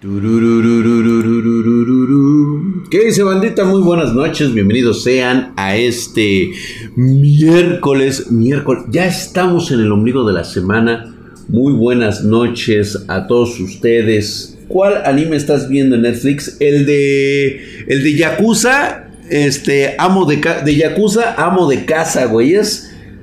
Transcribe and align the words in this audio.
¿Qué 0.00 0.06
dice 3.04 3.24
bandita? 3.24 3.64
Muy 3.64 3.82
buenas 3.82 4.14
noches, 4.14 4.54
bienvenidos 4.54 5.02
sean 5.02 5.54
a 5.56 5.74
este 5.74 6.52
miércoles, 6.94 8.30
miércoles, 8.30 8.84
ya 8.90 9.06
estamos 9.06 9.72
en 9.72 9.80
el 9.80 9.90
ombligo 9.90 10.24
de 10.24 10.34
la 10.34 10.44
semana. 10.44 11.12
Muy 11.48 11.72
buenas 11.72 12.22
noches 12.22 13.06
a 13.08 13.26
todos 13.26 13.58
ustedes. 13.58 14.56
¿Cuál 14.68 15.02
anime 15.04 15.36
estás 15.36 15.68
viendo 15.68 15.96
en 15.96 16.02
Netflix? 16.02 16.58
El 16.60 16.86
de 16.86 17.84
el 17.88 18.04
de 18.04 18.14
Yakuza, 18.14 19.08
este 19.28 19.96
amo 19.98 20.26
de 20.26 20.40
de 20.64 20.76
Yakuza, 20.76 21.34
amo 21.36 21.68
de 21.68 21.84
casa, 21.86 22.26
güey. 22.26 22.54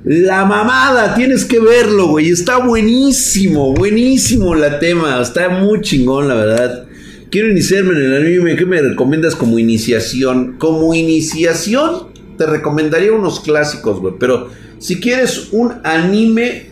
La 0.06 0.44
mamada, 0.44 1.16
tienes 1.16 1.44
que 1.44 1.58
verlo, 1.58 2.06
güey. 2.06 2.30
Está 2.30 2.58
buenísimo, 2.58 3.74
buenísimo 3.74 4.54
la 4.54 4.78
tema. 4.78 5.20
Está 5.20 5.48
muy 5.48 5.80
chingón, 5.80 6.28
la 6.28 6.36
verdad. 6.36 6.86
Quiero 7.28 7.50
iniciarme 7.50 7.90
en 7.90 8.04
el 8.04 8.14
anime. 8.14 8.54
¿Qué 8.54 8.66
me 8.66 8.80
recomiendas 8.80 9.34
como 9.34 9.58
iniciación? 9.58 10.58
Como 10.58 10.94
iniciación, 10.94 12.12
te 12.38 12.46
recomendaría 12.46 13.12
unos 13.12 13.40
clásicos, 13.40 13.98
güey. 13.98 14.14
Pero 14.20 14.48
si 14.78 15.00
quieres 15.00 15.48
un 15.50 15.72
anime 15.82 16.68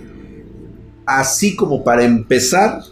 así 1.05 1.57
como 1.57 1.83
para 1.83 2.05
empezar, 2.05 2.83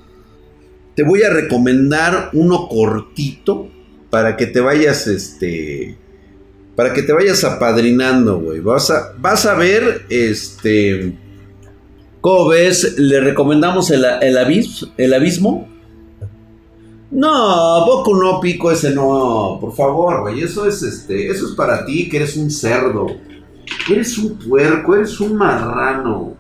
te 0.97 1.05
voy 1.05 1.23
a 1.23 1.31
recomendar 1.31 2.31
uno 2.33 2.67
cortito 2.69 3.71
para 4.11 4.37
que 4.37 4.47
te 4.47 4.59
vayas, 4.59 5.07
este 5.07 6.02
para 6.77 6.93
que 6.93 7.03
te 7.03 7.13
vayas 7.13 7.45
apadrinando, 7.45 8.41
güey. 8.41 8.61
Vas 8.61 8.91
a, 8.91 9.13
vas 9.19 9.47
a 9.47 9.55
ver, 9.55 10.07
este... 10.09 11.19
¿Cómo 12.21 12.49
ves? 12.49 12.99
¿Le 12.99 13.21
recomendamos 13.21 13.91
el, 13.91 14.05
el, 14.05 14.39
el 14.97 15.15
abismo? 15.15 15.69
No, 17.13 17.85
poco 17.85 18.17
no, 18.17 18.41
pico 18.41 18.71
ese 18.71 18.91
no. 18.95 19.59
Por 19.61 19.75
favor, 19.75 20.23
güey. 20.23 20.41
Eso 20.41 20.67
es 20.67 20.83
este. 20.83 21.29
Eso 21.29 21.47
es 21.47 21.53
para 21.53 21.85
ti, 21.85 22.09
que 22.09 22.17
eres 22.19 22.37
un 22.37 22.51
cerdo. 22.51 23.07
Eres 23.91 24.17
un 24.19 24.39
puerco, 24.39 24.95
eres 24.95 25.21
un 25.21 25.37
marrano. 25.37 26.37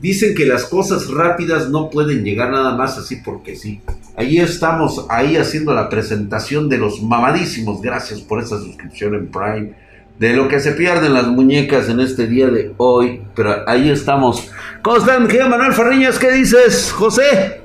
Dicen 0.00 0.34
que 0.36 0.46
las 0.46 0.64
cosas 0.64 1.08
rápidas 1.10 1.70
no 1.70 1.90
pueden 1.90 2.22
llegar 2.22 2.52
nada 2.52 2.76
más 2.76 2.96
así 2.98 3.16
porque 3.16 3.56
sí. 3.56 3.80
Ahí 4.16 4.38
estamos, 4.38 5.06
ahí 5.08 5.36
haciendo 5.36 5.74
la 5.74 5.88
presentación 5.88 6.68
de 6.68 6.78
los 6.78 7.02
mamadísimos. 7.02 7.82
Gracias 7.82 8.20
por 8.20 8.40
esa 8.40 8.58
suscripción 8.58 9.14
en 9.14 9.28
Prime. 9.28 9.74
De 10.20 10.34
lo 10.34 10.48
que 10.48 10.60
se 10.60 10.72
pierden 10.72 11.14
las 11.14 11.26
muñecas 11.26 11.88
en 11.88 11.98
este 12.00 12.28
día 12.28 12.48
de 12.48 12.74
hoy. 12.76 13.22
Pero 13.34 13.68
ahí 13.68 13.90
estamos. 13.90 14.50
¿Cómo 14.82 14.98
están, 14.98 15.26
querido 15.26 15.48
Manuel 15.48 15.72
Farriñas? 15.72 16.18
¿Qué 16.18 16.30
dices, 16.30 16.92
José? 16.92 17.62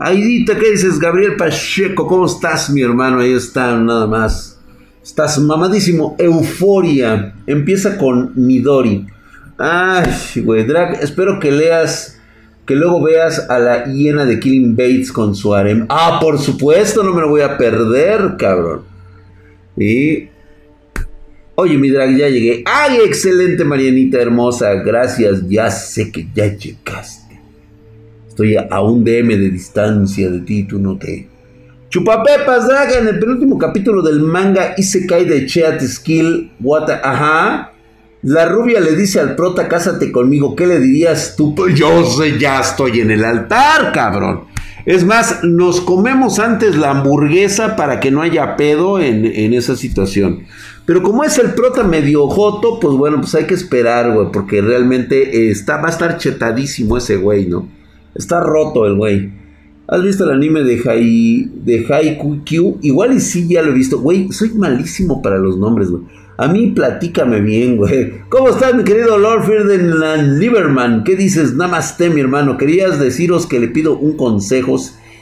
Aidita, 0.00 0.58
¿qué 0.58 0.70
dices, 0.70 0.98
Gabriel 0.98 1.36
Pacheco? 1.36 2.06
¿Cómo 2.06 2.26
estás, 2.26 2.70
mi 2.70 2.82
hermano? 2.82 3.20
Ahí 3.20 3.32
están, 3.34 3.84
nada 3.84 4.06
más. 4.06 4.58
Estás 5.02 5.38
mamadísimo. 5.38 6.16
Euforia. 6.18 7.34
Empieza 7.46 7.98
con 7.98 8.32
Midori. 8.36 9.06
Ay, 9.58 10.10
güey, 10.36 10.64
Drag, 10.64 11.02
espero 11.02 11.38
que 11.38 11.50
leas, 11.52 12.20
que 12.66 12.74
luego 12.74 13.02
veas 13.02 13.50
a 13.50 13.58
la 13.58 13.84
hiena 13.84 14.24
de 14.24 14.40
Killing 14.40 14.74
Bates 14.76 15.12
con 15.12 15.34
su 15.34 15.54
harem. 15.54 15.86
Ah, 15.88 16.18
por 16.20 16.38
supuesto, 16.38 17.02
no 17.02 17.12
me 17.12 17.20
lo 17.20 17.28
voy 17.28 17.42
a 17.42 17.56
perder, 17.58 18.36
cabrón. 18.38 18.82
Y... 19.76 20.28
Oye, 21.54 21.76
mi 21.76 21.90
drag, 21.90 22.16
ya 22.16 22.28
llegué. 22.28 22.64
¡Ay, 22.64 22.98
excelente, 23.04 23.62
Marianita 23.62 24.18
hermosa! 24.18 24.72
Gracias, 24.74 25.46
ya 25.48 25.70
sé 25.70 26.10
que 26.10 26.26
ya 26.34 26.46
llegaste. 26.46 27.40
Estoy 28.26 28.56
a 28.56 28.80
un 28.80 29.04
DM 29.04 29.28
de 29.28 29.50
distancia 29.50 30.30
de 30.30 30.40
ti, 30.40 30.64
tú 30.64 30.78
no 30.78 30.96
te... 30.96 31.28
Chupapepas, 31.90 32.66
drag, 32.66 32.92
en 32.94 33.08
el 33.08 33.18
penúltimo 33.18 33.58
capítulo 33.58 34.00
del 34.00 34.20
manga 34.20 34.72
Isekai 34.78 35.26
de 35.26 35.44
Cheat 35.44 35.82
Skill, 35.82 36.50
what 36.58 36.88
Ajá. 36.88 37.71
La 38.22 38.48
rubia 38.48 38.78
le 38.78 38.94
dice 38.94 39.18
al 39.18 39.34
prota, 39.34 39.66
cásate 39.66 40.12
conmigo. 40.12 40.54
¿Qué 40.54 40.64
le 40.64 40.78
dirías 40.78 41.34
tú? 41.36 41.56
Pues 41.56 41.74
yo 41.74 42.04
sé, 42.04 42.38
ya 42.38 42.60
estoy 42.60 43.00
en 43.00 43.10
el 43.10 43.24
altar, 43.24 43.90
cabrón. 43.92 44.44
Es 44.86 45.04
más, 45.04 45.42
nos 45.42 45.80
comemos 45.80 46.38
antes 46.38 46.76
la 46.76 46.90
hamburguesa 46.90 47.74
para 47.74 47.98
que 47.98 48.12
no 48.12 48.22
haya 48.22 48.56
pedo 48.56 49.00
en, 49.00 49.24
esa 49.54 49.74
situación. 49.74 50.44
Pero 50.86 51.02
como 51.02 51.24
es 51.24 51.36
el 51.38 51.54
prota 51.54 51.82
medio 51.82 52.28
joto, 52.28 52.78
pues 52.78 52.96
bueno, 52.96 53.20
pues 53.20 53.34
hay 53.34 53.46
que 53.46 53.54
esperar, 53.54 54.12
güey, 54.12 54.28
porque 54.32 54.60
realmente 54.60 55.50
está, 55.50 55.78
va 55.78 55.88
a 55.88 55.92
estar 55.92 56.16
chetadísimo 56.16 56.96
ese 56.96 57.16
güey, 57.16 57.46
¿no? 57.46 57.68
Está 58.14 58.40
roto 58.40 58.86
el 58.86 58.96
güey. 58.96 59.32
¿Has 59.88 60.02
visto 60.02 60.24
el 60.24 60.30
anime 60.30 60.62
de 60.62 60.80
Hai, 60.88 61.50
de? 61.54 61.86
Igual 62.82 63.14
y 63.14 63.20
sí, 63.20 63.48
ya 63.48 63.62
lo 63.62 63.72
he 63.72 63.74
visto. 63.74 64.00
Güey, 64.00 64.30
soy 64.30 64.50
malísimo 64.50 65.20
para 65.22 65.38
los 65.38 65.58
nombres, 65.58 65.90
güey. 65.90 66.02
A 66.38 66.48
mí 66.48 66.68
platícame 66.68 67.40
bien, 67.40 67.76
güey. 67.76 68.22
¿Cómo 68.30 68.48
estás, 68.48 68.74
mi 68.74 68.84
querido 68.84 69.18
Lord 69.18 69.44
Ferdinand 69.44 70.38
Lieberman? 70.38 71.04
¿Qué 71.04 71.14
dices? 71.14 71.54
Namaste, 71.54 72.08
mi 72.08 72.20
hermano. 72.20 72.56
Querías 72.56 72.98
deciros 72.98 73.46
que 73.46 73.60
le 73.60 73.68
pido 73.68 73.98
un 73.98 74.16
consejo. 74.16 74.76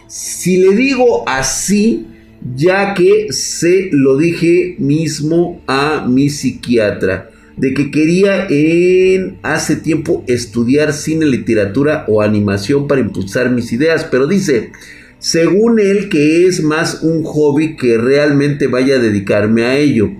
Si 0.07 0.59
le 0.59 0.77
digo 0.77 1.29
así, 1.29 2.07
ya 2.55 2.95
que 2.95 3.33
se 3.33 3.91
lo 3.93 4.17
dije 4.17 4.77
mismo 4.79 5.61
a 5.67 6.07
mi 6.09 6.31
psiquiatra, 6.31 7.31
de 7.57 7.75
que 7.75 7.91
quería 7.91 8.47
en 8.49 9.39
hace 9.43 9.77
tiempo 9.77 10.25
estudiar 10.29 10.93
cine, 10.93 11.27
literatura 11.27 12.05
o 12.07 12.23
animación 12.23 12.87
para 12.87 13.01
impulsar 13.01 13.51
mis 13.51 13.73
ideas, 13.73 14.05
pero 14.05 14.29
dice, 14.29 14.71
según 15.19 15.81
él 15.81 16.09
que 16.09 16.47
es 16.47 16.63
más 16.63 17.03
un 17.03 17.25
hobby 17.25 17.77
que 17.77 17.99
realmente 17.99 18.69
vaya 18.69 18.95
a 18.95 19.01
dedicarme 19.01 19.65
a 19.65 19.77
ello 19.77 20.11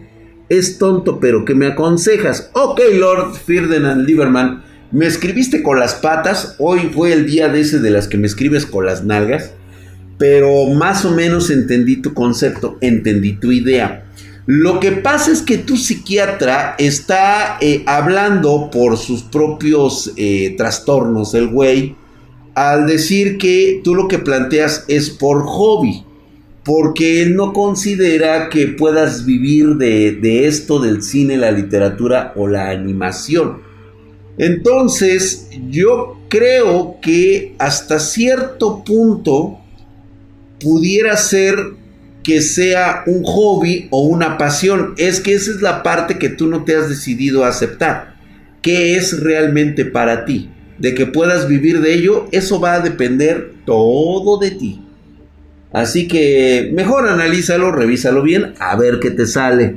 es 0.51 0.79
tonto, 0.79 1.21
pero 1.21 1.45
¿qué 1.45 1.55
me 1.55 1.69
aconsejas? 1.69 2.51
Ok, 2.53 2.81
Lord 2.95 3.35
Ferdinand 3.47 4.05
Lieberman, 4.07 4.65
me 4.91 5.07
escribiste 5.07 5.63
con 5.63 5.79
las 5.79 5.95
patas, 5.95 6.57
hoy 6.59 6.91
fue 6.93 7.13
el 7.13 7.25
día 7.27 7.49
de 7.49 7.61
ese 7.61 7.79
de 7.79 7.91
las 7.91 8.09
que 8.09 8.19
me 8.19 8.27
escribes 8.27 8.67
con 8.67 8.85
las 8.85 9.05
nalgas, 9.05 9.53
pero 10.19 10.67
más 10.67 11.05
o 11.05 11.13
menos 11.13 11.51
entendí 11.51 12.03
tu 12.03 12.13
concepto, 12.13 12.77
entendí 12.81 13.35
tu 13.35 13.53
idea. 13.53 14.05
Lo 14.47 14.81
que 14.81 14.91
pasa 14.91 15.31
es 15.31 15.43
que 15.43 15.57
tu 15.57 15.77
psiquiatra 15.77 16.75
está 16.79 17.57
eh, 17.61 17.85
hablando 17.87 18.71
por 18.73 18.97
sus 18.97 19.23
propios 19.23 20.13
eh, 20.17 20.57
trastornos, 20.59 21.35
el 21.35 21.47
güey, 21.47 21.95
al 22.57 22.89
decir 22.89 23.39
que 23.39 23.81
tú 23.85 23.95
lo 23.95 24.09
que 24.09 24.19
planteas 24.19 24.85
es 24.89 25.11
por 25.11 25.45
hobby 25.45 26.05
porque 26.71 27.21
él 27.21 27.35
no 27.35 27.53
considera 27.53 28.49
que 28.49 28.69
puedas 28.69 29.27
vivir 29.27 29.75
de, 29.75 30.47
esto 30.47 30.79
del 30.79 31.03
cine, 31.03 31.37
la 31.37 31.51
literatura 31.51 32.33
o 32.37 32.47
la 32.47 32.71
animación. 32.71 33.63
Entonces, 34.39 35.49
yo 35.69 36.21
creo 36.29 36.99
que 37.03 37.57
hasta 37.59 37.99
cierto 37.99 38.85
punto 38.85 39.59
pudiera 40.61 41.17
ser 41.17 41.57
que 42.23 42.41
sea 42.41 43.03
un 43.05 43.25
hobby 43.25 43.89
o 43.91 44.03
una 44.03 44.39
pasión. 44.39 44.95
Es 44.97 45.19
que 45.19 45.35
esa 45.35 45.51
es 45.51 45.63
la 45.63 45.83
parte 45.83 46.21
que 46.21 46.29
tú 46.29 46.47
no 46.47 46.63
te 46.63 46.77
has 46.77 46.89
decidido 46.89 47.45
a 47.45 47.49
aceptar. 47.49 48.15
¿Qué 48.63 48.95
es 48.95 49.19
realmente 49.19 49.87
para 49.87 50.25
ti? 50.25 50.51
De 50.79 50.95
que 50.95 51.07
puedas 51.07 51.49
vivir 51.49 51.81
de 51.81 51.95
ello, 51.95 52.29
eso 52.31 52.61
va 52.61 52.75
a 52.75 52.81
depender 52.81 53.55
todo 53.67 54.39
de 54.39 54.53
ti. 54.53 54.85
Así 55.73 56.09
que 56.09 56.71
mejor 56.75 57.09
analízalo, 57.09 57.71
revísalo 57.71 58.23
bien, 58.23 58.55
a 58.59 58.75
ver 58.77 58.99
qué 58.99 59.11
te 59.11 59.27
sale. 59.27 59.77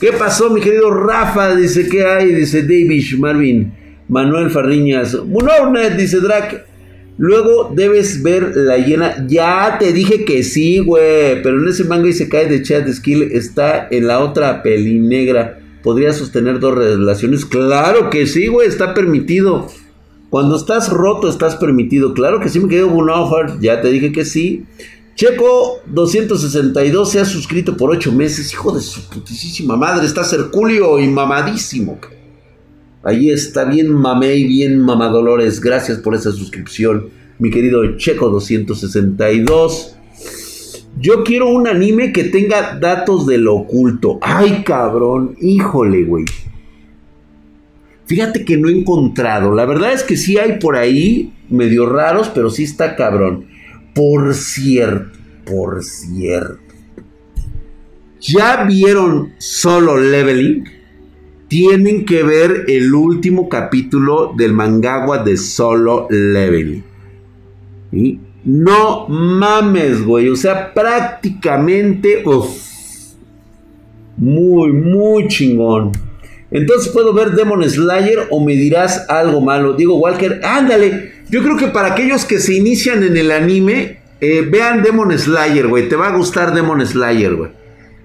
¿Qué 0.00 0.12
pasó, 0.12 0.50
mi 0.50 0.60
querido 0.60 0.92
Rafa? 0.92 1.56
Dice, 1.56 1.88
¿qué 1.88 2.04
hay? 2.06 2.34
Dice 2.34 2.62
David 2.62 3.18
Marvin. 3.18 3.72
Manuel 4.08 4.50
Farriñas. 4.50 5.16
Munornet, 5.24 5.96
dice 5.96 6.20
Drac. 6.20 6.66
Luego 7.16 7.72
debes 7.74 8.22
ver 8.22 8.56
la 8.56 8.76
hiena. 8.76 9.24
Ya 9.28 9.76
te 9.78 9.92
dije 9.92 10.24
que 10.24 10.42
sí, 10.42 10.78
güey. 10.78 11.42
Pero 11.42 11.60
en 11.60 11.68
ese 11.68 11.84
manga 11.84 12.08
y 12.08 12.12
se 12.12 12.28
cae 12.28 12.46
de 12.46 12.62
chat 12.62 12.88
skill. 12.88 13.30
Está 13.32 13.88
en 13.90 14.06
la 14.06 14.20
otra 14.20 14.62
peli 14.62 14.98
negra. 14.98 15.58
¿Podría 15.82 16.12
sostener 16.12 16.60
dos 16.60 16.74
relaciones? 16.74 17.44
Claro 17.44 18.10
que 18.10 18.26
sí, 18.26 18.48
güey. 18.48 18.68
Está 18.68 18.94
permitido. 18.94 19.68
Cuando 20.30 20.56
estás 20.56 20.92
roto, 20.92 21.28
estás 21.28 21.56
permitido. 21.56 22.14
Claro 22.14 22.40
que 22.40 22.48
sí, 22.48 22.58
me 22.58 22.68
quedo 22.68 22.88
un 22.88 23.08
offer. 23.08 23.58
Ya 23.60 23.80
te 23.80 23.88
dije 23.88 24.12
que 24.12 24.24
sí. 24.24 24.64
Checo 25.14 25.80
262 25.86 27.08
se 27.08 27.20
ha 27.20 27.24
suscrito 27.24 27.76
por 27.76 27.90
8 27.90 28.12
meses. 28.12 28.52
Hijo 28.52 28.74
de 28.74 28.80
su 28.80 29.08
putísima 29.08 29.76
madre. 29.76 30.06
Está 30.06 30.22
Herculio 30.32 30.98
y 30.98 31.06
mamadísimo. 31.06 31.98
Ahí 33.04 33.30
está 33.30 33.64
bien 33.64 33.92
mamé 33.92 34.34
y 34.34 34.44
bien 34.44 34.80
mamadolores. 34.80 35.60
Gracias 35.60 35.98
por 35.98 36.14
esa 36.14 36.32
suscripción. 36.32 37.10
Mi 37.38 37.50
querido 37.50 37.96
Checo 37.96 38.28
262. 38.28 39.96
Yo 40.98 41.22
quiero 41.22 41.48
un 41.48 41.68
anime 41.68 42.12
que 42.12 42.24
tenga 42.24 42.78
datos 42.78 43.26
de 43.26 43.38
lo 43.38 43.54
oculto. 43.54 44.18
Ay, 44.20 44.62
cabrón. 44.64 45.36
Híjole, 45.40 46.04
güey. 46.04 46.24
Fíjate 48.06 48.44
que 48.44 48.56
no 48.56 48.68
he 48.68 48.72
encontrado. 48.72 49.52
La 49.54 49.64
verdad 49.64 49.92
es 49.92 50.02
que 50.02 50.16
sí 50.16 50.38
hay 50.38 50.58
por 50.58 50.76
ahí 50.76 51.32
medio 51.48 51.86
raros, 51.86 52.30
pero 52.34 52.50
sí 52.50 52.64
está 52.64 52.96
cabrón. 52.96 53.46
Por 53.94 54.34
cierto, 54.34 55.18
por 55.46 55.82
cierto. 55.84 56.74
¿Ya 58.20 58.64
vieron 58.64 59.34
solo 59.38 59.96
leveling? 59.98 60.64
Tienen 61.48 62.04
que 62.04 62.22
ver 62.22 62.64
el 62.68 62.92
último 62.94 63.48
capítulo 63.48 64.32
del 64.36 64.52
mangagua 64.52 65.18
de 65.18 65.36
solo 65.36 66.08
leveling. 66.10 66.82
No 68.44 69.06
mames, 69.08 70.04
güey. 70.04 70.28
O 70.28 70.36
sea, 70.36 70.74
prácticamente. 70.74 72.24
muy, 74.16 74.72
muy 74.72 75.28
chingón. 75.28 75.92
Entonces 76.54 76.92
puedo 76.92 77.12
ver 77.12 77.32
Demon 77.32 77.68
Slayer 77.68 78.28
o 78.30 78.42
me 78.42 78.54
dirás 78.54 79.06
algo 79.08 79.40
malo. 79.40 79.72
Digo, 79.72 79.96
Walker, 79.98 80.40
ándale. 80.44 81.12
Yo 81.28 81.42
creo 81.42 81.56
que 81.56 81.66
para 81.66 81.88
aquellos 81.88 82.24
que 82.24 82.38
se 82.38 82.54
inician 82.54 83.02
en 83.02 83.16
el 83.16 83.32
anime, 83.32 83.98
eh, 84.20 84.46
vean 84.48 84.80
Demon 84.84 85.18
Slayer, 85.18 85.66
güey. 85.66 85.88
Te 85.88 85.96
va 85.96 86.06
a 86.08 86.16
gustar 86.16 86.54
Demon 86.54 86.86
Slayer, 86.86 87.34
güey. 87.34 87.50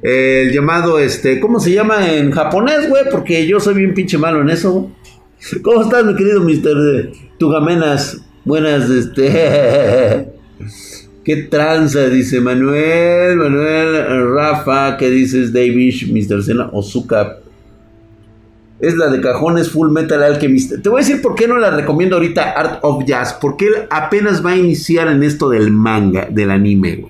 el 0.02 0.52
llamado, 0.52 0.98
este, 0.98 1.40
¿cómo 1.40 1.60
se 1.60 1.74
llama 1.74 2.12
en 2.12 2.32
japonés, 2.32 2.90
güey? 2.90 3.04
Porque 3.12 3.46
yo 3.46 3.60
soy 3.60 3.76
bien 3.76 3.94
pinche 3.94 4.18
malo 4.18 4.42
en 4.42 4.50
eso. 4.50 4.92
¿Cómo 5.62 5.84
estás, 5.84 6.04
mi 6.04 6.16
querido 6.16 6.42
Mr. 6.42 7.12
Tugamenas? 7.38 8.20
Buenas, 8.46 8.90
este. 8.90 10.28
¿Qué 11.24 11.36
tranza? 11.52 12.10
Dice 12.10 12.42
Manuel, 12.42 13.38
Manuel, 13.38 14.34
Rafa, 14.34 14.98
¿qué 14.98 15.12
dices, 15.12 15.54
David, 15.54 16.12
Mr. 16.12 16.42
Sena, 16.42 16.70
Ozuka? 16.74 17.42
Es 18.80 18.96
la 18.96 19.10
de 19.10 19.20
cajones 19.20 19.72
Full 19.72 19.92
Metal 19.92 20.24
Alchemist. 20.24 20.82
Te 20.82 20.90
voy 20.90 21.02
a 21.02 21.06
decir 21.06 21.22
por 21.22 21.36
qué 21.36 21.48
no 21.48 21.58
la 21.58 21.70
recomiendo 21.72 22.16
ahorita 22.16 22.52
Art 22.52 22.80
of 22.82 23.04
Jazz. 23.06 23.38
Porque 23.40 23.68
él 23.68 23.74
apenas 23.90 24.46
va 24.46 24.52
a 24.52 24.58
iniciar 24.58 25.10
en 25.10 25.24
esto 25.24 25.50
del 25.50 25.72
manga, 25.72 26.28
del 26.30 26.50
anime. 26.52 27.10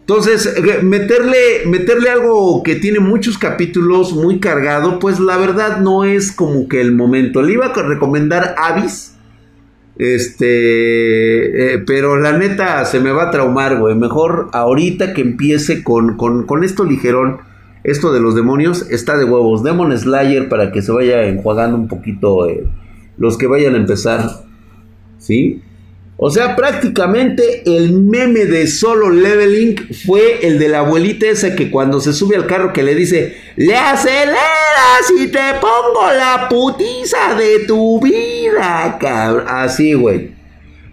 Entonces, 0.00 0.46
eh, 0.56 0.82
meterle, 0.82 1.64
meterle 1.66 2.10
algo 2.10 2.64
que 2.64 2.74
tiene 2.74 2.98
muchos 2.98 3.38
capítulos, 3.38 4.12
muy 4.12 4.40
cargado, 4.40 4.98
pues 4.98 5.20
la 5.20 5.36
verdad 5.36 5.78
no 5.78 6.04
es 6.04 6.32
como 6.32 6.68
que 6.68 6.80
el 6.80 6.92
momento. 6.92 7.42
Le 7.42 7.52
iba 7.52 7.66
a 7.66 7.82
recomendar 7.82 8.56
Avis. 8.58 9.14
Este, 9.98 11.74
eh, 11.74 11.78
pero 11.86 12.16
la 12.16 12.36
neta 12.36 12.84
se 12.86 12.98
me 12.98 13.12
va 13.12 13.24
a 13.24 13.30
traumar, 13.30 13.78
güey. 13.78 13.94
Mejor 13.94 14.48
ahorita 14.52 15.14
que 15.14 15.20
empiece 15.20 15.84
con, 15.84 16.16
con, 16.16 16.46
con 16.46 16.64
esto 16.64 16.84
ligerón 16.84 17.51
esto 17.84 18.12
de 18.12 18.20
los 18.20 18.34
demonios 18.34 18.90
está 18.90 19.16
de 19.16 19.24
huevos. 19.24 19.62
Demon 19.62 19.96
Slayer 19.96 20.48
para 20.48 20.72
que 20.72 20.82
se 20.82 20.92
vaya 20.92 21.24
enjuagando 21.24 21.76
un 21.76 21.88
poquito 21.88 22.48
eh, 22.48 22.64
los 23.18 23.36
que 23.36 23.46
vayan 23.46 23.74
a 23.74 23.78
empezar. 23.78 24.44
¿Sí? 25.18 25.62
O 26.16 26.30
sea, 26.30 26.54
prácticamente 26.54 27.62
el 27.64 27.94
meme 27.94 28.44
de 28.44 28.68
solo 28.68 29.10
leveling 29.10 29.74
fue 30.06 30.46
el 30.46 30.60
de 30.60 30.68
la 30.68 30.80
abuelita 30.80 31.26
esa 31.26 31.56
que 31.56 31.70
cuando 31.70 32.00
se 32.00 32.12
sube 32.12 32.36
al 32.36 32.46
carro 32.46 32.72
que 32.72 32.84
le 32.84 32.94
dice, 32.94 33.36
le 33.56 33.76
aceleras 33.76 34.36
y 35.18 35.26
te 35.28 35.40
pongo 35.60 36.12
la 36.16 36.46
putiza 36.48 37.34
de 37.34 37.66
tu 37.66 38.00
vida, 38.00 38.98
cabrón. 39.00 39.46
Así, 39.48 39.94
güey. 39.94 40.30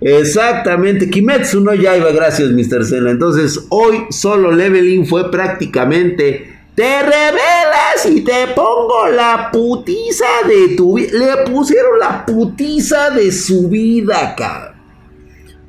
Exactamente, 0.02 1.10
Kimetsu 1.10 1.60
no 1.60 1.76
ya 1.76 1.96
iba, 1.96 2.12
gracias, 2.12 2.50
Mr. 2.50 2.86
Sena. 2.86 3.12
Entonces, 3.12 3.68
hoy 3.70 4.06
solo 4.10 4.52
leveling 4.52 5.06
fue 5.06 5.30
prácticamente 5.30 6.59
te 6.80 7.02
revelas 7.02 8.06
y 8.10 8.22
te 8.22 8.54
pongo 8.56 9.10
la 9.14 9.50
putiza 9.52 10.48
de 10.48 10.78
tu 10.78 10.96
vida. 10.96 11.10
Le 11.12 11.52
pusieron 11.52 12.00
la 12.00 12.26
putiza 12.26 13.10
de 13.10 13.34
su 13.34 13.68
vida, 13.68 14.34
cabrón. 14.38 14.80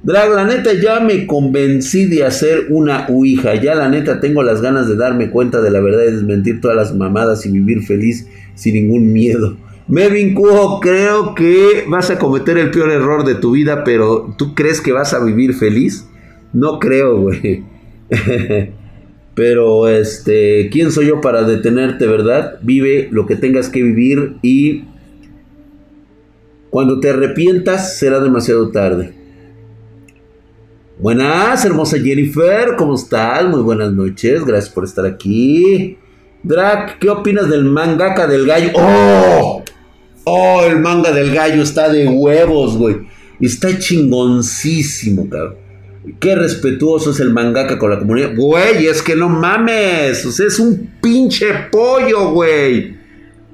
Drag, 0.04 0.30
la 0.30 0.44
neta 0.44 0.72
ya 0.72 1.00
me 1.00 1.26
convencí 1.26 2.04
de 2.04 2.24
hacer 2.24 2.66
una 2.70 3.08
Ouija. 3.08 3.56
Ya 3.56 3.74
la 3.74 3.88
neta 3.88 4.20
tengo 4.20 4.44
las 4.44 4.62
ganas 4.62 4.86
de 4.86 4.94
darme 4.94 5.30
cuenta 5.30 5.60
de 5.60 5.72
la 5.72 5.80
verdad 5.80 6.04
y 6.04 6.12
desmentir 6.12 6.60
todas 6.60 6.76
las 6.76 6.94
mamadas 6.94 7.44
y 7.44 7.50
vivir 7.50 7.82
feliz 7.82 8.28
sin 8.54 8.74
ningún 8.74 9.12
miedo. 9.12 9.56
Mevin 9.88 10.32
Cuo, 10.32 10.78
creo 10.78 11.34
que 11.34 11.86
vas 11.88 12.10
a 12.10 12.20
cometer 12.20 12.56
el 12.56 12.70
peor 12.70 12.92
error 12.92 13.24
de 13.24 13.34
tu 13.34 13.50
vida, 13.50 13.82
pero 13.82 14.36
¿tú 14.38 14.54
crees 14.54 14.80
que 14.80 14.92
vas 14.92 15.12
a 15.12 15.24
vivir 15.24 15.54
feliz? 15.54 16.06
No 16.52 16.78
creo, 16.78 17.20
güey. 17.22 17.64
Pero, 19.34 19.88
este, 19.88 20.68
¿quién 20.70 20.90
soy 20.92 21.06
yo 21.06 21.20
para 21.20 21.44
detenerte, 21.44 22.06
verdad? 22.06 22.58
Vive 22.62 23.08
lo 23.10 23.26
que 23.26 23.36
tengas 23.36 23.68
que 23.68 23.82
vivir 23.82 24.36
y 24.42 24.84
cuando 26.70 27.00
te 27.00 27.10
arrepientas 27.10 27.98
será 27.98 28.20
demasiado 28.20 28.70
tarde. 28.70 29.14
Buenas, 30.98 31.64
hermosa 31.64 31.98
Jennifer, 31.98 32.76
¿cómo 32.76 32.94
estás? 32.94 33.48
Muy 33.48 33.62
buenas 33.62 33.92
noches, 33.92 34.44
gracias 34.44 34.72
por 34.72 34.84
estar 34.84 35.06
aquí. 35.06 35.96
Drac, 36.42 36.98
¿qué 36.98 37.08
opinas 37.08 37.48
del 37.48 37.64
mangaka 37.64 38.26
del 38.26 38.46
gallo? 38.46 38.70
¡Oh! 38.74 39.62
¡Oh! 40.24 40.62
El 40.62 40.80
manga 40.80 41.10
del 41.10 41.34
gallo 41.34 41.62
está 41.62 41.88
de 41.88 42.06
huevos, 42.06 42.76
güey. 42.76 42.96
Está 43.40 43.78
chingoncísimo, 43.78 45.28
cabrón. 45.28 45.59
Qué 46.18 46.34
respetuoso 46.34 47.10
es 47.10 47.20
el 47.20 47.30
mangaka 47.30 47.78
con 47.78 47.90
la 47.90 47.98
comunidad. 47.98 48.34
Güey, 48.34 48.86
es 48.86 49.02
que 49.02 49.14
no 49.14 49.28
mames. 49.28 50.24
O 50.24 50.32
sea, 50.32 50.46
es 50.46 50.58
un 50.58 50.94
pinche 51.02 51.46
pollo, 51.70 52.30
güey. 52.32 52.96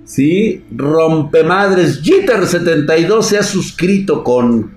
¿Sí? 0.04 0.64
Rompemadres. 0.74 2.02
Jitter72 2.02 3.22
se 3.22 3.38
ha 3.38 3.42
suscrito 3.42 4.22
con 4.22 4.72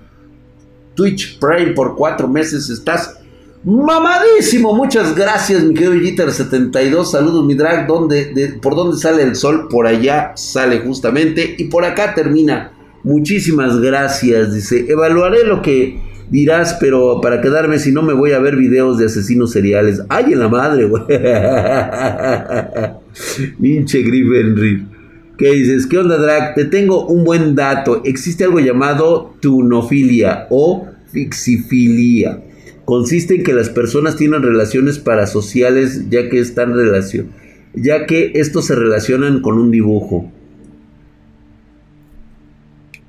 Twitch 0.94 1.38
Prime 1.38 1.72
por 1.72 1.94
cuatro 1.94 2.26
meses. 2.26 2.68
Estás 2.70 3.18
mamadísimo. 3.62 4.74
Muchas 4.74 5.14
gracias, 5.14 5.62
mi 5.62 5.74
querido 5.74 5.94
Jitter72. 5.94 7.04
Saludos, 7.04 7.44
mi 7.44 7.54
drag. 7.54 7.86
¿Dónde, 7.86 8.58
¿Por 8.60 8.74
dónde 8.74 8.96
sale 8.96 9.22
el 9.22 9.36
sol? 9.36 9.68
Por 9.70 9.86
allá 9.86 10.32
sale 10.34 10.80
justamente. 10.80 11.54
Y 11.56 11.64
por 11.64 11.84
acá 11.84 12.16
termina. 12.16 12.72
Muchísimas 13.04 13.80
gracias. 13.80 14.52
Dice, 14.52 14.86
evaluaré 14.88 15.44
lo 15.44 15.62
que 15.62 16.09
Dirás, 16.30 16.76
pero 16.78 17.20
para 17.20 17.40
quedarme, 17.40 17.80
si 17.80 17.90
no 17.90 18.02
me 18.02 18.12
voy 18.12 18.32
a 18.32 18.38
ver 18.38 18.54
videos 18.54 18.98
de 18.98 19.06
asesinos 19.06 19.50
seriales. 19.50 20.02
¡Ay, 20.08 20.32
en 20.32 20.38
la 20.38 20.48
madre, 20.48 20.86
güey! 20.86 21.02
Pinche 23.60 24.02
Griffin 24.02 24.88
¿Qué 25.36 25.52
dices? 25.52 25.86
¿Qué 25.86 25.98
onda, 25.98 26.18
Drag? 26.18 26.54
Te 26.54 26.66
tengo 26.66 27.06
un 27.06 27.24
buen 27.24 27.56
dato. 27.56 28.02
Existe 28.04 28.44
algo 28.44 28.60
llamado 28.60 29.34
tunofilia 29.40 30.46
o 30.50 30.86
fixifilia. 31.10 32.44
Consiste 32.84 33.36
en 33.36 33.42
que 33.42 33.52
las 33.52 33.68
personas 33.68 34.16
tienen 34.16 34.42
relaciones 34.42 34.98
parasociales 34.98 36.08
ya 36.10 36.28
que 36.28 36.38
están 36.38 36.74
relación, 36.74 37.30
ya 37.74 38.06
que 38.06 38.32
estos 38.34 38.66
se 38.66 38.76
relacionan 38.76 39.40
con 39.40 39.58
un 39.58 39.70
dibujo. 39.70 40.30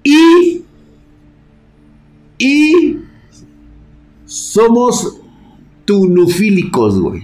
Y 0.03 0.61
y 2.43 2.97
somos 4.51 5.21
tunufílicos, 5.85 6.99
güey. 6.99 7.21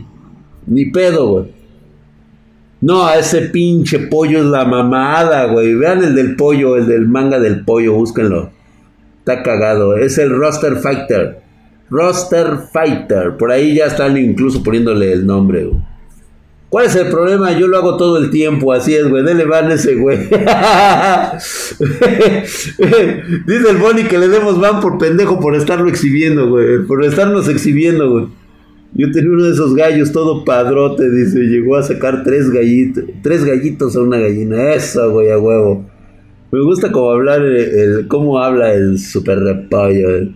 Ni 0.65 0.85
pedo, 0.85 1.29
güey. 1.29 1.45
No, 2.79 3.09
ese 3.11 3.41
pinche 3.41 3.99
pollo 3.99 4.39
es 4.39 4.45
la 4.45 4.63
mamada, 4.63 5.45
güey. 5.51 5.73
Vean 5.75 6.03
el 6.05 6.15
del 6.15 6.37
pollo, 6.37 6.77
el 6.77 6.87
del 6.87 7.05
manga 7.07 7.39
del 7.39 7.65
pollo, 7.65 7.95
búsquenlo. 7.95 8.51
Está 9.19 9.43
cagado. 9.43 9.97
Es 9.97 10.17
el 10.17 10.29
Roster 10.29 10.77
Fighter. 10.77 11.41
Roster 11.89 12.59
Fighter. 12.71 13.35
Por 13.35 13.51
ahí 13.51 13.75
ya 13.75 13.87
están 13.87 14.15
incluso 14.15 14.63
poniéndole 14.63 15.11
el 15.11 15.25
nombre, 15.25 15.65
güey. 15.65 15.81
¿Cuál 16.69 16.85
es 16.87 16.95
el 16.97 17.07
problema? 17.07 17.57
Yo 17.57 17.67
lo 17.67 17.77
hago 17.77 17.95
todo 17.95 18.17
el 18.17 18.29
tiempo, 18.29 18.73
así 18.73 18.93
es, 18.93 19.07
güey. 19.07 19.23
Dele 19.23 19.45
van 19.45 19.71
ese 19.71 19.95
güey. 19.95 20.17
Dice 23.47 23.69
el 23.69 23.77
Bonnie 23.77 24.07
que 24.07 24.17
le 24.17 24.27
demos 24.27 24.59
van 24.59 24.81
por 24.81 24.97
pendejo 24.97 25.39
por 25.39 25.55
estarlo 25.55 25.87
exhibiendo, 25.87 26.49
güey. 26.49 26.83
Por 26.85 27.05
estarnos 27.05 27.47
exhibiendo, 27.47 28.11
güey. 28.11 28.25
Yo 28.93 29.09
tenía 29.11 29.31
uno 29.31 29.45
de 29.45 29.53
esos 29.53 29.75
gallos 29.75 30.11
todo 30.11 30.43
padrote, 30.43 31.09
dice. 31.09 31.39
Llegó 31.39 31.77
a 31.77 31.83
sacar 31.83 32.23
tres 32.23 32.49
gallitos, 32.49 33.05
tres 33.21 33.45
gallitos 33.45 33.95
a 33.95 34.01
una 34.01 34.17
gallina. 34.17 34.73
Eso, 34.73 35.09
güey, 35.11 35.31
a 35.31 35.37
huevo. 35.37 35.85
Me 36.51 36.61
gusta 36.61 36.91
cómo 36.91 37.11
hablar, 37.11 37.43
el, 37.43 38.07
cómo 38.09 38.39
habla 38.39 38.73
el 38.73 38.99
super 38.99 39.39
repollo, 39.39 40.17
eh. 40.17 40.31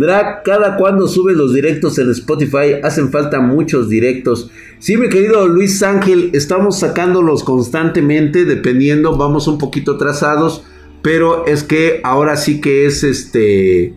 Drag, 0.00 0.42
cada 0.44 0.78
cuando 0.78 1.06
sube 1.06 1.34
los 1.34 1.52
directos 1.52 1.98
en 1.98 2.10
Spotify, 2.10 2.80
hacen 2.82 3.10
falta 3.10 3.38
muchos 3.40 3.90
directos. 3.90 4.50
Sí, 4.78 4.96
mi 4.96 5.10
querido 5.10 5.46
Luis 5.46 5.82
Ángel, 5.82 6.30
estamos 6.32 6.78
sacándolos 6.78 7.44
constantemente, 7.44 8.46
dependiendo, 8.46 9.18
vamos 9.18 9.46
un 9.46 9.58
poquito 9.58 9.96
atrasados, 9.96 10.64
pero 11.02 11.46
es 11.46 11.64
que 11.64 12.00
ahora 12.02 12.38
sí 12.38 12.62
que 12.62 12.86
es 12.86 13.04
este, 13.04 13.92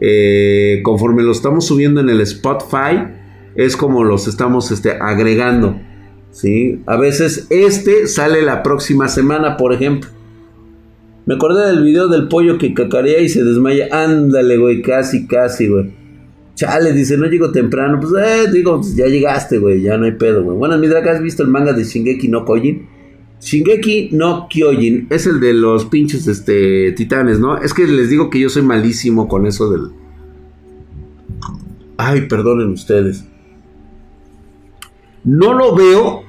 eh, 0.00 0.82
conforme 0.84 1.24
lo 1.24 1.32
estamos 1.32 1.66
subiendo 1.66 2.00
en 2.00 2.10
el 2.10 2.20
Spotify, 2.20 3.08
es 3.56 3.76
como 3.76 4.04
los 4.04 4.28
estamos 4.28 4.70
este, 4.70 4.92
agregando. 4.92 5.80
¿sí? 6.30 6.80
A 6.86 6.96
veces 6.96 7.48
este 7.50 8.06
sale 8.06 8.42
la 8.42 8.62
próxima 8.62 9.08
semana, 9.08 9.56
por 9.56 9.72
ejemplo. 9.72 10.19
Me 11.26 11.34
acordé 11.34 11.68
del 11.68 11.84
video 11.84 12.08
del 12.08 12.28
pollo 12.28 12.58
que 12.58 12.74
cacarea 12.74 13.20
y 13.20 13.28
se 13.28 13.44
desmaya. 13.44 13.88
Ándale, 13.92 14.56
güey, 14.56 14.82
casi, 14.82 15.26
casi, 15.26 15.68
güey. 15.68 15.90
Chale, 16.54 16.92
dice, 16.92 17.16
no 17.16 17.26
llego 17.26 17.52
temprano. 17.52 18.00
Pues, 18.00 18.12
eh, 18.22 18.50
digo, 18.52 18.76
pues, 18.76 18.96
ya 18.96 19.06
llegaste, 19.06 19.58
güey, 19.58 19.82
ya 19.82 19.96
no 19.96 20.06
hay 20.06 20.12
pedo, 20.12 20.42
güey. 20.42 20.56
Bueno, 20.56 20.76
mi 20.78 20.88
draga, 20.88 21.12
¿has 21.12 21.22
visto 21.22 21.42
el 21.42 21.48
manga 21.48 21.72
de 21.72 21.84
Shingeki 21.84 22.28
no 22.28 22.44
Kojin? 22.44 22.86
Shingeki 23.40 24.10
no 24.12 24.48
Kyojin 24.50 25.06
es 25.08 25.26
el 25.26 25.40
de 25.40 25.54
los 25.54 25.86
pinches 25.86 26.26
este, 26.26 26.92
titanes, 26.92 27.40
¿no? 27.40 27.56
Es 27.56 27.72
que 27.72 27.86
les 27.86 28.10
digo 28.10 28.28
que 28.28 28.38
yo 28.38 28.50
soy 28.50 28.62
malísimo 28.62 29.28
con 29.28 29.46
eso 29.46 29.70
del... 29.70 29.88
Ay, 31.96 32.22
perdonen 32.28 32.68
ustedes. 32.68 33.24
No 35.24 35.54
lo 35.54 35.74
veo 35.74 36.24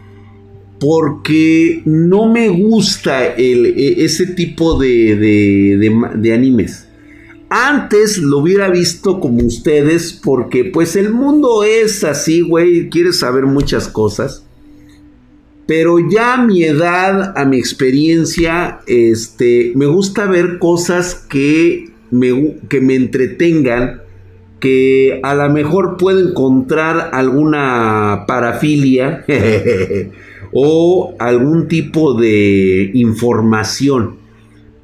porque 0.81 1.83
no 1.85 2.33
me 2.33 2.49
gusta 2.49 3.35
e, 3.37 4.03
ese 4.03 4.25
tipo 4.25 4.79
de, 4.79 5.15
de, 5.15 5.91
de, 6.15 6.33
animes. 6.33 6.87
Antes 7.51 8.17
lo 8.17 8.39
hubiera 8.39 8.67
visto 8.67 9.19
como 9.19 9.45
ustedes 9.45 10.11
porque 10.11 10.65
pues 10.65 10.95
el 10.95 11.13
mundo 11.13 11.63
es 11.63 12.03
así, 12.03 12.41
güey, 12.41 12.89
quieres 12.89 13.19
saber 13.19 13.45
muchas 13.45 13.87
cosas. 13.87 14.43
Pero 15.67 15.99
ya 16.09 16.33
a 16.33 16.43
mi 16.43 16.63
edad, 16.63 17.37
a 17.37 17.45
mi 17.45 17.59
experiencia, 17.59 18.79
este, 18.87 19.73
me 19.75 19.85
gusta 19.85 20.25
ver 20.25 20.57
cosas 20.57 21.13
que 21.13 21.91
me, 22.09 22.57
que 22.69 22.81
me 22.81 22.95
entretengan, 22.95 24.01
que 24.59 25.19
a 25.21 25.35
lo 25.35 25.47
mejor 25.51 25.97
puedo 25.97 26.27
encontrar 26.27 27.11
alguna 27.13 28.25
parafilia 28.27 29.23
o 30.53 31.13
algún 31.19 31.67
tipo 31.67 32.13
de 32.13 32.91
información. 32.93 34.17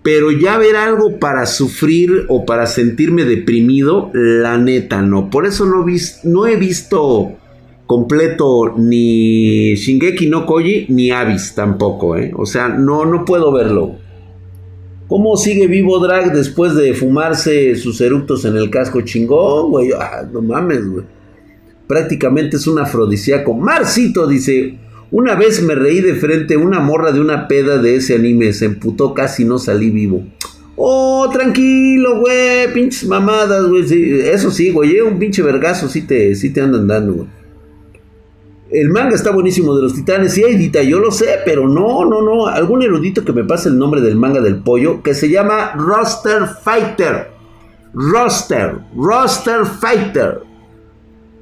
Pero 0.03 0.31
ya 0.31 0.57
ver 0.57 0.77
algo 0.77 1.19
para 1.19 1.45
sufrir 1.45 2.25
o 2.29 2.45
para 2.45 2.65
sentirme 2.65 3.25
deprimido, 3.25 4.09
la 4.13 4.57
neta 4.57 5.01
no. 5.01 5.29
Por 5.29 5.45
eso 5.45 5.65
no, 5.65 6.47
he 6.47 6.55
visto 6.55 7.33
completo 7.85 8.75
ni 8.77 9.75
Shingeki 9.75 10.27
no 10.27 10.45
Koji 10.45 10.85
ni 10.89 11.11
Abyss 11.11 11.55
tampoco, 11.55 12.15
¿eh? 12.15 12.31
O 12.37 12.45
sea, 12.45 12.69
no, 12.69 13.05
no 13.05 13.25
puedo 13.25 13.51
verlo. 13.51 13.97
¿Cómo 15.07 15.37
sigue 15.37 15.67
vivo 15.67 15.99
Drag 15.99 16.33
después 16.33 16.75
de 16.75 16.93
fumarse 16.93 17.75
sus 17.75 17.99
eructos 18.01 18.43
en 18.43 18.57
el 18.57 18.69
casco 18.69 19.01
chingón, 19.01 19.71
güey? 19.71 19.91
Ah, 19.91 20.27
no 20.31 20.41
mames, 20.41 20.85
güey. 20.85 21.05
Prácticamente 21.87 22.57
es 22.57 22.67
un 22.67 22.79
afrodisíaco. 22.79 23.53
Marcito 23.53 24.27
dice, 24.27 24.77
una 25.11 25.35
vez 25.35 25.63
me 25.63 25.75
reí 25.75 26.01
de 26.01 26.15
frente 26.15 26.57
una 26.57 26.79
morra 26.79 27.11
de 27.11 27.21
una 27.21 27.47
peda 27.47 27.77
de 27.77 27.95
ese 27.95 28.15
anime, 28.15 28.53
se 28.53 28.65
emputó 28.65 29.13
casi 29.13 29.45
no 29.45 29.57
salí 29.57 29.89
vivo. 29.89 30.23
Oh, 30.75 31.27
tranquilo, 31.31 32.19
güey, 32.19 32.71
pinches 32.73 33.05
mamadas, 33.05 33.65
güey. 33.65 33.83
eso 34.29 34.51
sí, 34.51 34.71
güey, 34.71 34.99
un 35.01 35.17
pinche 35.17 35.41
vergazo 35.41 35.89
sí 35.89 36.03
te, 36.03 36.35
sí 36.35 36.51
te 36.51 36.61
andan 36.61 36.87
dando, 36.87 37.13
güey. 37.13 37.27
El 38.69 38.89
manga 38.89 39.15
está 39.15 39.31
buenísimo 39.31 39.75
de 39.75 39.81
los 39.81 39.93
titanes, 39.93 40.33
sí, 40.33 40.43
Edita, 40.43 40.83
yo 40.83 40.99
lo 40.99 41.09
sé, 41.09 41.39
pero 41.45 41.67
no, 41.69 42.03
no, 42.05 42.21
no. 42.21 42.47
Algún 42.47 42.83
erudito 42.83 43.23
que 43.23 43.31
me 43.31 43.45
pase 43.45 43.69
el 43.69 43.77
nombre 43.77 44.01
del 44.01 44.17
manga 44.17 44.41
del 44.41 44.57
pollo, 44.57 45.01
que 45.01 45.13
se 45.13 45.29
llama 45.29 45.71
Roster 45.75 46.43
Fighter. 46.63 47.29
Roster, 47.93 48.79
Roster 48.95 49.65
Fighter. 49.65 50.41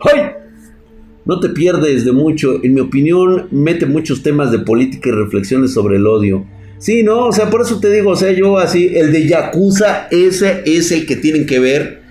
¡Ay! 0.02 0.45
No 1.25 1.39
te 1.39 1.50
pierdes 1.50 2.05
de 2.05 2.12
mucho. 2.12 2.63
En 2.63 2.74
mi 2.74 2.82
opinión, 2.82 3.48
mete 3.51 3.86
muchos 3.86 4.24
temas 4.24 4.51
de 4.51 4.60
política 4.60 5.10
y 5.10 5.13
reflexiones 5.13 5.74
sobre 5.74 5.98
el 5.98 6.08
odio. 6.08 6.46
Sí, 6.77 7.03
no, 7.03 7.27
o 7.27 7.32
sea, 7.32 7.50
por 7.50 7.62
eso 7.62 7.79
te 7.79 7.89
digo, 7.91 8.12
o 8.12 8.15
sea, 8.15 8.32
yo 8.32 8.58
así, 8.58 8.91
el 8.96 9.12
de 9.12 9.27
Yakuza, 9.27 10.08
ese 10.12 10.62
es 10.65 10.91
el 10.91 11.05
que 11.05 11.15
tienen 11.15 11.46
que 11.46 11.60
ver 11.60 12.05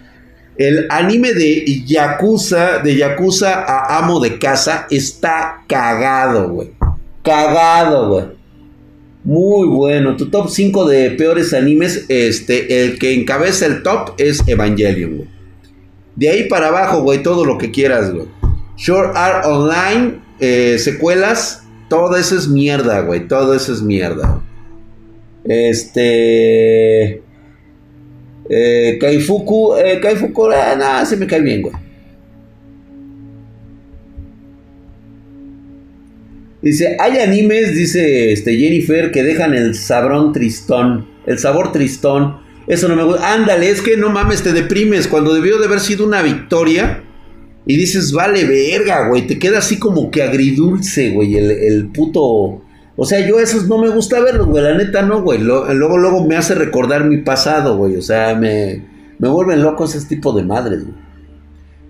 el 0.56 0.87
anime 0.88 1.33
de 1.33 1.83
Yakuza, 1.85 2.78
de 2.78 2.97
Yakuza 2.97 3.64
a 3.64 3.99
amo 3.99 4.21
de 4.21 4.38
casa, 4.38 4.87
está 4.88 5.64
cagado, 5.66 6.49
güey. 6.49 6.71
Cagado, 7.23 8.09
güey. 8.09 8.25
Muy 9.25 9.66
bueno. 9.66 10.16
Tu 10.16 10.30
top 10.30 10.49
5 10.49 10.87
de 10.87 11.11
peores 11.11 11.52
animes, 11.54 12.06
este, 12.09 12.85
el 12.85 12.99
que 13.00 13.14
encabeza 13.14 13.66
el 13.66 13.83
top 13.83 14.12
es 14.18 14.47
Evangelion, 14.47 15.16
güey. 15.16 15.28
De 16.14 16.28
ahí 16.28 16.49
para 16.49 16.68
abajo, 16.68 17.02
güey, 17.02 17.23
todo 17.23 17.44
lo 17.44 17.59
que 17.59 17.73
quieras, 17.73 18.12
güey. 18.12 18.28
Short 18.76 19.16
Art 19.16 19.47
Online, 19.47 20.21
eh, 20.40 20.78
secuelas, 20.78 21.64
todo 21.88 22.16
eso 22.16 22.37
es 22.37 22.49
mierda, 22.49 23.00
güey. 23.00 23.28
Todo 23.28 23.54
eso 23.54 23.73
es 23.73 23.83
mierda. 23.83 24.43
Este. 25.45 27.23
Eh, 28.50 28.99
Kaifuku, 29.00 29.76
eh, 29.76 30.00
Kaifuku, 30.00 30.50
eh, 30.50 31.07
se 31.07 31.16
me 31.16 31.26
cae 31.26 31.40
bien, 31.40 31.62
güey. 31.62 31.75
Dice, 36.62 36.97
hay 36.99 37.19
animes, 37.19 37.75
dice 37.75 38.33
este 38.33 38.57
Jennifer, 38.57 39.11
que 39.11 39.23
dejan 39.23 39.54
el 39.54 39.75
sabrón 39.75 40.33
tristón, 40.33 41.07
el 41.26 41.38
sabor 41.38 41.73
tristón. 41.73 42.38
Eso 42.66 42.88
no 42.88 42.97
me 42.97 43.04
gusta. 43.04 43.35
Ándale, 43.35 43.69
es 43.69 43.83
que 43.83 43.99
no 43.99 44.09
mames, 44.09 44.43
te 44.43 44.54
deprimes 44.54 45.07
cuando 45.07 45.35
debió 45.35 45.59
de 45.59 45.66
haber 45.66 45.81
sido 45.81 46.07
una 46.07 46.23
victoria. 46.23 47.04
Y 47.66 47.76
dices, 47.76 48.12
vale, 48.12 48.44
verga, 48.44 49.09
güey. 49.09 49.26
Te 49.26 49.38
queda 49.38 49.59
así 49.59 49.78
como 49.78 50.11
que 50.11 50.23
agridulce, 50.23 51.11
güey, 51.11 51.37
el, 51.37 51.50
el 51.50 51.88
puto 51.88 52.62
o 52.97 53.04
sea, 53.04 53.26
yo 53.26 53.40
esos 53.40 53.66
no 53.66 53.78
me 53.78 53.88
gusta 53.88 54.21
verlos, 54.21 54.47
güey. 54.47 54.62
La 54.62 54.76
neta 54.76 55.02
no, 55.02 55.23
güey. 55.23 55.40
luego, 55.40 55.99
luego 55.99 56.26
me 56.26 56.37
hace 56.37 56.54
recordar 56.54 57.04
mi 57.04 57.18
pasado, 57.18 57.76
güey. 57.76 57.97
O 57.97 58.02
sea, 58.02 58.37
me, 58.37 58.87
me 59.18 59.28
vuelven 59.28 59.62
locos 59.62 59.94
ese 59.94 60.06
tipo 60.06 60.33
de 60.33 60.44
madres, 60.44 60.85
güey. 60.85 61.04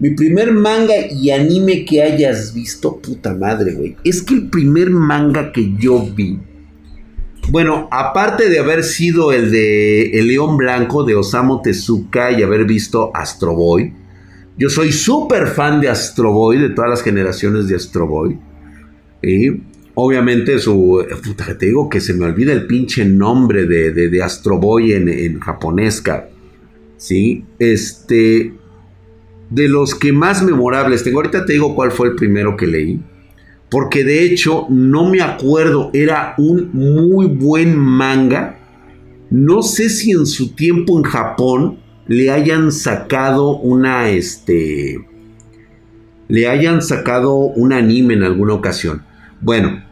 Mi 0.00 0.10
primer 0.10 0.52
manga 0.52 0.94
y 1.10 1.30
anime 1.30 1.84
que 1.84 2.02
hayas 2.02 2.52
visto, 2.52 3.00
puta 3.00 3.34
madre, 3.34 3.74
güey. 3.74 3.96
Es 4.02 4.22
que 4.22 4.34
el 4.34 4.50
primer 4.50 4.90
manga 4.90 5.52
que 5.52 5.74
yo 5.78 6.04
vi. 6.14 6.40
Bueno, 7.50 7.88
aparte 7.92 8.48
de 8.48 8.58
haber 8.58 8.82
sido 8.82 9.30
el 9.30 9.50
de 9.50 10.18
El 10.18 10.28
León 10.28 10.56
Blanco 10.56 11.04
de 11.04 11.14
Osamu 11.14 11.60
Tezuka 11.60 12.32
y 12.32 12.42
haber 12.42 12.64
visto 12.64 13.10
Astro 13.14 13.54
Boy. 13.54 13.92
Yo 14.56 14.70
soy 14.70 14.92
súper 14.92 15.49
fan 15.49 15.80
de 15.80 15.88
Astro 15.88 16.32
Boy, 16.32 16.58
de 16.58 16.70
todas 16.70 16.90
las 16.90 17.02
generaciones 17.02 17.66
de 17.66 17.75
Astro 17.75 18.06
Boy. 18.06 18.38
¿sí? 19.23 19.62
Obviamente 19.94 20.58
su... 20.58 21.04
Puta, 21.25 21.58
te 21.58 21.66
digo 21.66 21.88
que 21.88 22.00
se 22.00 22.14
me 22.14 22.25
olvida 22.25 22.52
el 22.52 22.66
pinche 22.66 23.04
nombre 23.04 23.66
de, 23.66 23.90
de, 23.92 24.23
Astro 24.23 24.58
Boy 24.58 24.92
en, 24.92 25.08
en 25.08 25.40
japonesca. 25.40 26.28
¿Sí? 26.96 27.44
Este... 27.58 28.54
De 29.50 29.68
los 29.68 29.94
que 29.94 30.12
más 30.12 30.42
memorables 30.42 31.02
tengo. 31.02 31.18
Ahorita 31.18 31.44
te 31.44 31.54
digo 31.54 31.75
cuál 31.75 31.90
fue 31.90 32.08
el 32.08 32.14
primero 32.14 32.56
que 32.56 32.66
leí. 32.66 33.00
Porque 33.70 34.04
de 34.04 34.25
hecho 34.25 34.66
no 34.70 35.11
me 35.11 35.20
acuerdo. 35.20 35.90
Era 35.92 36.34
un 36.38 36.70
muy 36.73 37.26
buen 37.26 37.76
manga. 37.76 38.58
No 39.30 39.62
sé 39.62 39.90
si 39.90 40.12
en 40.12 40.26
su 40.26 40.54
tiempo 40.54 40.96
en 40.96 41.04
Japón 41.04 41.83
le 42.06 42.30
hayan 42.30 42.73
sacado 42.73 43.56
una... 43.56 44.11
Este... 44.11 44.99
Le 46.28 46.49
hayan 46.49 46.80
sacado 46.82 47.34
un 47.34 47.73
anime 47.73 48.14
en 48.14 48.23
alguna 48.23 48.54
ocasión. 48.54 49.04
Bueno, 49.40 49.82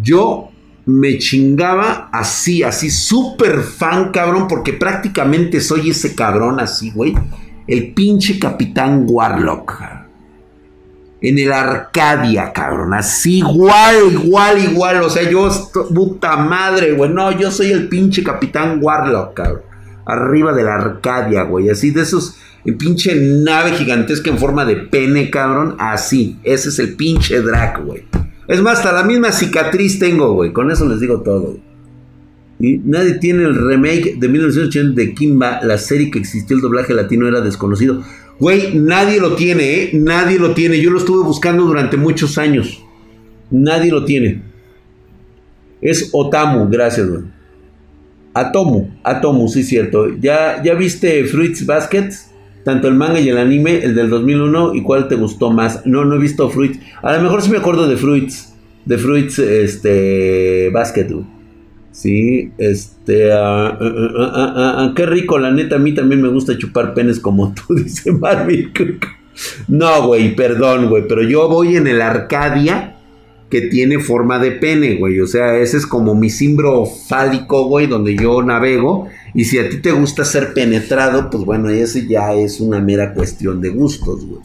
yo 0.00 0.48
me 0.86 1.18
chingaba 1.18 2.08
así, 2.10 2.62
así, 2.62 2.88
súper 2.88 3.60
fan, 3.60 4.10
cabrón, 4.10 4.48
porque 4.48 4.72
prácticamente 4.72 5.60
soy 5.60 5.90
ese 5.90 6.14
cabrón 6.14 6.60
así, 6.60 6.90
güey. 6.90 7.14
El 7.66 7.92
pinche 7.92 8.38
capitán 8.38 9.04
Warlock. 9.06 9.82
En 11.20 11.38
el 11.38 11.52
Arcadia, 11.52 12.52
cabrón. 12.54 12.94
Así, 12.94 13.38
igual, 13.40 13.96
igual, 14.10 14.64
igual. 14.64 15.02
O 15.02 15.10
sea, 15.10 15.28
yo, 15.28 15.50
puta 15.94 16.36
madre, 16.38 16.92
güey. 16.92 17.10
No, 17.10 17.30
yo 17.32 17.50
soy 17.50 17.70
el 17.70 17.88
pinche 17.88 18.24
capitán 18.24 18.78
Warlock, 18.80 19.34
cabrón. 19.34 19.67
Arriba 20.08 20.54
de 20.54 20.64
la 20.64 20.74
Arcadia, 20.74 21.42
güey. 21.42 21.68
Así 21.68 21.90
de 21.90 22.00
esos, 22.00 22.38
pinche 22.78 23.14
nave 23.14 23.72
gigantesca 23.72 24.30
en 24.30 24.38
forma 24.38 24.64
de 24.64 24.76
pene, 24.76 25.28
cabrón. 25.28 25.76
Así. 25.78 26.38
Ese 26.42 26.70
es 26.70 26.78
el 26.78 26.96
pinche 26.96 27.42
drag, 27.42 27.84
güey. 27.84 28.04
Es 28.48 28.62
más, 28.62 28.78
hasta 28.78 28.92
la 28.92 29.02
misma 29.04 29.30
cicatriz 29.30 29.98
tengo, 29.98 30.32
güey. 30.32 30.52
Con 30.52 30.70
eso 30.70 30.88
les 30.88 31.00
digo 31.00 31.20
todo. 31.20 31.58
Y 32.58 32.78
nadie 32.78 33.14
tiene 33.14 33.44
el 33.44 33.54
remake 33.54 34.16
de 34.18 34.28
1980 34.28 35.00
de 35.00 35.14
Kimba, 35.14 35.60
la 35.62 35.78
serie 35.78 36.10
que 36.10 36.18
existió, 36.18 36.56
el 36.56 36.62
doblaje 36.62 36.94
latino 36.94 37.28
era 37.28 37.40
desconocido. 37.42 38.02
Güey, 38.40 38.78
nadie 38.78 39.20
lo 39.20 39.34
tiene, 39.36 39.82
¿eh? 39.82 39.90
Nadie 39.92 40.38
lo 40.38 40.54
tiene. 40.54 40.80
Yo 40.80 40.90
lo 40.90 40.98
estuve 40.98 41.22
buscando 41.22 41.64
durante 41.64 41.98
muchos 41.98 42.38
años. 42.38 42.82
Nadie 43.50 43.90
lo 43.90 44.04
tiene. 44.04 44.42
Es 45.80 46.10
Otamu, 46.12 46.68
gracias, 46.70 47.08
güey. 47.08 47.37
Atomu, 48.40 48.88
Atomu, 49.02 49.48
sí, 49.48 49.62
cierto. 49.62 50.08
¿Ya, 50.20 50.62
¿Ya 50.62 50.74
viste 50.74 51.24
Fruits 51.24 51.66
Baskets? 51.66 52.30
Tanto 52.64 52.88
el 52.88 52.94
manga 52.94 53.20
y 53.20 53.28
el 53.28 53.38
anime, 53.38 53.82
el 53.82 53.94
del 53.94 54.10
2001, 54.10 54.74
¿y 54.74 54.82
cuál 54.82 55.08
te 55.08 55.14
gustó 55.14 55.50
más? 55.50 55.86
No, 55.86 56.04
no 56.04 56.16
he 56.16 56.18
visto 56.18 56.50
Fruits. 56.50 56.78
A 57.02 57.16
lo 57.16 57.22
mejor 57.22 57.42
sí 57.42 57.50
me 57.50 57.58
acuerdo 57.58 57.88
de 57.88 57.96
Fruits. 57.96 58.54
De 58.84 58.98
Fruits, 58.98 59.38
este. 59.38 60.70
Basket, 60.70 61.08
Sí, 61.90 62.52
este, 62.58 63.32
ah, 63.32 63.76
ah, 63.80 64.74
ah, 64.76 64.92
qué 64.94 65.04
rico, 65.04 65.36
la 65.36 65.50
neta, 65.50 65.76
a 65.76 65.78
mí 65.80 65.94
también 65.94 66.22
me 66.22 66.28
gusta 66.28 66.56
chupar 66.56 66.94
penes 66.94 67.18
como 67.18 67.52
tú, 67.52 67.74
dice 67.82 68.12
Marvin. 68.12 68.70
No, 69.66 70.06
güey, 70.06 70.36
perdón, 70.36 70.88
güey, 70.88 71.08
pero 71.08 71.22
yo 71.22 71.48
voy 71.48 71.74
en 71.74 71.88
el 71.88 72.00
Arcadia 72.00 72.97
que 73.50 73.62
tiene 73.62 73.98
forma 73.98 74.38
de 74.38 74.52
pene, 74.52 74.96
güey. 74.96 75.20
O 75.20 75.26
sea, 75.26 75.56
ese 75.56 75.78
es 75.78 75.86
como 75.86 76.14
mi 76.14 76.30
simbro 76.30 76.84
fálico, 76.84 77.66
güey, 77.66 77.86
donde 77.86 78.14
yo 78.16 78.42
navego. 78.42 79.08
Y 79.34 79.44
si 79.44 79.58
a 79.58 79.68
ti 79.68 79.78
te 79.78 79.92
gusta 79.92 80.24
ser 80.24 80.52
penetrado, 80.52 81.30
pues 81.30 81.44
bueno, 81.44 81.70
ese 81.70 82.06
ya 82.06 82.34
es 82.34 82.60
una 82.60 82.80
mera 82.80 83.14
cuestión 83.14 83.60
de 83.60 83.70
gustos, 83.70 84.26
güey. 84.26 84.42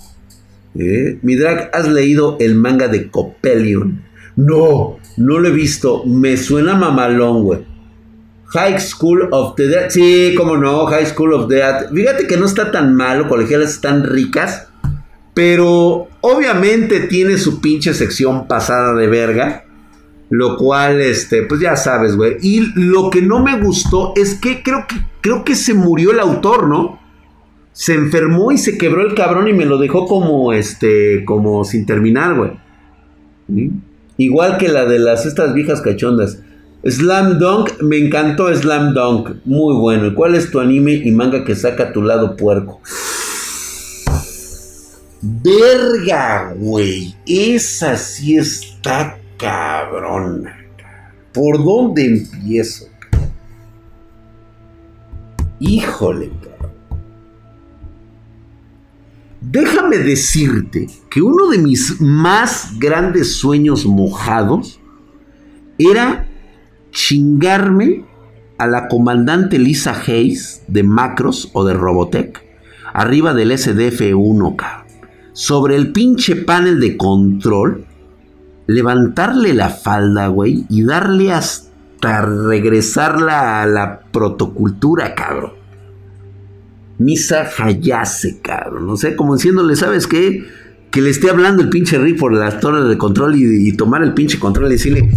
¿Eh? 0.76 1.20
Mi 1.22 1.36
drag, 1.36 1.70
¿has 1.74 1.88
leído 1.88 2.38
el 2.40 2.56
manga 2.56 2.88
de 2.88 3.10
Copelion? 3.10 4.02
No, 4.36 4.98
no 5.18 5.40
lo 5.40 5.48
he 5.48 5.52
visto. 5.52 6.04
Me 6.06 6.38
suena 6.38 6.76
mamalón, 6.76 7.44
güey. 7.44 7.60
High 8.54 8.80
School 8.80 9.30
of 9.32 9.56
the 9.56 9.68
Dead. 9.68 9.90
Sí, 9.90 10.34
como 10.38 10.58
no, 10.58 10.86
High 10.86 11.08
School 11.08 11.34
of 11.34 11.48
the 11.48 11.56
Dead. 11.56 11.90
Fíjate 11.92 12.28
que 12.28 12.38
no 12.38 12.46
está 12.46 12.72
tan 12.72 12.96
malo, 12.96 13.28
colegiales 13.28 13.72
están 13.72 14.04
ricas. 14.04 14.68
Pero 15.34 16.08
obviamente 16.24 17.02
tiene 17.02 17.38
su 17.38 17.60
pinche 17.62 17.94
sección 17.94 18.48
pasada 18.48 18.96
de 18.96 19.08
verga. 19.08 19.66
Lo 20.30 20.58
cual, 20.58 21.00
este, 21.00 21.44
pues 21.44 21.62
ya 21.62 21.76
sabes, 21.76 22.16
güey. 22.16 22.38
Y 22.42 22.72
lo 22.76 23.12
que 23.12 23.22
no 23.22 23.44
me 23.44 23.62
gustó 23.62 24.14
es 24.16 24.34
que 24.34 24.64
creo 24.64 24.86
que, 24.88 24.96
creo 25.22 25.44
que 25.44 25.54
se 25.54 25.76
murió 25.76 26.12
el 26.12 26.20
autor, 26.20 26.68
¿no? 26.68 27.00
Se 27.72 27.94
enfermó 27.94 28.52
y 28.52 28.58
se 28.58 28.78
quebró 28.80 29.06
el 29.06 29.14
cabrón 29.14 29.48
y 29.48 29.54
me 29.54 29.66
lo 29.66 29.78
dejó 29.78 30.08
como, 30.08 30.52
este, 30.54 31.24
como 31.26 31.64
sin 31.66 31.86
terminar, 31.86 32.36
güey. 32.36 32.52
Igual 34.18 34.58
que 34.58 34.70
la 34.70 34.86
de 34.86 34.98
las 34.98 35.28
estas 35.28 35.54
viejas 35.54 35.82
cachondas. 35.82 36.42
Slam 36.84 37.38
Dunk, 37.38 37.82
me 37.82 37.98
encantó 37.98 38.54
Slam 38.56 38.94
Dunk. 38.94 39.36
Muy 39.46 39.76
bueno. 39.76 40.08
¿Y 40.08 40.14
cuál 40.16 40.34
es 40.34 40.50
tu 40.50 40.60
anime 40.60 40.94
y 40.94 41.12
manga 41.12 41.44
que 41.44 41.54
saca 41.54 41.84
a 41.84 41.94
tu 41.94 42.02
lado 42.02 42.36
puerco? 42.36 42.82
Verga, 45.26 46.54
güey. 46.54 47.16
Esa 47.26 47.96
sí 47.96 48.36
está 48.36 49.18
cabrona. 49.38 50.58
¿Por 51.32 51.64
dónde 51.64 52.06
empiezo? 52.08 52.88
Híjole, 55.62 56.30
cabrón. 56.42 56.74
Déjame 59.40 60.00
decirte 60.00 60.90
que 61.10 61.22
uno 61.22 61.48
de 61.52 61.58
mis 61.58 62.02
más 62.02 62.78
grandes 62.78 63.34
sueños 63.34 63.86
mojados 63.86 64.82
era 65.78 66.28
chingarme 66.92 68.04
a 68.58 68.68
la 68.68 68.90
comandante 68.90 69.58
Lisa 69.58 69.94
Hayes 70.06 70.64
de 70.68 70.84
Macros 70.84 71.50
o 71.54 71.64
de 71.64 71.74
Robotech 71.74 72.44
arriba 72.94 73.34
del 73.34 73.52
SDF-1, 73.52 74.56
cabrón 74.58 74.83
sobre 75.34 75.76
el 75.76 75.92
pinche 75.92 76.36
panel 76.36 76.80
de 76.80 76.96
control, 76.96 77.86
levantarle 78.68 79.54
la 79.54 79.70
falda, 79.70 80.28
güey, 80.28 80.66
y 80.70 80.84
darle 80.84 81.32
hasta 81.32 82.22
regresarla 82.22 83.62
a 83.62 83.66
la 83.66 84.02
protocultura, 84.12 85.16
cabrón. 85.16 85.54
Misa 87.00 87.50
Hayase, 87.58 88.40
cabrón. 88.42 88.86
No 88.86 88.96
sé, 88.96 89.16
como 89.16 89.36
diciéndole, 89.36 89.76
¿sabes 89.76 90.08
qué? 90.08 90.46
Que 90.92 91.02
le 91.02 91.10
esté 91.10 91.30
hablando 91.30 91.64
el 91.64 91.70
pinche 91.70 91.98
Rick 91.98 92.20
por 92.20 92.32
las 92.34 92.60
torres 92.60 92.88
de 92.88 92.98
control 92.98 93.36
y, 93.36 93.68
y, 93.68 93.76
tomar 93.76 94.04
el 94.04 94.14
pinche 94.14 94.40
control 94.40 94.68
y 94.68 94.74
decirle, 94.74 95.10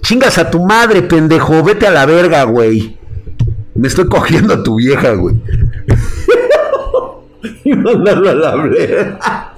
chingas 0.00 0.38
a 0.38 0.50
tu 0.50 0.64
madre, 0.64 1.02
pendejo, 1.02 1.62
vete 1.64 1.88
a 1.88 1.90
la 1.90 2.06
verga, 2.06 2.44
güey. 2.44 2.96
Me 3.74 3.88
estoy 3.88 4.06
cogiendo 4.06 4.54
a 4.54 4.62
tu 4.62 4.76
vieja, 4.76 5.14
güey. 5.14 5.34
y 7.64 7.72
mandarlo 7.74 8.30
a 8.30 8.34
la 8.34 8.56
verga. 8.56 9.53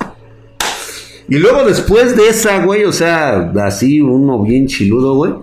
Y 1.28 1.38
luego 1.38 1.64
después 1.64 2.16
de 2.16 2.28
esa, 2.28 2.64
güey, 2.64 2.84
o 2.84 2.92
sea, 2.92 3.52
así 3.64 4.00
uno 4.00 4.42
bien 4.42 4.66
chiludo, 4.66 5.14
güey. 5.14 5.34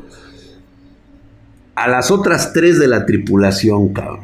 A 1.75 1.87
las 1.87 2.11
otras 2.11 2.53
tres 2.53 2.79
de 2.79 2.87
la 2.87 3.05
tripulación, 3.05 3.93
cabrón. 3.93 4.21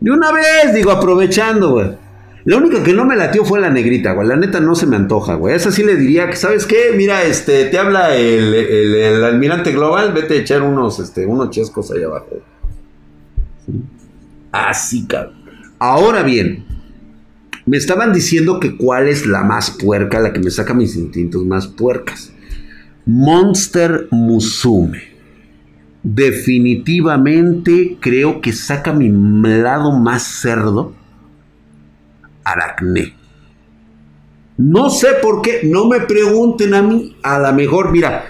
De 0.00 0.10
una 0.10 0.32
vez, 0.32 0.74
digo, 0.74 0.90
aprovechando, 0.90 1.70
güey. 1.70 2.02
La 2.44 2.56
única 2.56 2.82
que 2.82 2.92
no 2.92 3.04
me 3.04 3.14
latió 3.14 3.44
fue 3.44 3.60
la 3.60 3.70
negrita, 3.70 4.12
güey. 4.12 4.26
La 4.26 4.36
neta 4.36 4.58
no 4.58 4.74
se 4.74 4.86
me 4.86 4.96
antoja, 4.96 5.34
güey. 5.34 5.54
Esa 5.54 5.70
sí 5.70 5.84
le 5.84 5.94
diría 5.94 6.28
que, 6.28 6.34
¿sabes 6.34 6.66
qué? 6.66 6.92
Mira, 6.96 7.22
este, 7.22 7.66
te 7.66 7.78
habla 7.78 8.16
el, 8.16 8.52
el, 8.52 9.24
almirante 9.24 9.70
global. 9.70 10.12
Vete 10.12 10.34
a 10.34 10.40
echar 10.40 10.62
unos, 10.62 10.98
este, 10.98 11.24
unos 11.24 11.50
chescos 11.50 11.92
ahí 11.92 12.02
abajo. 12.02 12.40
Así, 14.50 15.06
cabrón. 15.06 15.36
Ahora 15.78 16.24
bien, 16.24 16.64
me 17.66 17.76
estaban 17.76 18.12
diciendo 18.12 18.58
que 18.58 18.76
cuál 18.76 19.08
es 19.08 19.26
la 19.26 19.42
más 19.44 19.70
puerca, 19.70 20.20
la 20.20 20.32
que 20.32 20.40
me 20.40 20.50
saca 20.50 20.74
mis 20.74 20.96
instintos 20.96 21.44
más 21.44 21.66
puercas. 21.66 22.32
Monster 23.06 24.08
Musume. 24.10 25.12
Definitivamente 26.02 27.96
creo 28.00 28.40
que 28.40 28.52
saca 28.52 28.92
mi 28.92 29.08
lado 29.10 29.92
más 29.92 30.22
cerdo. 30.22 30.94
Aracné. 32.44 33.14
No 34.56 34.90
sé 34.90 35.08
por 35.22 35.42
qué, 35.42 35.60
no 35.64 35.86
me 35.86 36.00
pregunten 36.00 36.74
a 36.74 36.82
mí. 36.82 37.16
A 37.22 37.38
lo 37.38 37.52
mejor, 37.52 37.92
mira, 37.92 38.24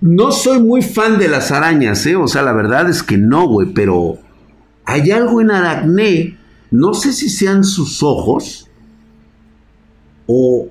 no 0.00 0.32
soy 0.32 0.60
muy 0.60 0.82
fan 0.82 1.18
de 1.18 1.28
las 1.28 1.52
arañas, 1.52 2.04
¿eh? 2.06 2.16
O 2.16 2.26
sea, 2.26 2.42
la 2.42 2.52
verdad 2.52 2.88
es 2.88 3.02
que 3.02 3.18
no, 3.18 3.46
güey, 3.46 3.72
pero 3.72 4.18
hay 4.84 5.10
algo 5.10 5.40
en 5.40 5.50
Aracné 5.50 6.38
no 6.74 6.92
sé 6.92 7.12
si 7.12 7.28
sean 7.28 7.62
sus 7.62 8.02
ojos 8.02 8.68
o, 10.26 10.70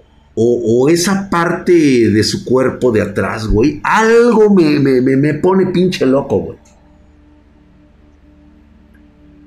esa 0.90 1.30
parte 1.30 1.72
de 1.72 2.24
su 2.24 2.44
cuerpo 2.44 2.92
de 2.92 3.02
atrás, 3.02 3.48
güey. 3.48 3.80
Algo 3.84 4.50
me, 4.50 4.80
me, 4.82 5.34
pone 5.36 5.68
pinche 5.68 6.06
loco, 6.06 6.40
güey. 6.40 6.58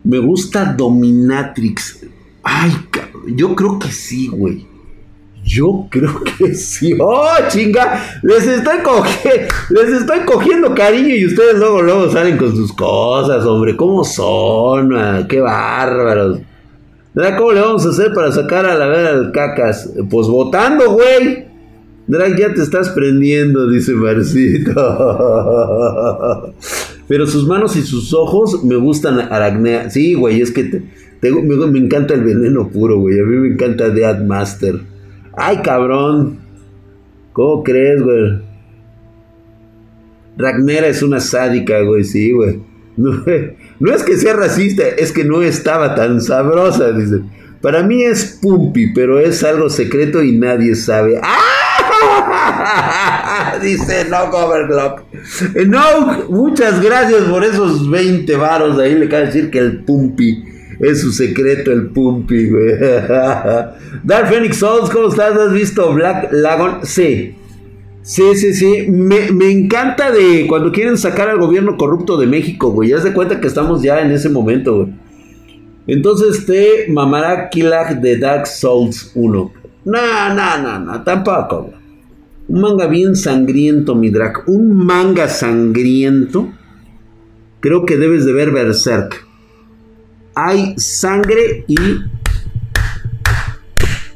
Me 0.03 0.19
gusta 0.19 0.64
Dominatrix. 0.73 2.07
Ay, 2.42 2.73
cabrón. 2.90 3.37
Yo 3.37 3.55
creo 3.55 3.79
que 3.79 3.92
sí, 3.92 4.29
güey. 4.29 4.66
Yo 5.45 5.87
creo 5.90 6.23
que 6.38 6.55
sí. 6.55 6.97
¡Oh, 6.99 7.35
chinga! 7.49 8.21
Les 8.23 8.47
estoy, 8.47 8.79
cogiendo, 8.83 9.55
les 9.71 10.01
estoy 10.01 10.21
cogiendo 10.21 10.75
cariño 10.75 11.14
y 11.14 11.27
ustedes 11.27 11.59
luego, 11.59 11.83
luego 11.83 12.11
salen 12.11 12.38
con 12.38 12.57
sus 12.57 12.73
cosas, 12.73 13.45
hombre. 13.45 13.77
¿Cómo 13.77 14.05
son? 14.05 15.27
¡Qué 15.29 15.40
bárbaros! 15.40 16.40
¿Cómo 17.38 17.52
le 17.52 17.61
vamos 17.62 17.87
a 17.87 17.88
hacer 17.88 18.12
para 18.12 18.31
sacar 18.31 18.66
a 18.66 18.74
la 18.74 18.88
vera 18.88 19.09
al 19.11 19.33
cacas? 19.33 19.90
Pues 20.11 20.26
votando, 20.26 20.92
güey. 20.92 21.46
Drag, 22.07 22.37
ya 22.37 22.52
te 22.52 22.61
estás 22.61 22.90
prendiendo, 22.90 23.70
dice 23.70 23.92
Marcito. 23.94 24.70
Pero 27.09 27.26
sus 27.26 27.46
manos 27.46 27.74
y 27.76 27.83
sus 27.83 28.12
ojos 28.12 28.62
me 28.64 28.76
gustan 28.76 29.18
aracnea. 29.18 29.88
Sí, 29.88 30.12
güey, 30.12 30.42
es 30.42 30.50
que 30.50 30.64
te, 30.64 31.33
me, 31.33 31.57
me, 31.66 31.79
encanta 31.79 32.12
el 32.12 32.22
veneno 32.22 32.68
puro, 32.68 32.98
güey. 32.98 33.18
A 33.18 33.22
mí 33.24 33.37
me 33.37 33.48
encanta 33.48 33.88
Dead 33.88 34.22
Master. 34.22 34.81
Ay, 35.37 35.62
cabrón. 35.62 36.38
¿Cómo 37.33 37.62
crees, 37.64 38.02
güey? 38.02 38.42
Ragnera 40.37 40.87
es 40.88 41.02
una 41.02 41.20
sádica, 41.20 41.81
güey, 41.81 42.05
sí, 42.05 42.33
güey. 42.33 42.61
No, 42.98 43.11
es 43.81 44.03
que 44.03 44.17
sea 44.17 44.35
racista, 44.35 44.85
es 44.87 45.12
que 45.12 45.25
no 45.25 45.43
estaba 45.43 45.95
tan 45.95 46.21
sabrosa, 46.21 46.93
dice. 46.93 47.21
Para 47.61 47.83
mí 47.83 48.03
es 48.05 48.39
Pumpi, 48.41 48.93
pero 48.93 49.19
es 49.19 49.43
algo 49.43 49.69
secreto 49.69 50.23
y 50.23 50.33
nadie 50.33 50.75
sabe. 50.75 51.21
¡Ah! 51.23 51.67
Dice 53.61 54.07
No 54.09 54.25
Overclock. 54.25 55.03
Eh, 55.55 55.65
no, 55.67 56.27
muchas 56.29 56.83
gracias 56.83 57.23
por 57.25 57.45
esos 57.45 57.91
20 57.91 58.37
varos. 58.37 58.79
Ahí 58.79 58.95
le 58.95 59.09
cabe 59.09 59.27
decir 59.27 59.51
que 59.51 59.59
el 59.59 59.85
Pumpi 59.85 60.45
es 60.81 61.01
su 61.01 61.12
secreto, 61.12 61.73
el 61.73 61.89
Pumpi, 61.89 62.49
güey. 62.49 62.79
Dark 64.05 64.29
Phoenix 64.29 64.59
Souls, 64.59 64.91
¿cómo 64.91 65.09
estás? 65.09 65.37
¿Has 65.37 65.53
visto 65.53 65.93
Black 65.93 66.29
Lagoon? 66.33 66.85
Sí. 66.85 67.37
Sí, 68.07 68.37
sí, 68.37 68.55
sí. 68.55 68.87
Me, 68.88 69.51
encanta 69.51 70.12
de 70.12 70.47
cuando 70.47 70.71
quieren 70.71 70.97
sacar 70.97 71.29
al 71.29 71.40
gobierno 71.40 71.77
corrupto 71.77 72.16
de 72.16 72.29
México, 72.29 72.71
güey. 72.71 72.90
Ya 72.90 73.01
se 73.01 73.12
cuenta 73.12 73.40
que 73.40 73.49
estamos 73.49 73.83
ya 73.83 74.01
en 74.01 74.12
ese 74.12 74.29
momento, 74.29 74.77
güey. 74.77 74.95
Entonces 75.88 76.47
te 76.47 76.87
mamará 76.88 77.51
Killag 77.51 78.01
de 78.01 78.16
Dark 78.16 78.47
Souls 78.47 79.11
1. 79.16 79.53
No, 79.87 80.35
no, 80.35 80.62
no, 80.62 80.79
no, 80.79 81.03
tampoco, 81.03 81.62
güey. 81.62 81.75
Un 82.47 82.61
manga 82.61 82.87
bien 82.87 83.16
sangriento, 83.16 83.97
mi 83.97 84.11
drag. 84.11 84.49
Un 84.49 84.87
manga 84.87 85.29
sangriento. 85.29 86.49
Creo 87.59 87.85
que 87.85 87.97
debes 87.97 88.25
de 88.25 88.33
ver 88.33 88.53
Berserk. 88.53 89.27
Hay 90.37 90.75
sangre 90.77 91.64
y. 91.66 91.77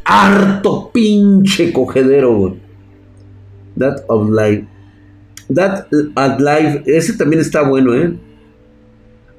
Harto 0.04 0.92
pinche 0.92 1.72
cogedero, 1.72 2.36
güey. 2.36 2.69
That 3.80 4.04
of 4.08 4.30
Light. 4.30 4.68
That 5.52 5.88
at 6.14 6.38
Life, 6.40 6.82
ese 6.86 7.14
también 7.14 7.40
está 7.40 7.62
bueno, 7.62 7.94
¿eh? 7.94 8.16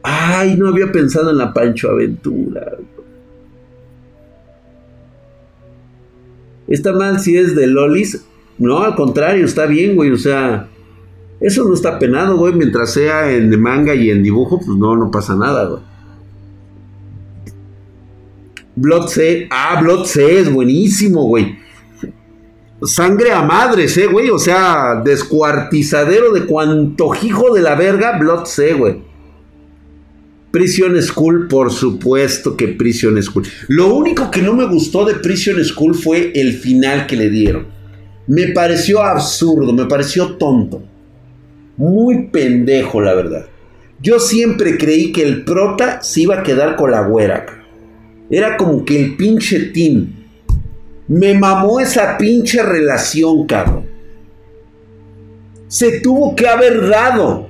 Ay, 0.04 0.58
no 0.58 0.68
había 0.68 0.92
pensado 0.92 1.30
en 1.30 1.38
la 1.38 1.54
Pancho 1.54 1.90
Aventura. 1.90 2.78
¿Está 6.68 6.94
mal 6.94 7.20
si 7.20 7.38
es 7.38 7.56
de 7.56 7.68
Lolis? 7.68 8.26
No, 8.58 8.80
al 8.80 8.96
contrario, 8.96 9.46
está 9.46 9.66
bien, 9.66 9.96
güey. 9.96 10.12
O 10.12 10.18
sea, 10.18 10.68
eso 11.40 11.66
no 11.66 11.74
está 11.74 12.00
penado, 12.00 12.38
güey. 12.38 12.54
Mientras 12.54 12.94
sea 12.94 13.32
en 13.32 13.60
manga 13.62 13.94
y 13.94 14.10
en 14.10 14.24
dibujo, 14.24 14.58
pues 14.58 14.78
no, 14.78 14.96
no 14.96 15.12
pasa 15.12 15.36
nada, 15.36 15.66
güey. 15.66 15.82
Blood 18.76 19.08
C. 19.08 19.48
Ah, 19.52 19.80
Blood 19.82 20.06
C 20.06 20.40
es 20.40 20.52
buenísimo, 20.52 21.26
güey. 21.26 21.58
Sangre 22.84 23.32
a 23.32 23.42
madres, 23.44 23.96
eh, 23.98 24.08
güey. 24.08 24.30
O 24.30 24.40
sea, 24.40 25.02
descuartizadero 25.04 26.32
de 26.32 26.46
cuanto 26.46 27.12
hijo 27.22 27.54
de 27.54 27.62
la 27.62 27.76
verga, 27.76 28.18
Blood 28.18 28.46
C, 28.46 28.74
güey. 28.74 29.12
Prison 30.52 31.02
School, 31.02 31.48
por 31.48 31.72
supuesto 31.72 32.58
que 32.58 32.68
Prison 32.68 33.22
School. 33.24 33.48
Lo 33.70 33.96
único 33.96 34.30
que 34.30 34.42
no 34.42 34.54
me 34.54 34.66
gustó 34.66 35.06
de 35.06 35.16
Prison 35.16 35.64
School 35.64 35.96
fue 35.96 36.34
el 36.36 36.54
final 36.54 37.08
que 37.08 37.16
le 37.16 37.30
dieron. 37.30 37.68
Me 38.28 38.48
pareció 38.48 39.02
absurdo, 39.02 39.72
me 39.72 39.86
pareció 39.86 40.36
tonto. 40.36 40.84
Muy 41.78 42.28
pendejo, 42.28 43.02
la 43.02 43.14
verdad. 43.14 43.46
Yo 44.02 44.20
siempre 44.20 44.78
creí 44.78 45.12
que 45.12 45.24
el 45.24 45.44
prota 45.46 46.02
se 46.02 46.22
iba 46.22 46.40
a 46.40 46.44
quedar 46.44 46.76
con 46.76 46.92
la 46.92 47.08
güera. 47.08 47.46
Era 48.30 48.58
como 48.58 48.84
que 48.84 49.00
el 49.00 49.16
pinche 49.16 49.60
team. 49.68 50.21
Me 51.12 51.34
mamó 51.34 51.82
esa 51.82 52.18
pinche 52.18 52.64
relación, 52.64 53.46
cabrón. 53.46 53.86
Se 55.68 56.00
tuvo 56.00 56.34
que 56.38 56.48
haber 56.48 56.88
dado. 56.88 57.50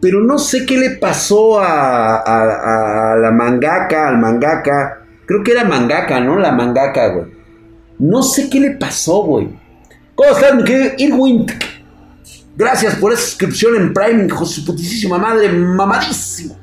Pero 0.00 0.22
no 0.22 0.36
sé 0.36 0.66
qué 0.66 0.78
le 0.78 0.90
pasó 0.96 1.60
a, 1.60 3.16
la 3.20 3.30
mangaka, 3.30 4.08
al 4.08 4.18
mangaka. 4.18 4.98
Creo 5.26 5.44
que 5.44 5.52
era 5.52 5.62
mangaka, 5.62 6.18
¿no? 6.18 6.40
La 6.40 6.50
mangaka, 6.50 7.06
güey. 7.06 7.26
No 8.00 8.24
sé 8.24 8.50
qué 8.50 8.58
le 8.58 8.72
pasó, 8.72 9.22
güey. 9.22 9.56
¿Cómo 10.16 10.30
estás, 10.32 10.56
mi 10.56 10.64
querido 10.64 10.90
Irwin? 10.98 11.46
Gracias 12.56 12.96
por 12.96 13.12
esa 13.12 13.22
suscripción 13.22 13.76
en 13.76 13.94
Prime, 13.94 14.26
hijo 14.26 14.44
su 14.44 14.64
putísima 14.64 15.18
madre, 15.18 15.50
mamadísimo. 15.50 16.58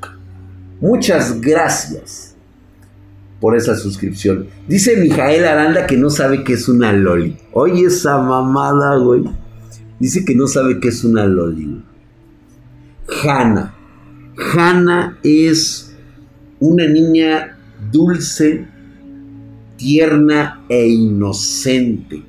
Muchas 0.82 1.40
gracias 1.40 2.25
por 3.40 3.56
esa 3.56 3.76
suscripción. 3.76 4.46
Dice 4.66 4.96
Mijael 4.96 5.44
Aranda 5.44 5.86
que 5.86 5.96
no 5.96 6.10
sabe 6.10 6.44
qué 6.44 6.54
es 6.54 6.68
una 6.68 6.92
loli. 6.92 7.36
Oye, 7.52 7.86
esa 7.86 8.18
mamada, 8.18 8.96
güey. 8.96 9.24
Dice 9.98 10.24
que 10.24 10.34
no 10.34 10.46
sabe 10.46 10.80
qué 10.80 10.88
es 10.88 11.04
una 11.04 11.26
loli. 11.26 11.82
Hanna. 13.22 13.74
Hanna 14.54 15.18
es 15.22 15.94
una 16.58 16.86
niña 16.86 17.58
dulce, 17.90 18.66
tierna 19.76 20.64
e 20.68 20.88
inocente. 20.88 22.22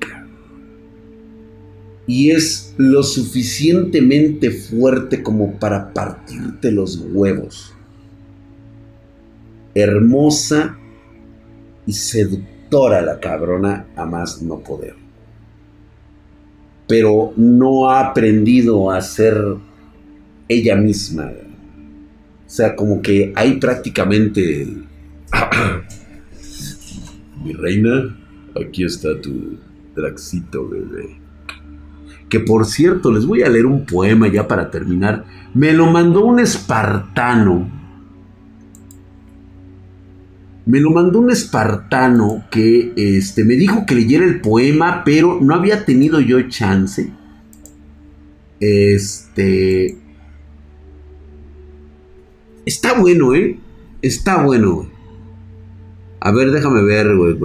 Y 2.06 2.30
es 2.30 2.74
lo 2.78 3.02
suficientemente 3.02 4.50
fuerte 4.50 5.22
como 5.22 5.58
para 5.58 5.92
partirte 5.92 6.72
los 6.72 7.04
huevos. 7.12 7.74
Hermosa 9.74 10.78
y 11.88 11.92
seductora 11.94 13.00
la 13.00 13.18
cabrona 13.18 13.86
a 13.96 14.04
más 14.04 14.42
no 14.42 14.58
poder. 14.58 14.94
Pero 16.86 17.32
no 17.36 17.88
ha 17.88 18.10
aprendido 18.10 18.90
a 18.90 19.00
ser 19.00 19.42
ella 20.48 20.76
misma. 20.76 21.32
O 22.46 22.50
sea, 22.50 22.76
como 22.76 23.00
que 23.00 23.32
hay 23.34 23.58
prácticamente... 23.58 24.68
Mi 27.42 27.54
reina, 27.54 28.18
aquí 28.54 28.84
está 28.84 29.18
tu 29.22 29.56
Draxito, 29.96 30.68
bebé. 30.68 31.18
Que 32.28 32.40
por 32.40 32.66
cierto, 32.66 33.10
les 33.10 33.24
voy 33.24 33.42
a 33.42 33.48
leer 33.48 33.64
un 33.64 33.86
poema 33.86 34.28
ya 34.28 34.46
para 34.46 34.70
terminar. 34.70 35.24
Me 35.54 35.72
lo 35.72 35.86
mandó 35.86 36.26
un 36.26 36.38
espartano. 36.38 37.77
Me 40.68 40.78
lo 40.78 40.90
mandó 40.90 41.18
un 41.18 41.30
espartano 41.30 42.44
que 42.50 42.92
este, 42.94 43.42
me 43.44 43.54
dijo 43.54 43.86
que 43.86 43.96
leyera 43.96 44.24
el 44.24 44.40
poema, 44.40 45.02
pero 45.04 45.40
no 45.40 45.54
había 45.54 45.84
tenido 45.84 46.20
yo 46.20 46.40
chance. 46.48 47.10
Este, 48.60 49.96
Está 52.68 52.92
bueno, 53.00 53.34
¿eh? 53.34 53.58
Está 54.02 54.42
bueno, 54.42 54.74
güey. 54.74 54.88
A 56.20 56.30
ver, 56.32 56.50
déjame 56.50 56.82
ver, 56.82 57.16
güey. 57.16 57.38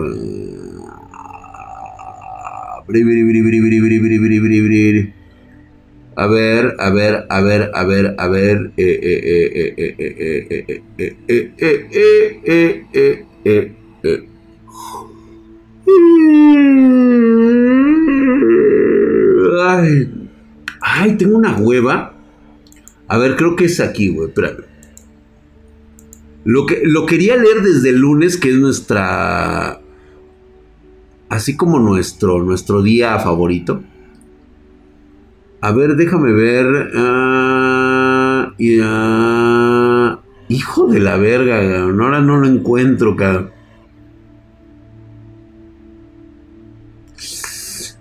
A 6.15 6.27
ver, 6.27 6.75
a 6.79 6.89
ver, 6.91 7.25
a 7.29 7.41
ver, 7.41 7.71
a 7.73 7.83
ver, 7.83 8.15
a 8.17 8.27
ver. 8.27 8.71
Ay, 19.65 20.29
ay, 20.81 21.17
tengo 21.17 21.37
una 21.37 21.57
hueva. 21.57 22.13
A 23.07 23.17
ver, 23.17 23.35
creo 23.35 23.55
que 23.55 23.65
es 23.65 23.79
aquí, 23.79 24.09
güey. 24.09 24.29
Espérame. 24.29 24.65
Lo, 26.45 26.65
que, 26.65 26.81
lo 26.83 27.05
quería 27.05 27.37
leer 27.37 27.61
desde 27.63 27.89
el 27.89 27.97
lunes, 27.97 28.37
que 28.37 28.49
es 28.49 28.55
nuestra. 28.55 29.79
Así 31.29 31.55
como 31.57 31.79
nuestro, 31.79 32.43
nuestro 32.43 32.83
día 32.83 33.17
favorito. 33.17 33.83
A 35.63 35.71
ver, 35.71 35.95
déjame 35.95 36.33
ver. 36.33 36.65
Uh, 36.93 38.51
hijo 40.49 40.87
de 40.87 40.99
la 40.99 41.15
verga, 41.15 41.83
ahora 41.83 42.19
no 42.19 42.35
lo 42.35 42.47
encuentro, 42.47 43.15
cabrón. 43.15 43.51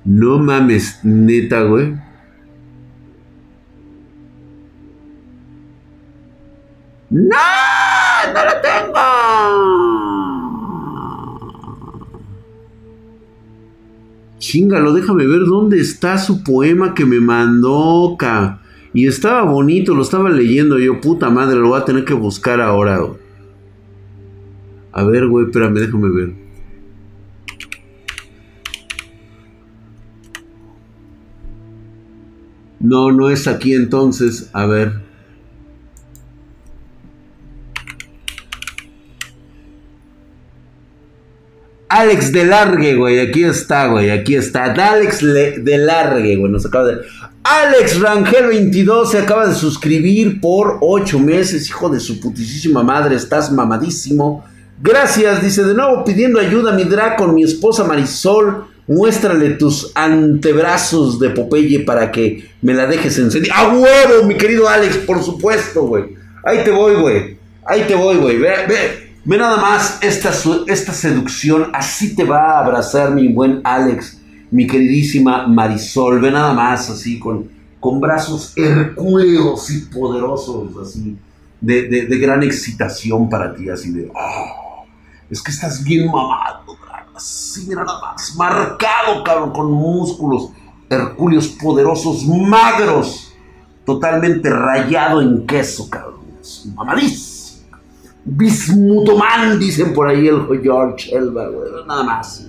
No 0.05 0.41
mames, 0.41 0.99
neta, 1.05 1.63
güey. 1.63 1.95
¡No 7.11 7.37
Chingalo, 14.53 14.93
déjame 14.93 15.27
ver 15.27 15.47
dónde 15.47 15.81
está 15.81 16.19
su 16.19 16.45
poema 16.45 16.93
que 16.93 17.07
me 17.07 17.21
mandó, 17.21 18.17
ca. 18.19 18.61
Y 18.93 19.07
estaba 19.07 19.51
bonito, 19.51 19.95
lo 19.95 20.03
estaba 20.03 20.29
leyendo 20.29 20.79
yo, 20.79 21.01
puta 21.01 21.31
madre, 21.31 21.57
lo 21.57 21.69
voy 21.69 21.81
a 21.81 21.87
tener 21.87 22.05
que 22.05 22.13
buscar 22.13 22.61
ahora. 22.61 23.01
A 24.93 25.05
ver, 25.05 25.27
güey, 25.27 25.47
espérame, 25.47 25.77
déjame 25.77 26.11
ver. 26.11 26.35
No, 32.79 33.11
no 33.11 33.31
es 33.31 33.49
aquí 33.49 33.73
entonces. 33.73 34.51
A 34.53 34.67
ver. 34.67 35.12
Alex 41.93 42.33
de 42.33 42.47
Largue, 42.47 42.95
güey. 42.95 43.21
Aquí 43.21 43.45
está, 43.45 43.87
güey. 43.89 44.11
Aquí 44.11 44.35
está. 44.35 44.65
Alex 44.65 45.21
de 45.23 45.79
Largue, 45.79 46.37
güey. 46.37 46.51
Nos 46.51 46.65
acaba 46.65 46.87
de. 46.87 47.03
Alex 47.45 48.01
Rangel 48.01 48.47
22 48.47 49.11
se 49.11 49.19
acaba 49.19 49.47
de 49.47 49.55
suscribir 49.55 50.41
por 50.41 50.79
8 50.81 51.19
meses. 51.19 51.69
Hijo 51.69 51.91
de 51.91 52.01
su 52.01 52.19
putísima 52.19 52.83
madre. 52.83 53.17
Estás 53.17 53.53
mamadísimo. 53.53 54.43
Gracias. 54.81 55.43
Dice 55.43 55.65
de 55.65 55.75
nuevo 55.75 56.03
pidiendo 56.03 56.41
ayuda 56.41 56.73
mi 56.73 56.89
con 57.19 57.35
mi 57.35 57.45
esposa 57.45 57.85
Marisol. 57.85 58.65
Muéstrale 58.87 59.51
tus 59.51 59.93
antebrazos 59.95 61.21
de 61.21 61.29
Popeye 61.29 61.81
para 61.81 62.11
que 62.11 62.49
me 62.63 62.73
la 62.73 62.87
dejes 62.87 63.19
encendida. 63.19 63.55
¡A 63.55 63.69
huevo, 63.69 64.27
mi 64.27 64.37
querido 64.37 64.67
Alex! 64.67 64.97
Por 64.97 65.23
supuesto, 65.23 65.83
güey. 65.83 66.05
Ahí 66.43 66.65
te 66.65 66.71
voy, 66.71 66.95
güey. 66.95 67.37
Ahí 67.67 67.83
te 67.87 67.95
voy, 67.95 68.17
güey. 68.17 68.39
Ve, 68.39 68.51
ve. 68.67 69.02
Ve 69.25 69.39
nada 69.39 69.57
más 69.59 69.99
esta, 70.03 70.33
esta 70.67 70.93
seducción, 70.93 71.71
así 71.73 72.17
te 72.17 72.25
va 72.25 72.55
a 72.55 72.59
abrazar 72.59 73.13
mi 73.13 73.29
buen 73.29 73.61
Alex, 73.63 74.21
mi 74.51 74.67
queridísima 74.67 75.47
Marisol. 75.47 76.21
Ve 76.21 76.33
nada 76.33 76.53
más 76.53 76.91
así 76.91 77.21
con, 77.21 77.49
con 77.79 78.01
brazos 78.01 78.53
hercúleos 78.57 79.71
y 79.71 79.79
poderosos, 79.83 80.77
así, 80.83 81.17
de, 81.61 81.89
de, 81.89 82.19
gran 82.19 82.43
excitación 82.43 83.31
para 83.31 83.55
ti, 83.55 83.69
así 83.69 83.93
de, 83.93 84.11
oh, 84.13 84.87
es 85.31 85.41
que 85.41 85.53
estás 85.53 85.85
bien 85.85 86.07
mamado, 86.07 86.77
así, 87.15 87.67
mira 87.69 87.85
nada 87.85 88.01
más, 88.01 88.35
marcado, 88.35 89.23
cabrón, 89.23 89.53
con 89.53 89.71
músculos, 89.71 90.51
hercúleos 90.91 91.47
poderosos, 91.47 92.25
magros, 92.27 93.33
totalmente 93.87 94.51
rayado 94.51 95.21
en 95.21 95.47
queso, 95.47 95.89
cabrón. 95.89 96.23
Mamadísimo. 96.75 97.32
Bismutoman, 98.25 99.59
dicen 99.59 99.93
por 99.93 100.09
ahí 100.09 100.29
el 100.29 100.47
George 100.63 101.15
Elba, 101.15 101.49
güey. 101.49 101.71
Nada 101.87 102.05
más. 102.05 102.47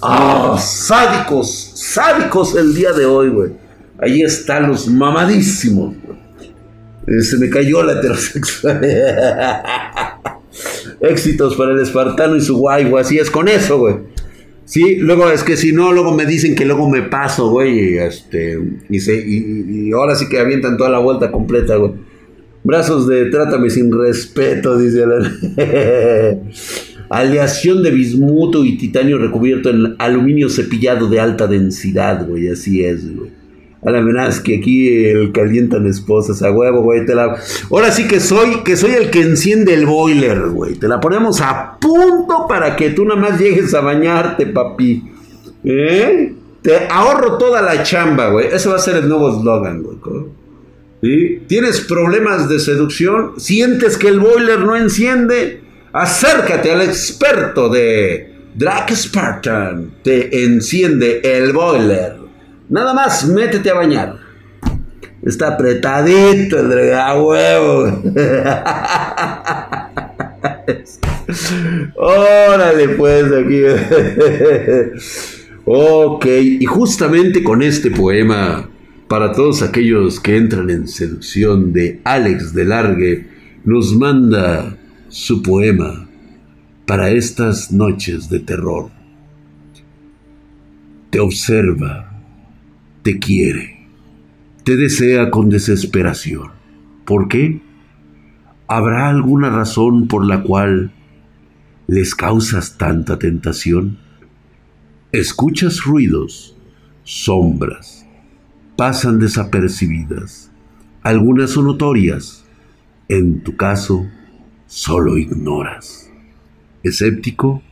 Ah, 0.00 0.56
sádicos, 0.60 1.72
sádicos 1.74 2.54
el 2.56 2.74
día 2.74 2.92
de 2.92 3.06
hoy, 3.06 3.30
güey. 3.30 3.52
Ahí 3.98 4.22
están 4.22 4.68
los 4.68 4.86
mamadísimos, 4.88 5.94
eh, 7.06 7.20
Se 7.22 7.38
me 7.38 7.48
cayó 7.48 7.82
la 7.82 7.94
heterosexualidad. 7.94 9.62
Éxitos 11.00 11.56
para 11.56 11.72
el 11.72 11.80
espartano 11.80 12.36
y 12.36 12.40
su 12.40 12.56
guay, 12.56 12.84
güey. 12.88 13.02
Así 13.02 13.18
es 13.18 13.30
con 13.30 13.48
eso, 13.48 13.78
güey. 13.78 13.96
Sí, 14.66 14.96
luego 14.96 15.30
es 15.30 15.42
que 15.42 15.56
si 15.56 15.72
no, 15.72 15.92
luego 15.92 16.12
me 16.12 16.26
dicen 16.26 16.54
que 16.54 16.64
luego 16.64 16.88
me 16.88 17.02
paso, 17.02 17.50
güey. 17.50 17.98
Este, 17.98 18.58
y, 18.88 18.98
y, 18.98 19.88
y 19.88 19.92
ahora 19.92 20.14
sí 20.14 20.28
que 20.28 20.38
avientan 20.38 20.76
toda 20.76 20.90
la 20.90 20.98
vuelta 20.98 21.30
completa, 21.30 21.76
güey. 21.76 21.92
Brazos 22.64 23.06
de 23.06 23.26
trátame 23.26 23.68
sin 23.68 23.92
respeto, 23.92 24.78
dice 24.78 25.04
la... 25.06 26.38
Aleación 27.10 27.82
de 27.82 27.90
bismuto 27.90 28.64
y 28.64 28.78
titanio 28.78 29.18
recubierto 29.18 29.68
en 29.68 29.94
aluminio 29.98 30.48
cepillado 30.48 31.08
de 31.08 31.20
alta 31.20 31.46
densidad, 31.46 32.26
güey. 32.26 32.48
Así 32.48 32.82
es, 32.82 33.14
güey. 33.14 33.30
A 33.84 33.90
la 33.90 33.98
amenaza 33.98 34.42
que 34.42 34.56
aquí 34.56 35.04
el 35.04 35.30
calientan 35.30 35.86
esposas 35.86 36.42
a 36.42 36.50
huevo, 36.50 36.82
güey. 36.82 37.04
Te 37.04 37.14
la... 37.14 37.36
Ahora 37.70 37.92
sí 37.92 38.08
que 38.08 38.18
soy, 38.18 38.62
que 38.64 38.76
soy 38.76 38.92
el 38.92 39.10
que 39.10 39.20
enciende 39.20 39.74
el 39.74 39.84
boiler, 39.84 40.48
güey. 40.48 40.74
Te 40.74 40.88
la 40.88 40.98
ponemos 41.00 41.42
a 41.42 41.76
punto 41.78 42.46
para 42.48 42.74
que 42.74 42.90
tú 42.90 43.04
nada 43.04 43.20
más 43.20 43.38
llegues 43.38 43.74
a 43.74 43.80
bañarte, 43.80 44.46
papi. 44.46 45.04
¿Eh? 45.62 46.34
Te 46.62 46.88
ahorro 46.90 47.36
toda 47.36 47.60
la 47.60 47.82
chamba, 47.82 48.30
güey. 48.30 48.46
Ese 48.46 48.70
va 48.70 48.76
a 48.76 48.78
ser 48.78 48.96
el 48.96 49.08
nuevo 49.08 49.36
eslogan, 49.36 49.82
güey. 49.82 49.98
¿Tienes 51.46 51.80
problemas 51.80 52.48
de 52.48 52.58
seducción? 52.58 53.38
¿Sientes 53.38 53.98
que 53.98 54.08
el 54.08 54.20
boiler 54.20 54.60
no 54.60 54.74
enciende? 54.74 55.60
Acércate 55.92 56.72
al 56.72 56.80
experto 56.80 57.68
de 57.68 58.32
Drag 58.54 58.90
Spartan. 58.96 59.96
Te 60.02 60.44
enciende 60.44 61.20
el 61.22 61.52
boiler. 61.52 62.14
Nada 62.70 62.94
más, 62.94 63.26
métete 63.26 63.68
a 63.70 63.74
bañar. 63.74 64.16
Está 65.22 65.48
apretadito 65.48 66.58
el 66.58 66.70
huevo. 67.20 68.02
Órale, 71.96 72.88
pues 72.90 73.24
aquí. 73.30 73.62
ok, 75.66 76.26
y 76.26 76.64
justamente 76.64 77.42
con 77.42 77.62
este 77.62 77.90
poema 77.90 78.70
para 79.08 79.32
todos 79.32 79.62
aquellos 79.62 80.18
que 80.20 80.36
entran 80.36 80.70
en 80.70 80.88
seducción 80.88 81.72
de 81.72 82.00
Alex 82.04 82.54
de 82.54 82.64
Largue, 82.64 83.26
nos 83.64 83.94
manda 83.94 84.76
su 85.08 85.42
poema 85.42 86.08
para 86.86 87.10
estas 87.10 87.70
noches 87.72 88.28
de 88.28 88.40
terror. 88.40 88.90
Te 91.10 91.20
observa, 91.20 92.22
te 93.02 93.18
quiere, 93.18 93.86
te 94.64 94.76
desea 94.76 95.30
con 95.30 95.50
desesperación. 95.50 96.50
¿Por 97.04 97.28
qué? 97.28 97.60
¿Habrá 98.66 99.10
alguna 99.10 99.50
razón 99.50 100.08
por 100.08 100.24
la 100.24 100.42
cual 100.42 100.92
les 101.86 102.14
causas 102.14 102.78
tanta 102.78 103.18
tentación? 103.18 103.98
Escuchas 105.12 105.84
ruidos, 105.84 106.56
sombras, 107.04 108.03
pasan 108.76 109.18
desapercibidas. 109.18 110.50
Algunas 111.02 111.50
son 111.50 111.66
notorias. 111.66 112.44
En 113.08 113.42
tu 113.42 113.56
caso, 113.56 114.06
solo 114.66 115.18
ignoras. 115.18 116.10
Escéptico, 116.82 117.62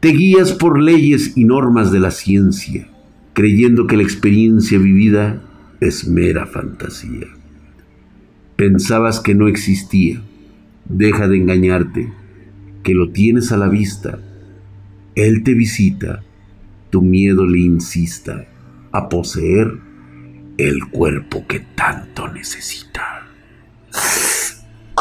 te 0.00 0.08
guías 0.08 0.52
por 0.52 0.80
leyes 0.80 1.36
y 1.36 1.44
normas 1.44 1.90
de 1.92 2.00
la 2.00 2.10
ciencia, 2.10 2.88
creyendo 3.32 3.86
que 3.86 3.96
la 3.96 4.02
experiencia 4.02 4.78
vivida 4.78 5.42
es 5.80 6.06
mera 6.06 6.46
fantasía. 6.46 7.26
Pensabas 8.56 9.20
que 9.20 9.34
no 9.34 9.48
existía. 9.48 10.22
Deja 10.88 11.26
de 11.26 11.36
engañarte, 11.36 12.12
que 12.84 12.94
lo 12.94 13.10
tienes 13.10 13.50
a 13.50 13.56
la 13.56 13.68
vista. 13.68 14.20
Él 15.16 15.42
te 15.42 15.54
visita, 15.54 16.22
tu 16.90 17.02
miedo 17.02 17.44
le 17.44 17.58
insista 17.58 18.46
a 18.96 19.08
poseer 19.08 19.86
el 20.58 20.88
cuerpo 20.90 21.46
que 21.46 21.60
tanto 21.74 22.28
necesita. 22.28 23.26
¡Ay! 23.92 24.96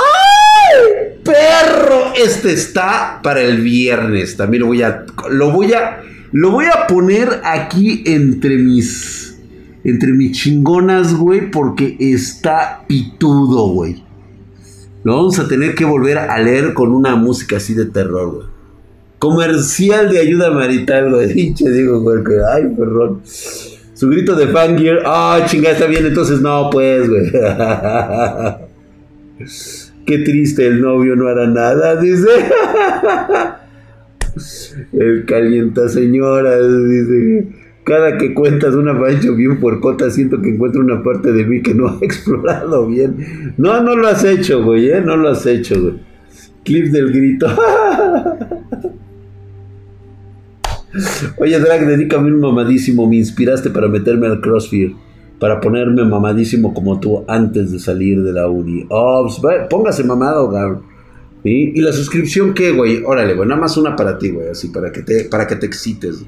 Perro, 1.24 2.14
este 2.16 2.54
está 2.54 3.20
para 3.24 3.42
el 3.42 3.62
viernes. 3.62 4.38
También 4.38 4.62
lo 4.62 4.68
voy 4.68 4.84
a 4.84 5.06
lo 5.30 5.52
voy 5.52 5.74
a 5.74 6.02
lo 6.32 6.52
voy 6.52 6.66
a 6.66 6.88
poner 6.88 7.42
aquí 7.44 8.04
entre 8.06 8.58
mis 8.58 9.38
entre 9.84 10.14
mis 10.14 10.38
chingonas, 10.38 11.14
güey, 11.14 11.52
porque 11.52 11.96
está 12.00 12.84
pitudo, 12.88 13.68
güey. 13.68 14.04
Lo 15.04 15.18
vamos 15.18 15.38
a 15.38 15.48
tener 15.48 15.76
que 15.76 15.86
volver 15.86 16.18
a 16.18 16.40
leer 16.40 16.74
con 16.74 16.92
una 16.92 17.16
música 17.16 17.58
así 17.58 17.76
de 17.76 17.86
terror, 17.86 18.34
güey. 18.34 18.48
Comercial 19.20 20.10
de 20.10 20.20
ayuda 20.20 20.52
marital, 20.52 21.12
güey. 21.12 21.54
digo, 21.54 22.02
güey, 22.02 22.24
ay, 22.52 22.64
perrón. 22.76 23.22
Su 23.96 24.10
grito 24.10 24.36
de 24.36 24.48
fangir. 24.48 25.00
Ah, 25.06 25.40
oh, 25.42 25.46
chingada, 25.48 25.74
está 25.74 25.88
bien. 25.88 26.06
Entonces, 26.06 26.42
no, 26.42 26.70
pues, 26.70 27.10
güey. 27.10 27.32
Qué 30.06 30.20
triste, 30.20 30.68
el 30.68 30.82
novio 30.82 31.16
no 31.16 31.28
hará 31.28 31.48
nada, 31.48 31.96
dice. 31.96 32.30
El 34.92 35.24
calienta 35.26 35.88
señora, 35.88 36.60
dice. 36.60 37.48
Cada 37.86 38.18
que 38.18 38.34
cuentas 38.34 38.76
una 38.76 39.00
pancho 39.00 39.34
bien 39.36 39.60
porcota, 39.60 40.10
siento 40.10 40.42
que 40.42 40.50
encuentro 40.50 40.82
una 40.82 41.02
parte 41.02 41.32
de 41.32 41.46
mí 41.46 41.62
que 41.62 41.74
no 41.74 41.88
ha 41.88 41.98
explorado 42.02 42.88
bien. 42.88 43.54
No, 43.58 43.82
no 43.82 43.96
lo 43.96 44.08
has 44.08 44.26
hecho, 44.26 44.62
güey, 44.64 44.90
¿eh? 44.90 45.02
No 45.02 45.16
lo 45.16 45.30
has 45.30 45.46
hecho, 45.46 45.82
güey. 45.82 46.02
Clip 46.64 46.88
del 46.88 47.14
grito. 47.14 47.48
Oye, 51.38 51.60
Drag, 51.60 51.86
dedícame 51.86 52.32
un 52.32 52.40
mamadísimo. 52.40 53.08
Me 53.08 53.18
inspiraste 53.18 53.70
para 53.70 53.88
meterme 53.88 54.28
al 54.28 54.42
CrossFit. 54.42 54.96
Para 55.40 55.60
ponerme 55.60 56.04
mamadísimo 56.06 56.74
como 56.74 57.00
tú 57.00 57.26
antes 57.28 57.72
de 57.72 57.80
salir 57.80 58.24
de 58.24 58.32
la 58.32 58.48
uni. 58.48 58.86
Oh, 58.90 59.28
póngase 59.70 60.04
mamado, 60.04 60.50
güey. 60.50 61.72
¿Y 61.76 61.82
la 61.82 61.92
suscripción 61.92 62.54
qué, 62.54 62.72
güey? 62.72 63.04
Órale, 63.04 63.36
güey. 63.36 63.48
Nada 63.48 63.62
más 63.62 63.78
una 63.78 63.96
para 63.96 64.18
ti, 64.18 64.30
güey. 64.30 64.50
Así, 64.50 64.70
para 64.70 64.92
que 64.92 65.02
te, 65.02 65.26
para 65.26 65.46
que 65.46 65.58
te 65.58 65.66
excites. 65.66 66.26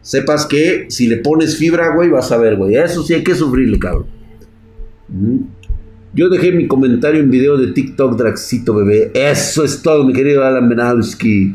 Sepas 0.00 0.46
que 0.46 0.86
si 0.88 1.08
le 1.08 1.18
pones 1.18 1.56
fibra, 1.56 1.94
güey, 1.94 2.08
vas 2.08 2.32
a 2.32 2.38
ver, 2.38 2.56
güey. 2.56 2.76
Eso 2.76 3.02
sí 3.02 3.14
hay 3.14 3.22
que 3.22 3.34
sufrirle, 3.34 3.78
cabrón. 3.78 4.06
Yo 6.14 6.28
dejé 6.28 6.52
mi 6.52 6.66
comentario 6.66 7.20
en 7.20 7.30
video 7.30 7.56
de 7.56 7.72
TikTok, 7.72 8.16
Draxito, 8.16 8.74
bebé. 8.74 9.10
Eso 9.14 9.64
es 9.64 9.82
todo, 9.82 10.04
mi 10.04 10.12
querido 10.12 10.44
Alan 10.44 10.68
Benowski. 10.68 11.54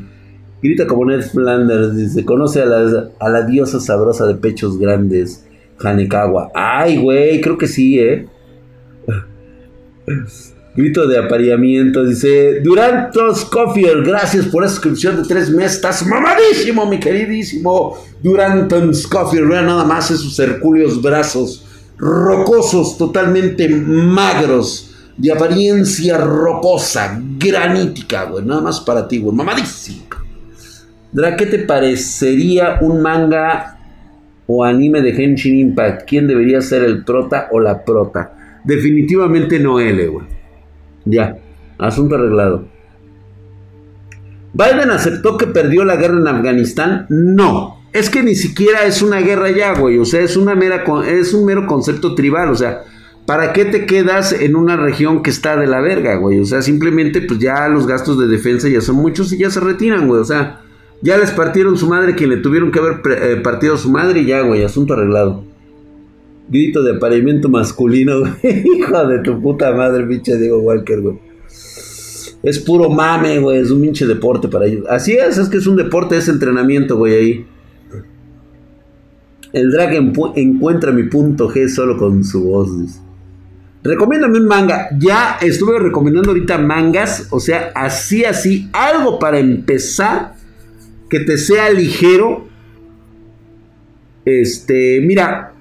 Grita 0.66 0.88
como 0.88 1.06
Ned 1.06 1.22
Flanders, 1.22 1.96
dice, 1.96 2.26
conoce 2.26 2.64
a 2.64 2.66
la, 2.66 3.10
a 3.20 3.30
la 3.30 3.44
diosa 3.44 3.80
sabrosa 3.80 4.26
de 4.26 4.34
pechos 4.34 4.80
grandes, 4.80 5.46
Hanekawa. 5.80 6.50
Ay, 6.56 6.98
güey, 6.98 7.40
creo 7.40 7.56
que 7.56 7.68
sí, 7.68 8.00
¿eh? 8.00 8.26
Grito 10.76 11.08
de 11.08 11.20
apareamiento, 11.20 12.04
dice, 12.04 12.62
Durantos 12.62 13.42
Scofield, 13.42 14.08
gracias 14.08 14.48
por 14.48 14.64
esa 14.64 14.74
suscripción 14.74 15.22
de 15.22 15.28
tres 15.28 15.52
meses, 15.52 15.76
estás 15.76 16.04
mamadísimo, 16.08 16.88
mi 16.88 17.00
queridísimo 17.00 17.98
Duranton 18.24 18.92
Scofield, 18.94 19.48
vean 19.48 19.68
nada 19.68 19.86
más 19.86 20.10
esos 20.10 20.40
hercúleos 20.40 21.00
brazos, 21.00 21.64
rocosos, 21.98 22.98
totalmente 22.98 23.70
magros, 23.70 24.96
de 25.16 25.32
apariencia 25.32 26.18
rocosa, 26.18 27.22
granítica, 27.38 28.24
güey, 28.24 28.44
nada 28.44 28.62
más 28.62 28.80
para 28.80 29.08
ti, 29.08 29.20
güey, 29.20 29.36
mamadísimo. 29.36 30.06
¿Qué 31.38 31.46
te 31.46 31.60
parecería 31.60 32.80
un 32.82 33.02
manga 33.02 33.78
o 34.48 34.64
anime 34.64 35.02
de 35.02 35.12
Henshin 35.12 35.56
Impact? 35.56 36.08
¿Quién 36.08 36.28
debería 36.28 36.62
ser 36.62 36.84
el 36.84 37.04
prota 37.04 37.48
o 37.52 37.60
la 37.60 37.84
prota? 37.84 38.60
Definitivamente 38.64 39.60
no 39.60 39.80
L, 39.80 40.08
güey. 40.08 40.26
Ya, 41.06 41.38
asunto 41.78 42.16
arreglado. 42.16 42.68
¿Biden 44.54 44.90
aceptó 44.90 45.38
que 45.38 45.48
perdió 45.48 45.84
la 45.84 45.98
guerra 45.98 46.18
en 46.18 46.28
Afganistán? 46.28 47.06
No. 47.10 47.82
Es 47.94 48.10
que 48.10 48.24
ni 48.24 48.36
siquiera 48.36 48.86
es 48.86 49.02
una 49.02 49.20
guerra 49.20 49.52
ya, 49.52 49.74
güey. 49.78 50.00
O 50.00 50.06
sea, 50.06 50.22
es, 50.22 50.36
una 50.38 50.56
mera, 50.56 50.84
es 51.08 51.34
un 51.34 51.46
mero 51.46 51.68
concepto 51.68 52.16
tribal. 52.16 52.50
O 52.50 52.56
sea, 52.56 52.84
¿para 53.26 53.54
qué 53.54 53.66
te 53.66 53.86
quedas 53.86 54.34
en 54.34 54.56
una 54.56 54.78
región 54.78 55.24
que 55.24 55.30
está 55.30 55.58
de 55.58 55.68
la 55.68 55.82
verga, 55.82 56.16
güey? 56.16 56.40
O 56.40 56.46
sea, 56.46 56.62
simplemente 56.62 57.22
pues 57.22 57.40
ya 57.40 57.68
los 57.68 57.86
gastos 57.86 58.18
de 58.18 58.28
defensa 58.28 58.68
ya 58.68 58.82
son 58.82 58.96
muchos 58.96 59.32
y 59.34 59.38
ya 59.38 59.50
se 59.50 59.60
retiran, 59.60 60.08
güey. 60.08 60.22
O 60.22 60.26
sea, 60.26 60.62
Ya 61.02 61.18
les 61.18 61.32
partieron 61.32 61.78
su 61.78 61.88
madre 61.88 62.16
quien 62.16 62.30
le 62.30 62.38
tuvieron 62.38 62.72
que 62.72 62.80
haber 62.80 63.02
eh, 63.12 63.36
partido 63.38 63.78
su 63.78 63.92
madre 63.92 64.22
y 64.22 64.26
ya, 64.26 64.42
güey, 64.42 64.64
asunto 64.64 64.94
arreglado. 64.94 65.44
Grito 66.50 66.84
de 66.84 66.96
apareamiento 66.96 67.50
masculino, 67.50 68.20
güey. 68.42 68.64
Hijo 68.78 69.08
de 69.08 69.20
tu 69.20 69.42
puta 69.42 69.72
madre, 69.74 70.06
pinche 70.06 70.38
Diego 70.38 70.60
Walker, 70.60 71.02
güey. 71.02 71.20
Es 72.44 72.60
puro 72.60 72.90
mame, 72.90 73.40
güey. 73.40 73.60
Es 73.60 73.72
un 73.72 73.82
pinche 73.82 74.06
deporte 74.06 74.48
para 74.48 74.66
ellos. 74.66 74.86
Así 74.90 75.14
es, 75.14 75.38
es 75.38 75.50
que 75.50 75.58
es 75.58 75.68
un 75.68 75.76
deporte, 75.76 76.18
es 76.18 76.28
entrenamiento, 76.28 76.98
güey, 76.98 77.14
ahí. 77.14 77.48
El 79.52 79.72
drag 79.72 79.94
encuentra 80.36 80.92
mi 80.92 81.04
punto 81.04 81.50
G 81.50 81.70
solo 81.70 81.98
con 81.98 82.24
su 82.24 82.44
voz. 82.44 83.00
Recomiéndame 83.86 84.40
un 84.40 84.48
manga. 84.48 84.90
Ya 85.00 85.38
estuve 85.42 85.80
recomendando 85.80 86.32
ahorita 86.32 86.58
mangas. 86.58 87.28
O 87.30 87.40
sea, 87.40 87.72
así, 87.74 88.26
así. 88.26 88.70
Algo 88.74 89.18
para 89.18 89.40
empezar. 89.40 90.35
Que 91.10 91.20
te 91.20 91.38
sea 91.38 91.70
ligero. 91.72 92.48
Este, 94.26 95.02
mira. 95.02 95.54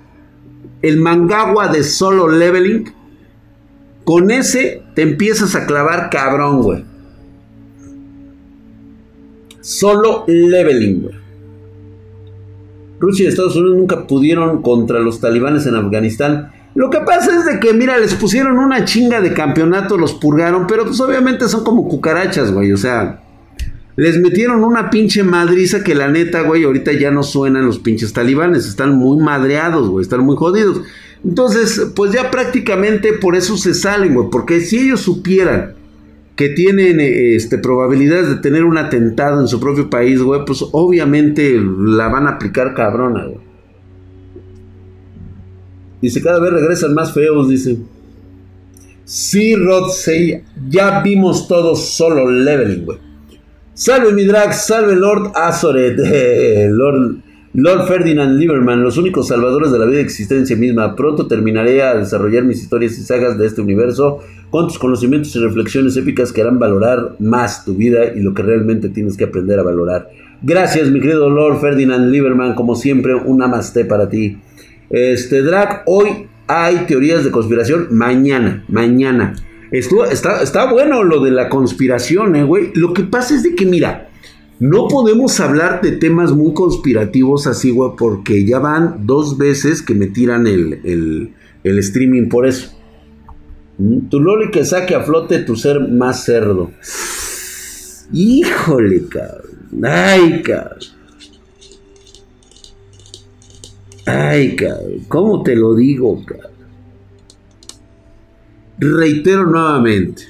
El 0.83 1.01
mangagua 1.01 1.69
de 1.69 1.83
solo 1.83 2.29
leveling. 2.29 2.93
Con 4.05 4.31
ese 4.31 4.83
te 4.95 5.03
empiezas 5.03 5.55
a 5.55 5.67
clavar 5.67 6.11
cabrón, 6.11 6.63
güey. 6.63 6.85
Solo 9.61 10.25
leveling, 10.27 11.03
güey. 11.03 11.15
Rusia 13.01 13.25
y 13.25 13.29
Estados 13.29 13.57
Unidos 13.57 13.79
nunca 13.79 14.07
pudieron 14.07 14.63
contra 14.63 14.99
los 14.99 15.21
talibanes 15.21 15.67
en 15.67 15.75
Afganistán. 15.75 16.53
Lo 16.75 16.91
que 16.91 17.01
pasa 17.01 17.37
es 17.39 17.47
de 17.47 17.61
que, 17.61 17.73
mira, 17.73 17.99
les 17.99 18.15
pusieron 18.15 18.59
una 18.59 18.85
chinga 18.85 19.21
de 19.21 19.33
campeonato, 19.33 19.97
los 19.97 20.15
purgaron, 20.15 20.67
pero 20.67 20.85
pues 20.85 21.01
obviamente 21.01 21.49
son 21.49 21.65
como 21.65 21.89
cucarachas, 21.89 22.53
güey. 22.53 22.73
O 22.73 22.77
sea, 22.77 23.24
les 23.97 24.19
metieron 24.19 24.65
una 24.65 24.91
pinche 24.91 25.23
madriza 25.23 25.85
que 25.85 25.95
la 25.95 26.09
neta, 26.09 26.43
güey, 26.43 26.65
ahorita 26.65 26.93
ya 26.93 27.11
no 27.11 27.23
suenan 27.23 27.67
los 27.67 27.79
pinches 27.79 28.13
talibanes. 28.13 28.67
Están 28.67 28.97
muy 28.97 29.23
madreados, 29.23 29.89
güey, 29.89 30.03
están 30.03 30.25
muy 30.25 30.37
jodidos. 30.37 30.83
Entonces, 31.25 31.93
pues 31.95 32.13
ya 32.13 32.31
prácticamente 32.31 33.13
por 33.13 33.37
eso 33.37 33.57
se 33.57 33.73
salen, 33.73 34.15
güey. 34.15 34.29
Porque 34.31 34.61
si 34.61 34.79
ellos 34.79 35.01
supieran 35.01 35.75
que 36.35 36.49
tienen 36.49 36.99
este, 37.01 37.59
probabilidades 37.59 38.29
de 38.29 38.37
tener 38.37 38.65
un 38.65 38.79
atentado 38.79 39.41
en 39.41 39.47
su 39.47 39.61
propio 39.61 39.89
país, 39.89 40.21
güey, 40.21 40.45
pues 40.45 40.65
obviamente 40.73 41.57
la 41.79 42.09
van 42.09 42.27
a 42.27 42.31
aplicar 42.31 42.75
cabrona, 42.75 43.25
güey. 43.25 43.55
Dice, 46.03 46.21
cada 46.21 46.41
vez 46.41 46.53
regresan 46.53 46.93
más 46.95 47.15
feos, 47.15 47.49
dice. 47.49 47.79
Sí, 49.05 49.55
Rod, 49.55 49.91
ya 50.69 51.01
vimos 51.01 51.47
todos 51.47 51.91
solo 51.91 52.29
leveling, 52.29 52.85
güey. 52.85 52.99
Salve 53.77 54.13
mi 54.13 54.25
drag, 54.25 54.55
salve 54.55 54.95
Lord 54.95 55.33
Azoret, 55.35 55.99
Lord, 56.71 57.17
Lord 57.55 57.89
Ferdinand 57.89 58.39
Lieberman, 58.39 58.85
los 58.85 58.97
únicos 58.99 59.27
salvadores 59.27 59.73
de 59.73 59.81
la 59.81 59.85
vida 59.85 59.99
y 59.99 60.03
existencia 60.03 60.55
misma. 60.57 60.95
Pronto 60.95 61.27
terminaré 61.27 61.83
a 61.83 61.97
desarrollar 61.97 62.45
mis 62.45 62.63
historias 62.63 62.97
y 62.97 63.03
sagas 63.03 63.37
de 63.37 63.47
este 63.47 63.63
universo 63.63 64.21
con 64.51 64.69
tus 64.69 64.79
conocimientos 64.79 65.35
y 65.35 65.41
reflexiones 65.41 65.97
épicas 65.97 66.33
que 66.33 66.43
harán 66.43 66.61
valorar 66.61 67.17
más 67.19 67.65
tu 67.65 67.75
vida 67.75 68.15
y 68.15 68.21
lo 68.21 68.33
que 68.33 68.45
realmente 68.45 68.91
tienes 68.91 69.17
que 69.17 69.25
aprender 69.25 69.59
a 69.59 69.65
valorar. 69.65 70.09
Gracias, 70.41 70.89
mi 70.91 71.01
querido 71.01 71.29
Lord 71.29 71.61
Ferdinand 71.61 72.13
Lieberman, 72.13 72.55
como 72.55 72.77
siempre, 72.77 73.17
un 73.17 73.39
namaste 73.39 73.85
para 73.85 74.09
ti. 74.09 74.39
Este, 74.89 75.43
Drag, 75.43 75.83
hoy 75.87 76.29
hay 76.47 76.87
teorías 76.87 77.25
de 77.25 77.33
conspiración. 77.33 77.89
Mañana, 77.91 78.65
mañana. 78.69 79.35
Estuvo, 79.79 80.05
está, 80.05 80.41
está 80.41 80.71
bueno 80.71 81.03
lo 81.03 81.21
de 81.21 81.33
la 81.33 81.49
conspiración, 81.49 82.37
eh, 82.37 82.45
güey. 82.45 82.71
Lo 82.75 82.95
que 82.95 83.03
pasa 83.03 83.35
es 83.35 83.43
de 83.43 83.57
que, 83.57 83.67
mira, 83.67 84.09
no 84.61 84.87
podemos 84.87 85.41
hablar 85.41 85.81
de 85.81 85.93
temas 85.93 86.33
muy 86.33 86.55
conspirativos 86.55 87.49
así, 87.49 87.71
güey, 87.71 87.91
porque 87.99 88.45
ya 88.45 88.61
van 88.61 89.05
dos 89.05 89.37
veces 89.37 89.83
que 89.83 89.95
me 89.95 90.07
tiran 90.07 90.47
el, 90.47 91.33
el 91.65 91.79
streaming 91.81 92.29
por 92.29 92.47
eso. 92.47 92.71
Mm, 93.79 94.09
tu 94.09 94.21
loli 94.21 94.53
que 94.53 94.65
saque 94.65 94.95
a 94.95 95.03
flote 95.03 95.41
tu 95.41 95.57
ser 95.57 95.81
más 95.81 96.25
cerdo. 96.25 96.71
Híjole, 98.13 99.09
cabrón. 99.09 99.85
Ay, 99.85 100.43
cabrón. 100.43 100.79
Ay, 104.07 104.55
cabrón, 104.55 105.05
¿cómo 105.09 105.43
te 105.43 105.57
lo 105.57 105.75
digo, 105.75 106.25
cabrón? 106.25 106.54
Reitero 108.79 109.47
nuevamente. 109.47 110.25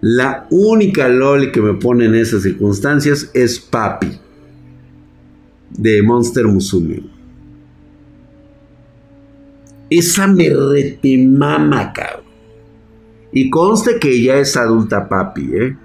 La 0.00 0.46
única 0.50 1.08
Loli 1.08 1.50
que 1.50 1.60
me 1.60 1.74
pone 1.74 2.04
en 2.04 2.14
esas 2.14 2.42
circunstancias 2.42 3.30
es 3.34 3.58
Papi. 3.58 4.18
De 5.70 6.02
Monster 6.02 6.46
Musume. 6.46 7.02
Esa 9.90 10.26
me 10.26 10.48
retemama, 10.50 11.92
cabrón. 11.92 12.24
Y 13.32 13.50
conste 13.50 13.98
que 13.98 14.22
ya 14.22 14.36
es 14.36 14.56
adulta 14.56 15.08
Papi, 15.08 15.50
¿eh? 15.54 15.76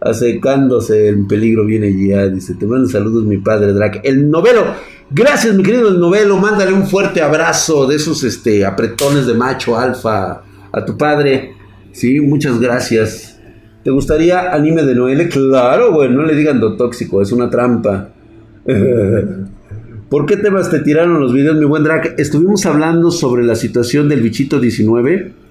Acercándose 0.00 1.08
en 1.08 1.26
peligro 1.26 1.66
viene 1.66 1.92
ya, 2.06 2.28
dice, 2.28 2.54
te 2.54 2.66
mando 2.66 2.88
saludos 2.88 3.24
mi 3.24 3.38
padre 3.38 3.72
Drake. 3.72 4.00
El 4.04 4.30
novelo, 4.30 4.64
gracias 5.10 5.54
mi 5.54 5.62
querido 5.62 5.88
el 5.88 6.00
novelo, 6.00 6.36
mándale 6.36 6.72
un 6.72 6.86
fuerte 6.86 7.22
abrazo 7.22 7.86
de 7.86 7.96
esos 7.96 8.24
este, 8.24 8.64
apretones 8.64 9.26
de 9.26 9.34
macho 9.34 9.78
alfa 9.78 10.42
a 10.72 10.84
tu 10.84 10.96
padre. 10.96 11.54
Sí, 11.92 12.20
muchas 12.20 12.58
gracias. 12.60 13.40
¿Te 13.84 13.90
gustaría 13.90 14.52
anime 14.52 14.82
de 14.82 14.94
Noel? 14.94 15.28
Claro, 15.28 15.92
bueno, 15.92 16.22
no 16.22 16.26
le 16.26 16.34
digan 16.34 16.58
do 16.58 16.76
tóxico, 16.76 17.22
es 17.22 17.32
una 17.32 17.50
trampa. 17.50 18.10
¿Por 20.08 20.26
qué 20.26 20.36
temas 20.36 20.70
te 20.70 20.80
tiraron 20.80 21.20
los 21.20 21.32
videos, 21.32 21.56
mi 21.56 21.64
buen 21.64 21.84
Drake? 21.84 22.14
Estuvimos 22.18 22.66
hablando 22.66 23.10
sobre 23.10 23.44
la 23.44 23.56
situación 23.56 24.08
del 24.08 24.22
bichito 24.22 24.60
19 24.60 25.44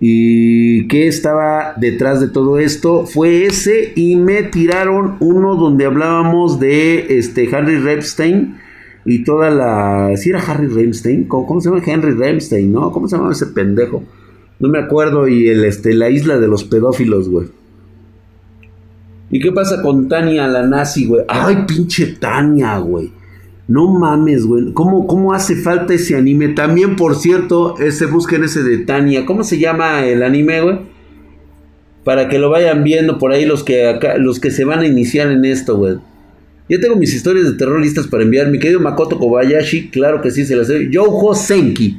¿Y 0.00 0.88
qué 0.88 1.06
estaba 1.06 1.74
detrás 1.76 2.22
de 2.22 2.28
todo 2.28 2.58
esto? 2.58 3.04
Fue 3.04 3.44
ese 3.44 3.92
y 3.94 4.16
me 4.16 4.42
tiraron 4.44 5.16
uno 5.20 5.56
donde 5.56 5.84
hablábamos 5.84 6.58
de 6.58 7.18
este 7.18 7.54
Harry 7.54 7.76
Repstein 7.76 8.56
y 9.04 9.24
toda 9.24 9.50
la... 9.50 10.16
¿Sí 10.16 10.30
era 10.30 10.40
Harry 10.40 10.66
Repstein? 10.66 11.24
¿Cómo, 11.24 11.60
se 11.60 11.70
llama 11.70 11.82
Henry 11.84 12.12
Repstein? 12.12 12.72
¿No? 12.72 12.92
¿Cómo 12.92 13.08
se 13.08 13.16
llama 13.16 13.32
ese 13.32 13.46
pendejo? 13.46 14.02
No 14.58 14.68
me 14.68 14.78
acuerdo 14.78 15.26
y 15.26 15.48
el, 15.48 15.64
este, 15.64 15.94
la 15.94 16.10
isla 16.10 16.38
de 16.38 16.48
los 16.48 16.64
pedófilos, 16.64 17.28
güey. 17.28 17.48
¿Y 19.30 19.40
qué 19.40 19.52
pasa 19.52 19.80
con 19.80 20.08
Tania 20.08 20.46
la 20.48 20.66
nazi, 20.66 21.06
güey? 21.06 21.24
Ay, 21.28 21.64
pinche 21.66 22.06
Tania, 22.18 22.78
güey. 22.78 23.12
No 23.68 23.86
mames, 23.86 24.44
güey. 24.44 24.72
¿Cómo, 24.72 25.06
¿Cómo, 25.06 25.32
hace 25.32 25.54
falta 25.54 25.94
ese 25.94 26.16
anime? 26.16 26.48
También, 26.48 26.96
por 26.96 27.14
cierto, 27.14 27.78
ese 27.78 28.06
busquen 28.06 28.42
ese 28.42 28.64
de 28.64 28.78
Tania. 28.78 29.24
¿Cómo 29.24 29.44
se 29.44 29.58
llama 29.58 30.04
el 30.04 30.24
anime, 30.24 30.60
güey? 30.60 30.78
Para 32.02 32.28
que 32.28 32.40
lo 32.40 32.50
vayan 32.50 32.82
viendo 32.82 33.18
por 33.18 33.30
ahí 33.30 33.46
los 33.46 33.62
que 33.62 34.00
los 34.18 34.40
que 34.40 34.50
se 34.50 34.64
van 34.64 34.80
a 34.80 34.86
iniciar 34.86 35.30
en 35.30 35.44
esto, 35.44 35.76
güey. 35.76 35.98
Ya 36.70 36.80
tengo 36.80 36.96
mis 36.96 37.12
historias 37.12 37.46
de 37.46 37.58
terror 37.58 37.80
listas 37.80 38.06
para 38.06 38.22
enviar. 38.22 38.48
Mi 38.48 38.58
querido 38.58 38.80
Makoto 38.80 39.18
Kobayashi, 39.18 39.90
claro 39.90 40.22
que 40.22 40.30
sí, 40.30 40.46
se 40.46 40.56
las 40.56 40.68
doy. 40.68 40.88
Youjo 40.90 41.34
Senki. 41.34 41.98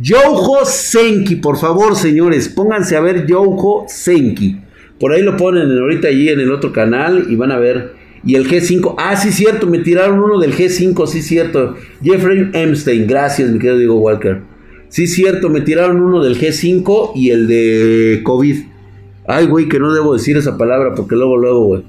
Youjo 0.00 0.64
Senki, 0.64 1.36
por 1.36 1.58
favor, 1.58 1.96
señores, 1.96 2.48
pónganse 2.48 2.96
a 2.96 3.00
ver 3.00 3.26
Youjo 3.26 3.84
Senki. 3.88 4.60
Por 4.98 5.12
ahí 5.12 5.22
lo 5.22 5.36
ponen 5.36 5.76
ahorita 5.76 6.08
allí 6.08 6.28
en 6.30 6.40
el 6.40 6.52
otro 6.52 6.72
canal 6.72 7.26
y 7.28 7.36
van 7.36 7.50
a 7.50 7.58
ver 7.58 8.00
y 8.24 8.36
el 8.36 8.48
G5, 8.48 8.94
ah, 8.98 9.16
sí, 9.16 9.32
cierto, 9.32 9.66
me 9.66 9.80
tiraron 9.80 10.20
uno 10.20 10.38
del 10.38 10.54
G5, 10.54 11.06
sí, 11.06 11.22
cierto. 11.22 11.74
Jeffrey 12.02 12.50
Epstein, 12.52 13.06
gracias, 13.06 13.50
mi 13.50 13.58
querido 13.58 13.78
Diego 13.78 13.98
Walker. 13.98 14.42
Sí, 14.88 15.08
cierto, 15.08 15.48
me 15.48 15.62
tiraron 15.62 16.00
uno 16.00 16.22
del 16.22 16.38
G5 16.38 17.12
y 17.16 17.30
el 17.30 17.48
de 17.48 18.20
COVID. 18.22 18.56
Ay, 19.26 19.46
güey, 19.46 19.68
que 19.68 19.80
no 19.80 19.92
debo 19.92 20.12
decir 20.12 20.36
esa 20.36 20.56
palabra 20.56 20.94
porque 20.94 21.16
luego, 21.16 21.36
luego, 21.36 21.64
güey. 21.64 21.82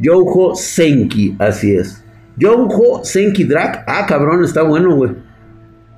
Yoho 0.00 0.54
Senki, 0.54 1.36
así 1.38 1.72
es. 1.72 2.02
Yoho 2.36 3.00
Senki 3.04 3.44
Drac, 3.44 3.84
ah, 3.86 4.06
cabrón, 4.06 4.44
está 4.44 4.62
bueno, 4.62 4.96
güey. 4.96 5.12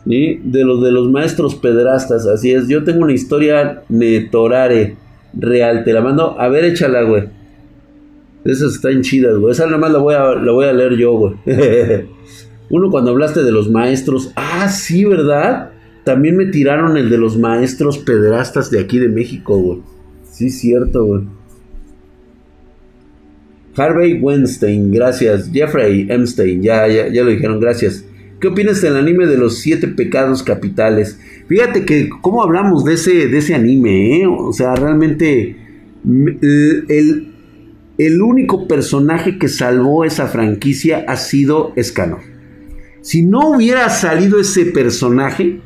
¿Sí? 0.07 0.41
De 0.43 0.65
los 0.65 0.83
de 0.83 0.91
los 0.91 1.11
maestros 1.11 1.55
pedrastas, 1.55 2.27
así 2.27 2.53
es. 2.53 2.67
Yo 2.69 2.83
tengo 2.83 3.03
una 3.03 3.13
historia 3.13 3.83
netorare 3.89 4.97
real, 5.35 5.85
te 5.85 5.93
la 5.93 6.01
mando. 6.01 6.39
A 6.41 6.49
ver, 6.49 6.65
échala, 6.65 7.03
güey. 7.03 7.25
Esas 8.45 8.75
están 8.75 9.03
chidas, 9.03 9.39
güey. 9.39 9.53
Esa 9.53 9.67
nada 9.67 9.79
más 9.79 9.93
la 9.93 9.99
voy 9.99 10.15
a, 10.15 10.35
la 10.35 10.53
voy 10.53 10.67
a 10.67 10.73
leer 10.73 10.97
yo, 10.97 11.13
güey. 11.13 11.35
Uno 12.71 12.91
cuando 12.91 13.13
hablaste 13.13 13.45
de 13.45 13.53
los 13.53 13.71
maestros. 13.71 14.33
Ah, 14.35 14.69
sí, 14.69 15.05
¿verdad? 15.05 15.71
También 16.05 16.37
me 16.37 16.47
tiraron 16.47 16.97
el 16.97 17.09
de 17.11 17.19
los 17.19 17.39
maestros 17.39 17.99
pederastas 17.99 18.71
de 18.71 18.81
aquí 18.81 18.99
de 18.99 19.09
México, 19.09 19.57
güey. 19.57 19.83
Sí, 20.25 20.51
cierto, 20.51 21.05
güey. 21.05 21.23
Harvey 23.77 24.21
Weinstein, 24.21 24.93
gracias. 24.93 25.51
Jeffrey 25.53 26.07
Epstein, 26.11 26.63
ya, 26.63 26.87
ya, 26.89 27.09
ya 27.09 27.23
lo 27.23 27.31
dijeron, 27.31 27.61
gracias. 27.61 28.05
¿Qué 28.41 28.49
opinas 28.49 28.83
del 28.83 28.97
anime 28.97 29.27
de 29.27 29.39
los 29.39 29.59
siete 29.59 29.89
pecados 29.89 30.43
capitales? 30.43 31.19
Fíjate 31.47 31.85
que, 31.85 32.11
¿cómo 32.21 32.43
hablamos 32.43 32.85
de 32.85 32.95
ese, 32.95 33.29
de 33.29 33.39
ese 33.39 33.55
anime? 33.55 34.23
Eh? 34.23 34.27
O 34.27 34.53
sea, 34.53 34.75
realmente, 34.75 35.57
el, 36.05 37.33
el 37.99 38.23
único 38.23 38.67
personaje 38.67 39.39
que 39.39 39.49
salvó 39.49 40.05
esa 40.05 40.27
franquicia 40.27 41.05
ha 41.07 41.17
sido 41.17 41.73
Escanor. 41.77 42.21
Si 43.01 43.23
no 43.23 43.51
hubiera 43.51 43.89
salido 43.91 44.41
ese 44.41 44.67
personaje, 44.67 45.61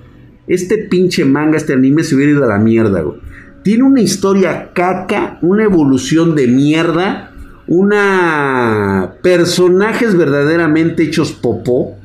este 0.46 0.78
pinche 0.78 1.24
manga, 1.24 1.56
este 1.56 1.72
anime 1.72 2.04
se 2.04 2.14
hubiera 2.14 2.32
ido 2.32 2.44
a 2.44 2.48
la 2.48 2.58
mierda, 2.58 3.00
güey. 3.00 3.20
Tiene 3.62 3.82
una 3.82 4.00
historia 4.00 4.70
caca, 4.74 5.38
una 5.42 5.64
evolución 5.64 6.36
de 6.36 6.46
mierda, 6.46 7.25
una 7.68 9.14
personajes 9.22 10.16
verdaderamente 10.16 11.04
hechos 11.04 11.32
popó 11.32 11.96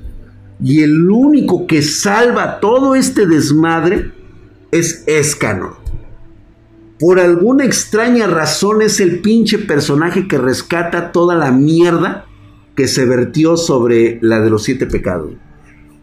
y 0.63 0.81
el 0.81 1.09
único 1.09 1.67
que 1.67 1.81
salva 1.81 2.59
todo 2.59 2.95
este 2.95 3.25
desmadre 3.25 4.11
es 4.71 5.03
Escanor. 5.07 5.75
Por 6.99 7.19
alguna 7.19 7.65
extraña 7.65 8.27
razón 8.27 8.81
es 8.81 8.99
el 8.99 9.21
pinche 9.21 9.57
personaje 9.57 10.27
que 10.27 10.37
rescata 10.37 11.11
toda 11.11 11.35
la 11.35 11.51
mierda 11.51 12.25
que 12.75 12.87
se 12.87 13.05
vertió 13.05 13.57
sobre 13.57 14.19
la 14.21 14.39
de 14.39 14.49
los 14.51 14.63
siete 14.63 14.85
pecados. 14.85 15.31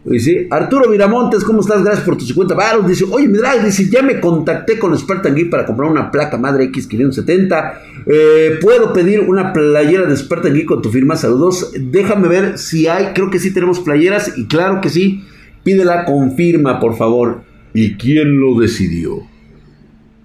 Dice, 0.05 0.47
Arturo 0.49 0.89
Miramontes, 0.89 1.43
¿cómo 1.43 1.59
estás? 1.59 1.83
Gracias 1.83 2.05
por 2.05 2.17
tus 2.17 2.29
50 2.29 2.55
baros. 2.55 2.87
Dice, 2.87 3.05
oye, 3.11 3.27
mi 3.27 3.37
drag, 3.37 3.63
dice, 3.65 3.89
ya 3.89 4.01
me 4.01 4.19
contacté 4.21 4.79
con 4.79 4.97
Spartan 4.97 5.35
Geek 5.35 5.49
para 5.49 5.65
comprar 5.65 5.91
una 5.91 6.09
placa 6.09 6.37
madre 6.37 6.71
X570. 6.71 7.73
Eh, 8.05 8.57
Puedo 8.61 8.93
pedir 8.93 9.19
una 9.19 9.51
playera 9.51 10.05
de 10.05 10.15
Spartan 10.15 10.53
Geek 10.53 10.65
con 10.65 10.81
tu 10.81 10.89
firma. 10.89 11.17
Saludos. 11.17 11.73
Déjame 11.77 12.29
ver 12.29 12.57
si 12.57 12.87
hay, 12.87 13.13
creo 13.13 13.29
que 13.29 13.39
sí 13.39 13.53
tenemos 13.53 13.81
playeras. 13.81 14.37
Y 14.37 14.47
claro 14.47 14.79
que 14.79 14.89
sí, 14.89 15.25
pídela 15.63 16.05
con 16.05 16.35
firma, 16.35 16.79
por 16.79 16.95
favor. 16.95 17.41
¿Y 17.73 17.95
quién 17.95 18.39
lo 18.39 18.57
decidió? 18.59 19.19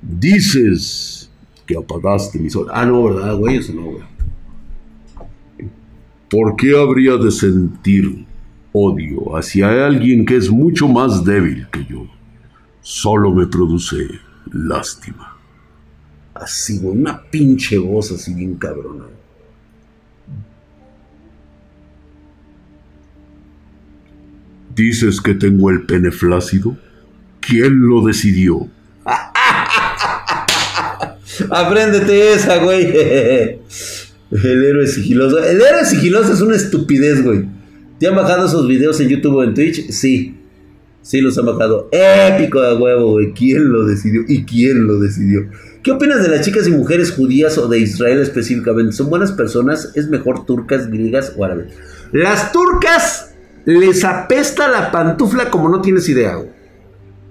Dices 0.01 1.31
que 1.66 1.77
apagaste 1.77 2.39
mi 2.39 2.49
sol. 2.49 2.68
Ah, 2.72 2.87
no, 2.87 3.03
¿verdad, 3.05 3.37
güey? 3.37 3.57
Eso 3.57 3.75
no, 3.75 3.83
güey. 3.83 4.05
¿Por 6.31 6.57
qué 6.57 6.77
habría 6.79 7.16
de 7.16 7.31
sentir 7.31 8.25
odio 8.77 9.37
hacia 9.37 9.87
alguien 9.87 10.27
que 10.27 10.37
es 10.37 10.51
mucho 10.51 10.89
más 10.89 11.25
débil 11.25 11.68
que 11.70 11.85
yo. 11.85 12.09
Solo 12.81 13.33
me 13.33 13.47
produce 13.47 13.97
lástima. 14.53 15.37
Así, 16.35 16.79
güey, 16.79 16.99
una 16.99 17.22
pinche 17.22 17.79
voz 17.79 18.11
así 18.11 18.35
bien 18.35 18.57
cabrona. 18.57 19.05
¿Dices 24.75 25.20
que 25.20 25.35
tengo 25.35 25.70
el 25.70 25.87
pene 25.87 26.11
flácido? 26.11 26.77
¿Quién 27.41 27.87
lo 27.87 28.05
decidió? 28.05 28.68
Apréndete 31.49 32.33
esa, 32.33 32.57
güey. 32.57 32.87
El 34.33 34.64
héroe 34.64 34.89
sigiloso. 34.89 35.39
El 35.39 35.61
héroe 35.61 35.85
sigiloso 35.85 36.33
es 36.33 36.41
una 36.41 36.57
estupidez, 36.57 37.22
güey. 37.22 37.53
¿Te 38.05 38.09
han 38.09 38.16
bajado 38.16 38.44
esos 38.44 38.68
videos 38.68 39.00
en 39.00 39.09
YouTube 39.09 39.36
o 39.36 39.42
en 39.42 39.55
Twitch? 39.55 39.88
Sí. 39.88 40.38
Sí, 41.00 41.22
los 41.22 41.38
han 41.38 41.46
bajado. 41.46 41.88
Épico 41.90 42.61
de 42.61 42.76
huevo, 42.76 43.12
güey. 43.12 43.32
¿Quién 43.32 43.72
lo 43.72 43.86
decidió? 43.86 44.20
¿Y 44.28 44.44
quién 44.44 44.86
lo 44.86 44.98
decidió? 44.98 45.48
¿Qué 45.82 45.90
opinas 45.90 46.22
de 46.22 46.28
las 46.28 46.44
chicas 46.44 46.68
y 46.68 46.72
mujeres 46.72 47.12
judías 47.12 47.57
o 47.57 47.66
de 47.66 47.78
Israel 47.78 48.20
específicamente? 48.20 48.92
¿Son 48.92 49.09
buenas 49.09 49.32
personas? 49.32 49.92
¿Es 49.94 50.11
mejor 50.11 50.44
turcas, 50.44 50.90
griegas 50.90 51.32
o 51.34 51.46
árabes? 51.46 51.72
Las 52.12 52.52
turcas 52.52 53.32
les 53.64 54.05
apesta 54.05 54.68
la 54.68 54.92
pantufla 54.92 55.48
como 55.48 55.70
no 55.70 55.80
tienes 55.80 56.07
idea. 56.07 56.36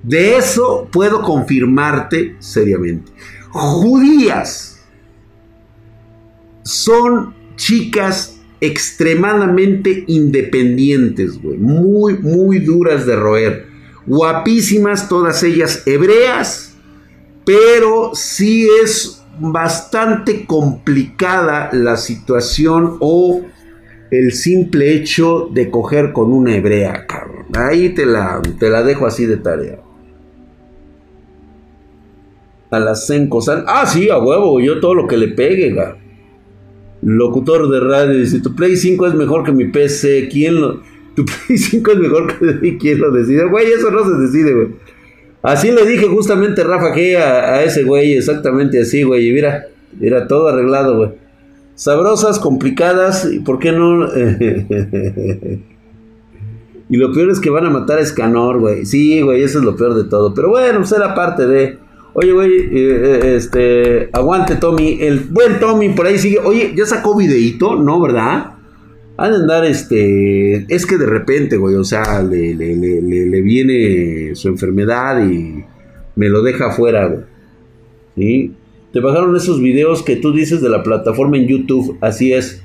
De 0.01 0.37
eso 0.37 0.89
puedo 0.91 1.21
confirmarte 1.21 2.35
seriamente. 2.39 3.11
Judías 3.51 4.79
son 6.63 7.35
chicas 7.57 8.32
extremadamente 8.63 10.05
independientes, 10.07 11.41
güey. 11.41 11.57
Muy, 11.57 12.17
muy 12.19 12.59
duras 12.59 13.05
de 13.05 13.17
roer. 13.17 13.65
Guapísimas, 14.05 15.09
todas 15.09 15.43
ellas 15.43 15.83
hebreas, 15.85 16.73
pero 17.45 18.11
sí 18.13 18.67
es 18.81 19.21
bastante 19.37 20.45
complicada 20.45 21.71
la 21.73 21.97
situación 21.97 22.97
o 23.01 23.41
el 24.11 24.31
simple 24.31 24.93
hecho 24.93 25.49
de 25.51 25.69
coger 25.69 26.13
con 26.13 26.31
una 26.31 26.55
hebrea, 26.55 27.05
cabrón. 27.05 27.47
Ahí 27.55 27.89
te 27.89 28.05
la, 28.05 28.41
te 28.59 28.69
la 28.69 28.81
dejo 28.83 29.05
así 29.05 29.25
de 29.25 29.37
tarea. 29.37 29.79
A 32.71 32.79
las 32.79 33.11
cosas. 33.29 33.65
Ah, 33.67 33.85
sí, 33.85 34.09
a 34.09 34.17
huevo, 34.17 34.61
yo 34.61 34.79
todo 34.79 34.95
lo 34.95 35.05
que 35.05 35.17
le 35.17 35.27
pegue, 35.29 35.73
güey 35.73 36.02
locutor 37.05 37.69
de 37.69 37.79
radio, 37.79 38.17
dice, 38.17 38.39
tu 38.39 38.55
Play 38.55 38.77
5 38.77 39.07
es 39.07 39.13
mejor 39.13 39.43
que 39.43 39.51
mi 39.51 39.65
PC, 39.65 40.29
¿quién 40.31 40.61
lo...? 40.61 40.81
Tu 41.15 41.23
Play 41.25 41.59
5 41.59 41.91
es 41.91 41.97
mejor 41.99 42.39
que 42.39 42.77
¿quién 42.79 42.99
lo 42.99 43.11
decide? 43.11 43.45
Güey, 43.45 43.71
eso 43.71 43.91
no 43.91 44.03
se 44.03 44.19
decide, 44.19 44.51
güey. 44.51 44.69
Así 45.43 45.71
le 45.71 45.85
dije 45.85 46.07
justamente 46.07 46.63
Rafa 46.63 46.95
G 46.95 47.17
a, 47.17 47.61
ese 47.63 47.83
güey, 47.83 48.13
exactamente 48.13 48.81
así, 48.81 49.03
güey, 49.03 49.29
y 49.29 49.33
mira, 49.33 49.67
mira, 49.99 50.27
todo 50.27 50.47
arreglado, 50.47 50.97
güey. 50.97 51.11
Sabrosas, 51.75 52.39
complicadas, 52.39 53.31
¿y 53.31 53.39
por 53.39 53.59
qué 53.59 53.73
no...? 53.73 54.07
y 56.89 56.97
lo 56.97 57.13
peor 57.13 57.29
es 57.29 57.39
que 57.39 57.51
van 57.51 57.67
a 57.67 57.69
matar 57.69 57.99
a 57.99 58.01
Escanor, 58.01 58.59
güey. 58.59 58.85
Sí, 58.85 59.21
güey, 59.21 59.43
eso 59.43 59.59
es 59.59 59.65
lo 59.65 59.75
peor 59.75 59.93
de 59.95 60.05
todo. 60.05 60.33
Pero 60.33 60.49
bueno, 60.49 60.79
pues 60.79 60.93
era 60.93 61.13
parte 61.13 61.45
de... 61.45 61.77
Oye, 62.15 62.31
güey, 62.31 62.51
eh, 62.51 62.69
eh, 62.71 63.35
este, 63.35 64.09
aguante 64.13 64.55
Tommy, 64.55 64.99
el 65.01 65.21
buen 65.21 65.59
Tommy 65.59 65.89
por 65.89 66.05
ahí 66.05 66.19
sigue. 66.19 66.37
Oye, 66.37 66.73
ya 66.75 66.85
sacó 66.85 67.17
videíto, 67.17 67.75
¿no? 67.75 67.99
¿Verdad? 67.99 68.53
Han 69.17 69.31
de 69.31 69.37
andar, 69.37 69.65
este, 69.65 70.65
es 70.73 70.85
que 70.85 70.97
de 70.97 71.05
repente, 71.05 71.57
güey, 71.57 71.75
o 71.75 71.83
sea, 71.83 72.21
le, 72.21 72.53
le, 72.53 72.75
le, 72.75 73.01
le 73.01 73.41
viene 73.41 74.35
su 74.35 74.47
enfermedad 74.47 75.27
y 75.27 75.63
me 76.15 76.29
lo 76.29 76.43
deja 76.43 76.67
afuera, 76.67 77.07
güey. 77.07 77.21
¿Sí? 78.15 78.53
Te 78.91 78.99
bajaron 78.99 79.35
esos 79.35 79.59
videos 79.59 80.03
que 80.03 80.15
tú 80.15 80.33
dices 80.33 80.61
de 80.61 80.69
la 80.69 80.83
plataforma 80.83 81.37
en 81.37 81.47
YouTube, 81.47 81.97
así 82.01 82.31
es. 82.31 82.61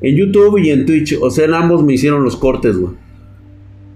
En 0.00 0.16
YouTube 0.16 0.58
y 0.58 0.70
en 0.70 0.84
Twitch, 0.84 1.16
o 1.20 1.30
sea, 1.30 1.44
en 1.44 1.54
ambos 1.54 1.84
me 1.84 1.92
hicieron 1.92 2.24
los 2.24 2.36
cortes, 2.36 2.76
güey. 2.76 2.94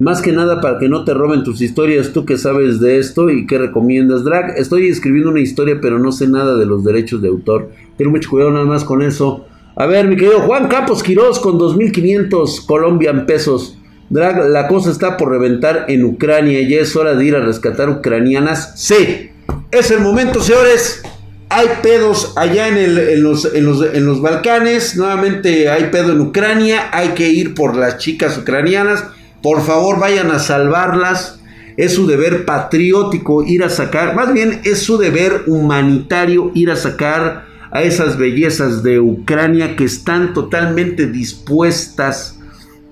Más 0.05 0.21
que 0.21 0.33
nada 0.33 0.61
para 0.61 0.79
que 0.79 0.91
no 0.91 1.03
te 1.03 1.15
roben 1.15 1.45
tus 1.45 1.63
historias, 1.63 2.13
tú 2.13 2.27
que 2.27 2.37
sabes 2.37 2.79
de 2.79 2.99
esto 2.99 3.31
y 3.31 3.47
qué 3.47 3.57
recomiendas. 3.57 4.23
Drag, 4.23 4.53
estoy 4.59 4.89
escribiendo 4.89 5.31
una 5.31 5.41
historia, 5.41 5.79
pero 5.81 5.99
no 5.99 6.13
sé 6.13 6.29
nada 6.29 6.59
de 6.59 6.67
los 6.67 6.85
derechos 6.85 7.23
de 7.23 7.29
autor. 7.29 7.71
Tengo 7.97 8.11
mucho 8.11 8.29
cuidado 8.29 8.51
nada 8.51 8.67
más 8.67 8.85
con 8.85 9.01
eso. 9.01 9.47
A 9.75 9.87
ver, 9.87 10.07
mi 10.07 10.17
querido 10.17 10.41
Juan 10.41 10.69
Campos 10.69 11.03
Quirós 11.03 11.39
con 11.39 11.59
2.500 11.59 12.67
colombian 12.67 13.25
pesos. 13.25 13.79
Drag, 14.11 14.51
la 14.51 14.69
cosa 14.69 14.91
está 14.91 15.17
por 15.17 15.31
reventar 15.31 15.87
en 15.89 16.05
Ucrania. 16.05 16.61
Ya 16.69 16.83
es 16.83 16.95
hora 16.97 17.15
de 17.15 17.25
ir 17.25 17.35
a 17.35 17.41
rescatar 17.41 17.89
ucranianas. 17.89 18.75
Sí, 18.77 19.31
es 19.71 19.91
el 19.91 20.01
momento, 20.01 20.43
señores. 20.43 21.03
Hay 21.49 21.67
pedos 21.83 22.35
allá 22.37 22.69
en, 22.69 23.23
los, 23.23 23.55
en, 23.55 23.65
los, 23.65 23.83
en 23.95 24.05
los 24.05 24.21
Balcanes. 24.21 24.99
Nuevamente 24.99 25.71
hay 25.71 25.85
pedo 25.85 26.13
en 26.13 26.21
Ucrania. 26.21 26.91
Hay 26.93 27.15
que 27.15 27.31
ir 27.31 27.55
por 27.55 27.75
las 27.75 27.97
chicas 27.97 28.37
ucranianas. 28.37 29.05
Por 29.45 29.61
favor, 29.61 30.01
vayan 30.01 30.31
a 30.31 30.39
salvarlas. 30.39 31.39
Es 31.77 31.93
su 31.93 32.07
deber 32.07 32.47
patriótico 32.47 33.43
ir 33.43 33.63
a 33.63 33.69
sacar, 33.69 34.17
más 34.17 34.33
bien 34.33 34.63
es 34.65 34.79
su 34.79 34.97
deber 34.97 35.43
humanitario 35.47 36.51
ir 36.55 36.71
a 36.71 36.77
sacar 36.77 37.45
a 37.71 37.83
esas 37.83 38.17
bellezas 38.17 38.83
de 38.83 39.01
Ucrania 39.01 39.77
que 39.77 39.85
están 39.85 40.33
totalmente 40.33 41.09
dispuestas 41.09 42.39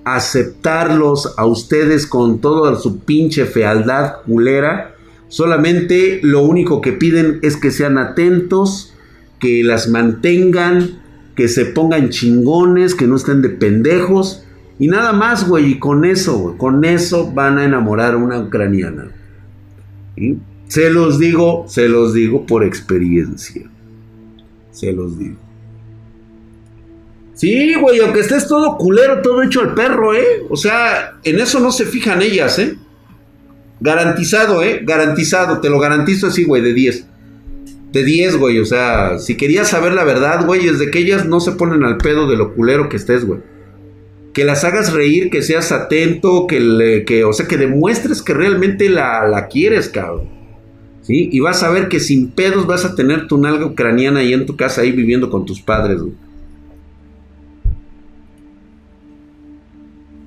a 0.03 0.17
aceptarlos 0.17 1.33
a 1.37 1.47
ustedes 1.47 2.05
con 2.05 2.39
toda 2.39 2.75
su 2.75 2.99
pinche 2.99 3.45
fealdad 3.45 4.17
culera. 4.23 4.93
Solamente 5.29 6.19
lo 6.21 6.43
único 6.43 6.81
que 6.81 6.91
piden 6.91 7.39
es 7.41 7.57
que 7.57 7.71
sean 7.71 7.97
atentos, 7.97 8.93
que 9.39 9.63
las 9.63 9.87
mantengan, 9.87 11.01
que 11.35 11.47
se 11.47 11.65
pongan 11.65 12.11
chingones, 12.11 12.93
que 12.93 13.07
no 13.07 13.15
estén 13.15 13.41
de 13.41 13.49
pendejos 13.49 14.43
y 14.79 14.87
nada 14.87 15.13
más, 15.13 15.47
güey, 15.47 15.71
y 15.71 15.79
con 15.79 16.03
eso, 16.03 16.37
güey, 16.37 16.57
con 16.57 16.83
eso 16.83 17.31
van 17.31 17.57
a 17.57 17.65
enamorar 17.65 18.15
a 18.15 18.17
una 18.17 18.39
ucraniana. 18.39 19.11
¿Y? 20.15 20.37
Se 20.67 20.89
los 20.89 21.19
digo, 21.19 21.65
se 21.67 21.87
los 21.87 22.13
digo 22.13 22.45
por 22.45 22.63
experiencia. 22.63 23.69
Se 24.71 24.91
los 24.91 25.19
digo. 25.19 25.37
Sí, 27.35 27.75
güey, 27.75 27.99
aunque 27.99 28.21
estés 28.21 28.47
todo 28.47 28.77
culero, 28.77 29.21
todo 29.21 29.43
hecho 29.43 29.61
al 29.61 29.75
perro, 29.75 30.15
¿eh? 30.15 30.43
O 30.49 30.55
sea, 30.55 31.19
en 31.23 31.39
eso 31.39 31.59
no 31.59 31.71
se 31.71 31.85
fijan 31.85 32.21
ellas, 32.21 32.57
¿eh? 32.57 32.77
Garantizado, 33.79 34.63
¿eh? 34.63 34.81
Garantizado, 34.83 35.59
te 35.59 35.69
lo 35.69 35.79
garantizo 35.79 36.27
así, 36.27 36.45
güey, 36.45 36.63
de 36.63 36.73
10. 36.73 37.05
De 37.91 38.03
10, 38.03 38.37
güey, 38.37 38.59
o 38.59 38.65
sea, 38.65 39.19
si 39.19 39.37
querías 39.37 39.69
saber 39.69 39.93
la 39.93 40.03
verdad, 40.03 40.45
güey, 40.45 40.67
es 40.67 40.79
de 40.79 40.89
que 40.89 40.99
ellas 40.99 41.25
no 41.25 41.39
se 41.39 41.51
ponen 41.51 41.83
al 41.83 41.97
pedo 41.97 42.27
de 42.27 42.37
lo 42.37 42.55
culero 42.55 42.89
que 42.89 42.97
estés, 42.97 43.25
güey 43.25 43.52
que 44.33 44.43
las 44.43 44.63
hagas 44.63 44.93
reír, 44.93 45.29
que 45.29 45.41
seas 45.41 45.71
atento, 45.71 46.47
que, 46.47 46.59
le, 46.59 47.05
que 47.05 47.23
o 47.23 47.33
sea, 47.33 47.47
que 47.47 47.57
demuestres 47.57 48.21
que 48.21 48.33
realmente 48.33 48.89
la, 48.89 49.27
la 49.27 49.47
quieres, 49.47 49.89
cabrón. 49.89 50.27
¿Sí? 51.03 51.29
Y 51.31 51.39
vas 51.41 51.63
a 51.63 51.69
ver 51.69 51.89
que 51.89 51.99
sin 51.99 52.31
pedos 52.31 52.65
vas 52.65 52.85
a 52.85 52.95
tener 52.95 53.27
tu 53.27 53.37
nalga 53.37 53.65
ucraniana 53.65 54.21
ahí 54.21 54.33
en 54.33 54.45
tu 54.45 54.55
casa, 54.55 54.81
ahí 54.81 54.91
viviendo 54.91 55.29
con 55.29 55.45
tus 55.45 55.61
padres, 55.61 56.01
güey. 56.01 56.13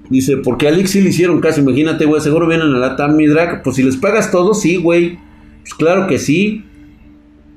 Dice, 0.09 0.37
porque 0.37 0.67
a 0.67 0.71
Alex 0.71 0.91
sí 0.91 1.01
le 1.01 1.09
hicieron 1.09 1.41
caso, 1.41 1.61
imagínate, 1.61 2.05
güey, 2.05 2.21
seguro 2.21 2.47
vienen 2.47 2.75
a 2.75 2.79
la 2.79 2.97
Tammy 2.97 3.27
Drag. 3.27 3.63
Pues 3.63 3.77
si 3.77 3.83
les 3.83 3.97
pagas 3.97 4.31
todo, 4.31 4.55
sí, 4.55 4.77
güey. 4.77 5.19
Pues 5.63 5.75
claro 5.75 6.07
que 6.07 6.19
sí. 6.19 6.65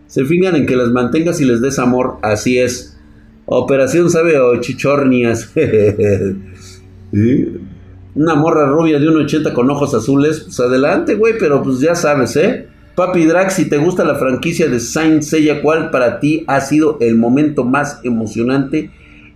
Se 0.08 0.26
fijan 0.26 0.56
en 0.56 0.66
que 0.66 0.76
las 0.76 0.90
mantengas 0.90 1.40
y 1.42 1.46
les 1.46 1.62
des 1.62 1.78
amor, 1.78 2.18
así 2.24 2.58
es. 2.58 2.99
Operación 3.52 4.12
sabe 4.12 4.38
o 4.40 4.62
chichornias. 4.62 5.52
Una 8.16 8.36
morra 8.36 8.68
rubia 8.68 9.00
de 9.00 9.08
1.80 9.08 9.54
con 9.54 9.72
ojos 9.72 9.96
azules, 9.96 10.42
pues 10.42 10.60
adelante, 10.60 11.16
güey, 11.16 11.34
pero 11.40 11.64
pues 11.64 11.80
ya 11.80 11.96
sabes, 11.96 12.36
¿eh? 12.36 12.68
Papi 12.94 13.26
Drag, 13.26 13.50
si 13.50 13.68
te 13.68 13.78
gusta 13.78 14.04
la 14.04 14.16
franquicia 14.16 14.68
de 14.68 14.80
Saint 14.80 15.24
Seiya, 15.24 15.64
¿cuál 15.64 15.90
para 15.90 16.20
ti 16.20 16.44
ha 16.46 16.62
sido 16.62 16.98
el 17.00 17.16
momento 17.16 17.64
más 17.64 18.02
emocionante 18.04 18.92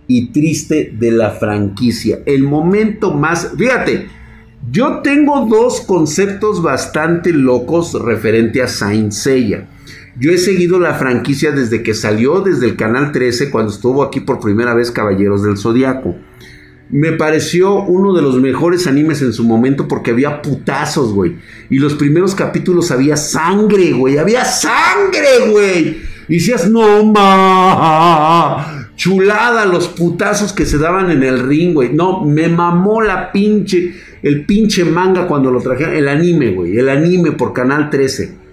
y 0.06 0.28
triste 0.28 0.94
de 0.96 1.10
la 1.10 1.30
franquicia? 1.30 2.20
El 2.24 2.44
momento 2.44 3.12
más... 3.12 3.52
Fíjate, 3.56 4.06
yo 4.70 5.00
tengo 5.02 5.46
dos 5.46 5.80
conceptos 5.80 6.62
bastante 6.62 7.32
locos 7.32 8.00
referente 8.00 8.62
a 8.62 8.68
Saint 8.68 9.10
Seiya. 9.10 9.66
Yo 10.18 10.30
he 10.30 10.38
seguido 10.38 10.78
la 10.78 10.94
franquicia 10.94 11.50
desde 11.50 11.82
que 11.82 11.94
salió 11.94 12.40
desde 12.40 12.66
el 12.66 12.76
canal 12.76 13.12
13 13.12 13.50
cuando 13.50 13.72
estuvo 13.72 14.02
aquí 14.02 14.20
por 14.20 14.40
primera 14.40 14.74
vez 14.74 14.90
Caballeros 14.90 15.42
del 15.42 15.58
Zodiaco 15.58 16.14
me 16.90 17.12
pareció 17.12 17.82
uno 17.82 18.12
de 18.14 18.22
los 18.22 18.36
mejores 18.36 18.86
animes 18.86 19.22
en 19.22 19.32
su 19.32 19.44
momento 19.44 19.88
porque 19.88 20.10
había 20.10 20.42
putazos, 20.42 21.12
güey. 21.12 21.36
Y 21.70 21.78
los 21.78 21.94
primeros 21.94 22.34
capítulos 22.34 22.90
había 22.90 23.16
sangre, 23.16 23.92
güey. 23.92 24.18
Había 24.18 24.44
sangre, 24.44 25.50
güey. 25.50 25.96
Y 26.28 26.34
decías, 26.34 26.70
no 26.70 27.04
ma. 27.04 28.90
Chulada 28.96 29.66
los 29.66 29.88
putazos 29.88 30.52
que 30.52 30.66
se 30.66 30.78
daban 30.78 31.10
en 31.10 31.22
el 31.22 31.40
ring, 31.40 31.74
güey. 31.74 31.92
No, 31.92 32.22
me 32.22 32.48
mamó 32.48 33.02
la 33.02 33.32
pinche, 33.32 33.94
el 34.22 34.44
pinche 34.46 34.84
manga 34.84 35.26
cuando 35.26 35.50
lo 35.50 35.60
trajeron. 35.60 35.94
El 35.94 36.08
anime, 36.08 36.50
güey. 36.52 36.78
El 36.78 36.90
anime 36.90 37.32
por 37.32 37.52
Canal 37.52 37.90
13. 37.90 38.43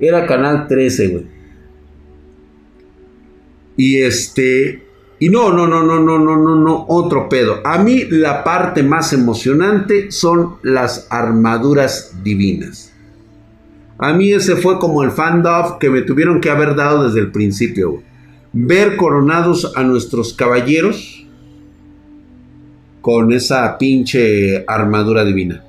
Era 0.00 0.26
Canal 0.26 0.66
13, 0.68 1.08
güey. 1.08 1.26
Y 3.76 3.98
este, 3.98 4.86
y 5.18 5.28
no, 5.28 5.52
no, 5.52 5.66
no, 5.66 5.82
no, 5.82 5.98
no, 6.00 6.18
no, 6.18 6.36
no, 6.36 6.56
no, 6.56 6.86
otro 6.88 7.28
pedo. 7.28 7.60
A 7.64 7.78
mí 7.78 8.04
la 8.08 8.44
parte 8.44 8.82
más 8.82 9.12
emocionante 9.12 10.10
son 10.10 10.56
las 10.62 11.06
armaduras 11.10 12.22
divinas. 12.22 12.92
A 13.98 14.12
mí 14.12 14.32
ese 14.32 14.56
fue 14.56 14.78
como 14.78 15.02
el 15.02 15.10
fandom 15.10 15.78
que 15.78 15.88
me 15.88 16.02
tuvieron 16.02 16.40
que 16.40 16.50
haber 16.50 16.74
dado 16.74 17.04
desde 17.04 17.20
el 17.20 17.32
principio. 17.32 18.02
Ver 18.52 18.96
coronados 18.96 19.72
a 19.74 19.82
nuestros 19.82 20.34
caballeros 20.34 21.26
con 23.00 23.32
esa 23.32 23.78
pinche 23.78 24.64
armadura 24.66 25.24
divina. 25.24 25.62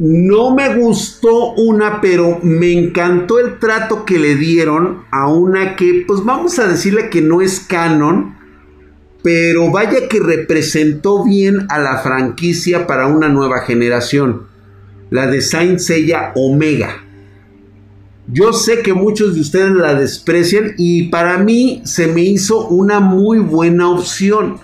No 0.00 0.54
me 0.54 0.74
gustó 0.74 1.52
una, 1.52 2.00
pero 2.00 2.40
me 2.42 2.72
encantó 2.72 3.38
el 3.38 3.60
trato 3.60 4.04
que 4.04 4.18
le 4.18 4.34
dieron 4.34 5.04
a 5.12 5.28
una 5.28 5.76
que, 5.76 6.04
pues 6.06 6.24
vamos 6.24 6.58
a 6.58 6.66
decirle 6.66 7.10
que 7.10 7.20
no 7.20 7.40
es 7.40 7.60
canon 7.60 8.40
pero 9.22 9.70
vaya 9.70 10.08
que 10.08 10.18
representó 10.18 11.24
bien 11.24 11.66
a 11.68 11.78
la 11.78 11.98
franquicia 11.98 12.86
para 12.86 13.06
una 13.06 13.28
nueva 13.28 13.60
generación, 13.60 14.46
la 15.10 15.26
de 15.26 15.40
Saint 15.40 15.78
Seiya 15.78 16.32
Omega. 16.34 17.04
Yo 18.32 18.52
sé 18.52 18.82
que 18.82 18.94
muchos 18.94 19.34
de 19.34 19.40
ustedes 19.40 19.72
la 19.72 19.94
desprecian 19.94 20.74
y 20.78 21.08
para 21.08 21.38
mí 21.38 21.82
se 21.84 22.06
me 22.06 22.22
hizo 22.22 22.68
una 22.68 23.00
muy 23.00 23.38
buena 23.38 23.90
opción. 23.90 24.58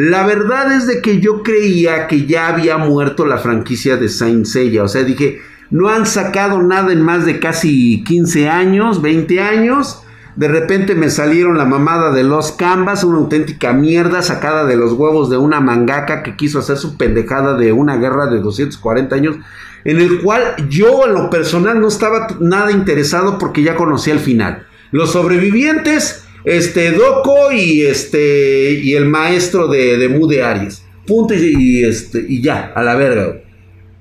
La 0.00 0.24
verdad 0.24 0.70
es 0.76 0.86
de 0.86 1.02
que 1.02 1.18
yo 1.18 1.42
creía 1.42 2.06
que 2.06 2.24
ya 2.24 2.46
había 2.46 2.78
muerto 2.78 3.26
la 3.26 3.38
franquicia 3.38 3.96
de 3.96 4.08
Saint 4.08 4.46
Seiya, 4.46 4.84
o 4.84 4.88
sea, 4.88 5.02
dije, 5.02 5.40
no 5.70 5.88
han 5.88 6.06
sacado 6.06 6.62
nada 6.62 6.92
en 6.92 7.02
más 7.02 7.26
de 7.26 7.40
casi 7.40 8.04
15 8.04 8.48
años, 8.48 9.02
20 9.02 9.40
años 9.40 10.04
de 10.36 10.46
repente 10.46 10.94
me 10.94 11.10
salieron 11.10 11.58
la 11.58 11.64
mamada 11.64 12.12
de 12.12 12.22
los 12.22 12.52
Canvas, 12.52 13.02
una 13.02 13.18
auténtica 13.18 13.72
mierda 13.72 14.22
sacada 14.22 14.64
de 14.66 14.76
los 14.76 14.92
huevos 14.92 15.30
de 15.30 15.36
una 15.36 15.58
mangaka 15.60 16.22
que 16.22 16.36
quiso 16.36 16.60
hacer 16.60 16.76
su 16.76 16.96
pendejada 16.96 17.56
de 17.56 17.72
una 17.72 17.96
guerra 17.96 18.28
de 18.28 18.38
240 18.38 19.16
años, 19.16 19.34
en 19.82 20.00
el 20.00 20.22
cual 20.22 20.42
yo 20.68 21.08
en 21.08 21.14
lo 21.14 21.28
personal 21.28 21.80
no 21.80 21.88
estaba 21.88 22.28
nada 22.38 22.70
interesado 22.70 23.36
porque 23.36 23.64
ya 23.64 23.74
conocía 23.74 24.12
el 24.12 24.20
final. 24.20 24.64
Los 24.92 25.10
sobrevivientes, 25.10 26.27
este 26.44 26.92
Doko 26.92 27.52
y 27.52 27.82
este 27.82 28.72
y 28.72 28.94
el 28.94 29.06
maestro 29.06 29.68
de, 29.68 29.98
de 29.98 30.08
Mude 30.08 30.42
Aries. 30.42 30.84
Punto 31.06 31.34
y, 31.34 31.84
este, 31.84 32.24
y 32.28 32.42
ya, 32.42 32.72
a 32.74 32.82
la 32.82 32.94
verga. 32.94 33.40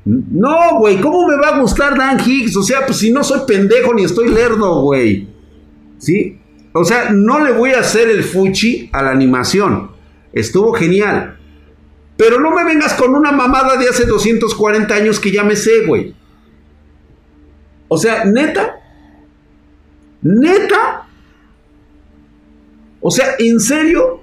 No, 0.03 0.79
güey, 0.79 0.99
¿cómo 1.01 1.27
me 1.27 1.37
va 1.37 1.49
a 1.49 1.59
gustar 1.59 1.97
Dan 1.97 2.19
Higgs? 2.19 2.55
O 2.57 2.63
sea, 2.63 2.85
pues 2.85 2.97
si 2.99 3.11
no 3.11 3.23
soy 3.23 3.41
pendejo 3.47 3.93
ni 3.93 4.03
estoy 4.03 4.29
lerdo, 4.29 4.81
güey. 4.81 5.27
¿Sí? 5.97 6.39
O 6.73 6.83
sea, 6.83 7.09
no 7.11 7.43
le 7.43 7.51
voy 7.53 7.71
a 7.71 7.79
hacer 7.79 8.09
el 8.09 8.23
fuchi 8.23 8.89
a 8.93 9.01
la 9.01 9.11
animación. 9.11 9.91
Estuvo 10.33 10.73
genial. 10.73 11.37
Pero 12.17 12.39
no 12.39 12.51
me 12.51 12.63
vengas 12.63 12.93
con 12.93 13.15
una 13.15 13.31
mamada 13.31 13.77
de 13.77 13.87
hace 13.87 14.05
240 14.05 14.93
años 14.93 15.19
que 15.19 15.31
ya 15.31 15.43
me 15.43 15.55
sé, 15.55 15.85
güey. 15.85 16.13
O 17.87 17.97
sea, 17.97 18.25
neta. 18.25 18.75
Neta. 20.21 21.06
O 23.07 23.11
sea, 23.11 23.35
en 23.39 23.57
serio. 23.61 24.19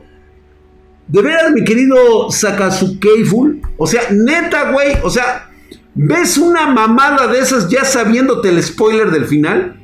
De 1.09 1.23
veras, 1.23 1.53
mi 1.53 1.65
querido 1.65 2.31
Sakazukeiful. 2.31 3.63
O 3.79 3.87
sea, 3.87 4.03
neta, 4.11 4.73
güey. 4.73 4.99
O 5.03 5.09
sea, 5.09 5.49
¿ves 5.95 6.37
una 6.37 6.67
mamada 6.67 7.27
de 7.29 7.39
esas 7.39 7.71
ya 7.71 7.83
sabiéndote 7.83 8.51
el 8.51 8.63
spoiler 8.63 9.11
del 9.11 9.25
final? 9.25 9.81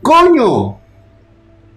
Coño. 0.00 0.80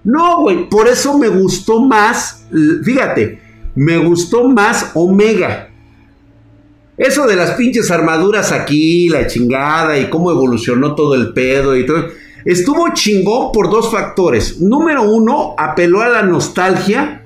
No, 0.05 0.39
güey. 0.43 0.69
Por 0.69 0.87
eso 0.87 1.17
me 1.17 1.27
gustó 1.27 1.81
más. 1.81 2.47
Fíjate. 2.85 3.41
Me 3.75 3.97
gustó 3.97 4.47
más 4.47 4.91
Omega. 4.93 5.71
Eso 6.95 7.27
de 7.27 7.35
las 7.35 7.51
pinches 7.55 7.91
armaduras 7.91 8.53
aquí, 8.53 9.09
la 9.09 9.27
chingada 9.27 9.99
y 9.99 10.09
cómo 10.09 10.31
evolucionó 10.31 10.95
todo 10.95 11.15
el 11.15 11.33
pedo 11.33 11.75
y 11.75 11.85
todo. 11.85 12.07
Estuvo 12.45 12.93
chingón 12.93 13.51
por 13.51 13.69
dos 13.69 13.91
factores. 13.91 14.59
Número 14.59 15.03
uno, 15.03 15.55
apeló 15.57 16.01
a 16.01 16.09
la 16.09 16.23
nostalgia 16.23 17.25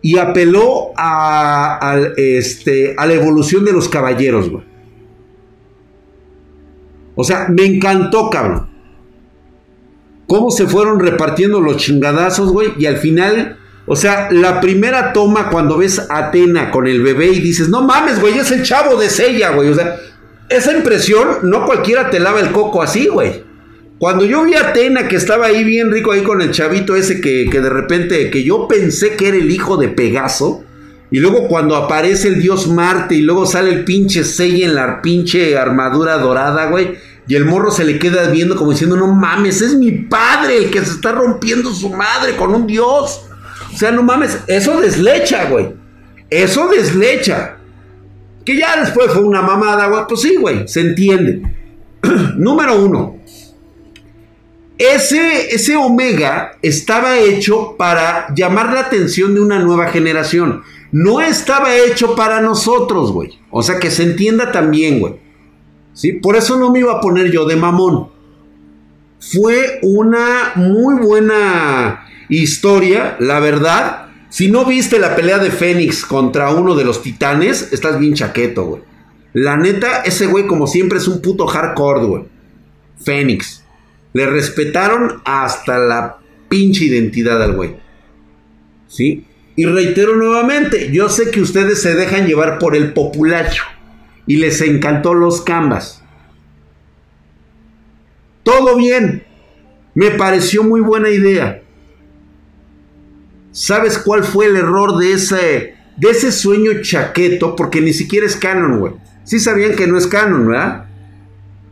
y 0.00 0.18
apeló 0.18 0.92
a, 0.96 1.98
este, 2.16 2.94
a 2.96 3.06
la 3.06 3.14
evolución 3.14 3.64
de 3.64 3.72
los 3.72 3.88
caballeros, 3.88 4.48
güey. 4.50 4.64
O 7.14 7.24
sea, 7.24 7.48
me 7.48 7.64
encantó, 7.64 8.30
cabrón 8.30 8.68
cómo 10.28 10.50
se 10.50 10.66
fueron 10.66 11.00
repartiendo 11.00 11.60
los 11.60 11.78
chingadazos, 11.78 12.52
güey, 12.52 12.74
y 12.78 12.86
al 12.86 12.98
final, 12.98 13.56
o 13.86 13.96
sea, 13.96 14.28
la 14.30 14.60
primera 14.60 15.12
toma 15.12 15.48
cuando 15.50 15.78
ves 15.78 15.98
a 15.98 16.18
Atena 16.18 16.70
con 16.70 16.86
el 16.86 17.02
bebé 17.02 17.28
y 17.28 17.40
dices, 17.40 17.70
no 17.70 17.82
mames, 17.82 18.20
güey, 18.20 18.38
es 18.38 18.52
el 18.52 18.62
chavo 18.62 18.96
de 19.00 19.08
Sella, 19.08 19.50
güey, 19.50 19.70
o 19.70 19.74
sea, 19.74 19.96
esa 20.50 20.76
impresión, 20.76 21.38
no 21.42 21.64
cualquiera 21.64 22.10
te 22.10 22.20
lava 22.20 22.40
el 22.40 22.52
coco 22.52 22.82
así, 22.82 23.08
güey. 23.08 23.47
Cuando 23.98 24.24
yo 24.24 24.44
vi 24.44 24.54
a 24.54 24.68
Atena 24.68 25.08
que 25.08 25.16
estaba 25.16 25.46
ahí 25.46 25.64
bien 25.64 25.90
rico 25.90 26.12
ahí 26.12 26.22
con 26.22 26.40
el 26.40 26.52
chavito 26.52 26.94
ese 26.94 27.20
que, 27.20 27.48
que 27.50 27.60
de 27.60 27.68
repente, 27.68 28.30
que 28.30 28.44
yo 28.44 28.68
pensé 28.68 29.16
que 29.16 29.28
era 29.28 29.36
el 29.36 29.50
hijo 29.50 29.76
de 29.76 29.88
Pegaso, 29.88 30.64
y 31.10 31.20
luego 31.20 31.48
cuando 31.48 31.74
aparece 31.74 32.28
el 32.28 32.40
dios 32.40 32.68
Marte 32.68 33.14
y 33.14 33.22
luego 33.22 33.46
sale 33.46 33.70
el 33.70 33.84
pinche 33.84 34.24
Seiya 34.24 34.66
en 34.66 34.74
la 34.74 35.00
pinche 35.00 35.56
armadura 35.56 36.18
dorada, 36.18 36.66
güey. 36.66 36.96
Y 37.26 37.34
el 37.34 37.44
morro 37.44 37.70
se 37.70 37.84
le 37.84 37.98
queda 37.98 38.28
viendo 38.30 38.56
como 38.56 38.72
diciendo, 38.72 38.96
no 38.96 39.06
mames, 39.06 39.60
es 39.60 39.74
mi 39.74 39.90
padre 39.92 40.58
el 40.58 40.70
que 40.70 40.84
se 40.84 40.92
está 40.92 41.12
rompiendo 41.12 41.72
su 41.72 41.90
madre 41.90 42.36
con 42.36 42.54
un 42.54 42.66
dios. 42.66 43.26
O 43.72 43.76
sea, 43.76 43.90
no 43.90 44.02
mames, 44.02 44.38
eso 44.46 44.80
deslecha, 44.80 45.46
güey. 45.46 45.74
Eso 46.30 46.68
deslecha. 46.68 47.56
Que 48.44 48.56
ya 48.56 48.80
después 48.80 49.10
fue 49.12 49.22
una 49.22 49.42
mamada, 49.42 49.88
güey. 49.88 50.02
Pues 50.08 50.20
sí, 50.22 50.36
güey, 50.36 50.68
se 50.68 50.80
entiende. 50.80 51.42
Número 52.36 52.82
uno. 52.82 53.17
Ese, 54.78 55.54
ese 55.54 55.76
Omega 55.76 56.52
estaba 56.62 57.18
hecho 57.18 57.74
para 57.76 58.32
llamar 58.34 58.72
la 58.72 58.80
atención 58.80 59.34
de 59.34 59.40
una 59.40 59.58
nueva 59.58 59.88
generación. 59.88 60.62
No 60.92 61.20
estaba 61.20 61.76
hecho 61.76 62.14
para 62.14 62.40
nosotros, 62.40 63.12
güey. 63.12 63.38
O 63.50 63.62
sea, 63.62 63.78
que 63.80 63.90
se 63.90 64.04
entienda 64.04 64.52
también, 64.52 65.00
güey. 65.00 65.16
¿sí? 65.98 66.12
Por 66.12 66.36
eso 66.36 66.56
no 66.56 66.70
me 66.70 66.78
iba 66.78 66.92
a 66.92 67.00
poner 67.00 67.30
yo 67.32 67.44
de 67.44 67.56
mamón. 67.56 68.08
Fue 69.18 69.80
una 69.82 70.52
muy 70.54 70.94
buena 71.04 72.06
historia, 72.28 73.16
la 73.18 73.40
verdad. 73.40 74.06
Si 74.28 74.48
no 74.48 74.64
viste 74.64 75.00
la 75.00 75.16
pelea 75.16 75.38
de 75.38 75.50
Fénix 75.50 76.04
contra 76.04 76.50
uno 76.50 76.76
de 76.76 76.84
los 76.84 77.02
titanes, 77.02 77.72
estás 77.72 77.98
bien 77.98 78.14
chaqueto, 78.14 78.64
güey. 78.64 78.82
La 79.32 79.56
neta, 79.56 80.02
ese 80.02 80.26
güey 80.26 80.46
como 80.46 80.68
siempre 80.68 80.98
es 80.98 81.08
un 81.08 81.20
puto 81.20 81.46
hardcore, 81.46 82.06
güey. 82.06 82.24
Fénix. 83.04 83.64
Le 84.12 84.26
respetaron 84.26 85.22
hasta 85.24 85.78
la 85.78 86.18
pinche 86.48 86.84
identidad 86.84 87.42
al 87.42 87.54
güey. 87.54 87.76
¿Sí? 88.86 89.26
Y 89.56 89.66
reitero 89.66 90.16
nuevamente, 90.16 90.90
yo 90.92 91.08
sé 91.08 91.30
que 91.30 91.40
ustedes 91.40 91.82
se 91.82 91.94
dejan 91.94 92.26
llevar 92.26 92.58
por 92.58 92.76
el 92.76 92.92
populacho 92.92 93.64
y 94.26 94.36
les 94.36 94.60
encantó 94.60 95.14
los 95.14 95.40
canvas. 95.40 96.02
Todo 98.44 98.76
bien, 98.76 99.24
me 99.94 100.12
pareció 100.12 100.62
muy 100.62 100.80
buena 100.80 101.10
idea. 101.10 101.62
¿Sabes 103.50 103.98
cuál 103.98 104.22
fue 104.22 104.46
el 104.46 104.56
error 104.56 104.96
de 104.96 105.12
ese, 105.12 105.74
de 105.96 106.10
ese 106.10 106.30
sueño 106.30 106.80
chaqueto? 106.80 107.56
Porque 107.56 107.80
ni 107.80 107.92
siquiera 107.92 108.26
es 108.26 108.36
canon, 108.36 108.78
güey. 108.78 108.92
Sí 109.24 109.40
sabían 109.40 109.74
que 109.74 109.88
no 109.88 109.98
es 109.98 110.06
canon, 110.06 110.46
¿verdad? 110.46 110.86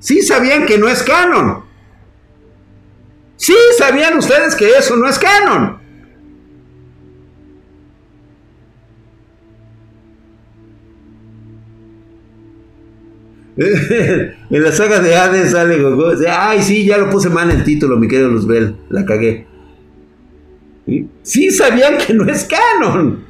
Sí 0.00 0.22
sabían 0.22 0.66
que 0.66 0.76
no 0.76 0.88
es 0.88 1.04
canon. 1.04 1.65
Sí 3.36 3.54
sabían 3.78 4.18
ustedes 4.18 4.54
que 4.54 4.68
eso 4.70 4.96
no 4.96 5.08
es 5.08 5.18
canon. 5.18 5.86
en 13.56 14.62
la 14.62 14.70
saga 14.70 15.00
de 15.00 15.16
Hades 15.16 15.52
sale 15.52 15.80
Goku. 15.80 16.12
Ay, 16.28 16.62
sí, 16.62 16.84
ya 16.84 16.98
lo 16.98 17.08
puse 17.08 17.30
mal 17.30 17.50
el 17.50 17.64
título, 17.64 17.96
mi 17.96 18.06
querido 18.06 18.28
Luzbel. 18.28 18.76
La 18.90 19.04
cagué. 19.04 19.46
Sí 21.22 21.50
sabían 21.50 21.96
que 21.98 22.12
no 22.12 22.30
es 22.30 22.44
canon. 22.44 23.24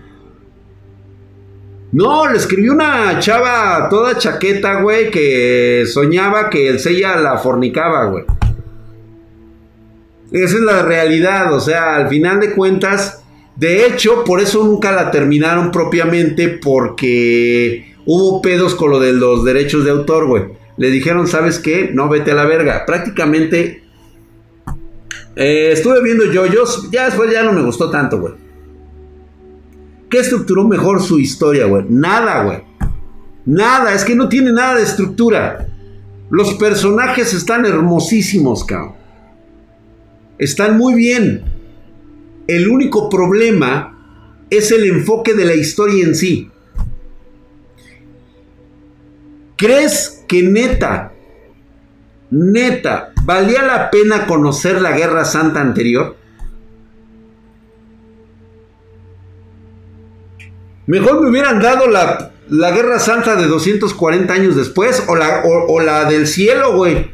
No, 1.93 2.29
le 2.29 2.37
escribió 2.37 2.73
una 2.73 3.19
chava 3.21 3.89
toda 3.89 4.19
chaqueta, 4.19 4.83
güey, 4.83 5.11
que 5.11 5.85
soñaba 5.87 6.51
que 6.51 6.69
el 6.69 6.81
Seiya 6.81 7.17
la 7.17 7.39
fornicaba, 7.39 8.07
güey. 8.07 8.25
Esa 10.33 10.57
es 10.57 10.63
la 10.63 10.83
realidad, 10.83 11.53
o 11.55 11.61
sea, 11.61 11.97
al 11.97 12.09
final 12.09 12.41
de 12.41 12.53
cuentas, 12.53 13.23
de 13.57 13.87
hecho, 13.87 14.25
por 14.25 14.41
eso 14.41 14.65
nunca 14.65 14.93
la 14.93 15.11
terminaron 15.11 15.71
propiamente, 15.71 16.49
porque 16.49 17.95
hubo 18.05 18.43
pedos 18.43 18.75
con 18.75 18.91
lo 18.91 19.01
de 19.01 19.13
los 19.13 19.45
derechos 19.45 19.85
de 19.85 19.93
autor, 19.93 20.27
güey. 20.27 20.45
Le 20.77 20.91
dijeron, 20.91 21.27
¿sabes 21.27 21.59
qué? 21.59 21.91
No, 21.93 22.09
vete 22.09 22.33
a 22.33 22.35
la 22.35 22.45
verga. 22.45 22.85
Prácticamente 22.87 23.83
eh, 25.37 25.71
estuve 25.73 26.03
viendo 26.03 26.31
yoyos, 26.31 26.91
ya 26.91 27.07
después 27.07 27.31
ya 27.33 27.43
no 27.43 27.53
me 27.53 27.63
gustó 27.63 27.91
tanto, 27.91 28.21
güey. 28.21 28.35
¿Qué 30.11 30.19
estructuró 30.19 30.67
mejor 30.67 31.03
su 31.03 31.19
historia, 31.19 31.67
güey? 31.67 31.85
Nada, 31.89 32.45
güey. 32.45 32.63
Nada, 33.45 33.95
es 33.95 34.05
que 34.05 34.15
no 34.15 34.29
tiene 34.29 34.53
nada 34.53 34.77
de 34.77 34.83
estructura. 34.83 35.67
Los 36.31 36.55
personajes 36.55 37.33
están 37.33 37.65
hermosísimos, 37.65 38.65
cabrón. 38.65 39.06
Están 40.39 40.77
muy 40.77 40.95
bien. 40.95 41.45
El 42.47 42.69
único 42.69 43.09
problema 43.09 43.97
es 44.51 44.71
el 44.71 44.85
enfoque 44.85 45.35
de 45.35 45.45
la 45.45 45.55
historia 45.55 46.05
en 46.05 46.15
sí. 46.15 46.51
¿Crees 49.57 50.25
que 50.29 50.43
neta 50.43 51.13
Neta, 52.31 53.13
¿valía 53.23 53.63
la 53.63 53.91
pena 53.91 54.27
conocer 54.27 54.81
la 54.83 54.93
Guerra 54.93 55.25
Santa 55.25 55.61
anterior? 55.61 56.17
Mejor 60.87 61.21
me 61.21 61.31
hubieran 61.31 61.61
dado 61.61 61.87
la, 61.89 62.33
Guerra 62.49 62.99
Santa 62.99 63.37
de 63.37 63.47
240 63.47 64.33
años 64.33 64.57
después 64.57 65.05
o 65.09 65.15
la, 65.15 65.43
o, 65.45 65.81
la 65.81 66.05
del 66.05 66.27
cielo, 66.27 66.77
güey. 66.77 67.11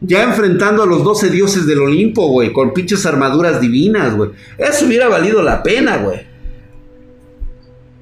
Ya 0.00 0.24
enfrentando 0.24 0.82
a 0.82 0.86
los 0.86 1.02
12 1.04 1.30
dioses 1.30 1.66
del 1.66 1.80
Olimpo, 1.80 2.28
güey, 2.28 2.52
con 2.52 2.72
pinches 2.72 3.06
armaduras 3.06 3.60
divinas, 3.60 4.14
güey. 4.14 4.30
Eso 4.58 4.86
hubiera 4.86 5.08
valido 5.08 5.42
la 5.42 5.62
pena, 5.62 5.96
güey. 5.98 6.20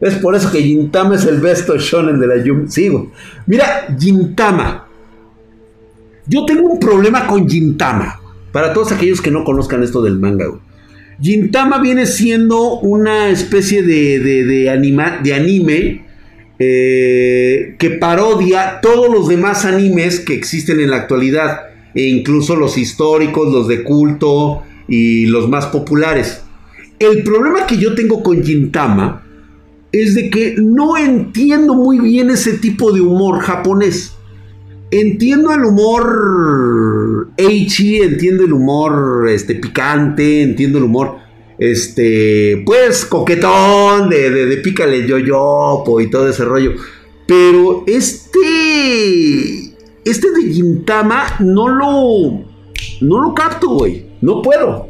Es 0.01 0.14
por 0.16 0.34
eso 0.34 0.51
que 0.51 0.61
Gintama 0.61 1.14
es 1.14 1.24
el 1.24 1.40
besto 1.40 1.78
shonen 1.78 2.18
de 2.18 2.26
la 2.26 2.42
Yum. 2.42 2.68
Sí, 2.68 2.88
güey. 2.88 3.11
Mira, 3.47 3.86
Gintama 3.99 4.84
yo 6.26 6.47
tengo 6.47 6.68
un 6.68 6.80
problema 6.80 7.26
con 7.26 7.49
Gintama. 7.49 8.20
Para 8.53 8.72
todos 8.72 8.92
aquellos 8.92 9.20
que 9.20 9.30
no 9.30 9.45
conozcan 9.45 9.82
esto 9.82 10.01
del 10.01 10.18
manga, 10.18 10.47
Gintama 11.20 11.80
viene 11.80 12.07
siendo 12.07 12.78
una 12.80 13.28
especie 13.28 13.82
de, 13.82 14.20
de, 14.20 14.70
anima, 14.70 15.20
de 15.22 15.34
anime 15.34 16.07
eh, 16.59 17.74
que 17.78 17.90
parodia 17.90 18.80
todos 18.80 19.12
los 19.12 19.28
demás 19.28 19.64
animes 19.64 20.20
que 20.20 20.34
existen 20.34 20.80
en 20.80 20.90
la 20.90 20.99
actualidad, 20.99 21.62
e 21.95 22.03
incluso 22.03 22.57
los 22.57 22.76
históricos, 22.76 23.53
los 23.53 23.68
de 23.68 23.82
culto 23.82 24.62
y 24.88 25.26
los 25.26 25.49
más 25.49 25.66
populares. 25.66 26.42
El 26.99 27.22
problema 27.22 27.66
que 27.66 27.76
yo 27.76 27.95
tengo 27.95 28.22
con 28.22 28.42
Gintama 28.42 29.22
es 29.92 30.14
de 30.14 30.28
que 30.28 30.57
no 30.59 30.97
entiendo 30.97 31.74
muy 31.74 31.99
bien 32.01 32.30
ese 32.30 32.59
tipo 32.59 32.92
de 32.92 33.01
humor 33.01 33.40
japonés. 33.40 34.14
Entiendo 34.90 35.53
el 35.53 35.64
humor 35.64 37.30
Eichi, 37.36 37.97
entiendo 37.97 38.45
el 38.45 38.53
humor 38.53 39.28
este, 39.28 39.55
picante, 39.55 40.42
entiendo 40.42 40.78
el 40.78 40.84
humor 40.84 41.16
este, 41.59 42.62
pues 42.66 43.05
coquetón, 43.05 44.09
de, 44.09 44.30
de, 44.30 44.47
de 44.47 44.57
pícale 44.59 45.07
yo 45.07 45.18
yo 45.18 45.84
y 46.01 46.11
todo 46.11 46.28
ese 46.28 46.45
rollo. 46.45 46.72
Pero 47.26 47.84
este, 47.86 49.63
este 50.05 50.30
de 50.30 50.52
Gintama 50.52 51.36
no 51.40 51.68
lo, 51.68 52.44
no 53.00 53.22
lo 53.22 53.34
capto, 53.34 53.68
güey. 53.68 54.07
No 54.20 54.42
puedo. 54.42 54.88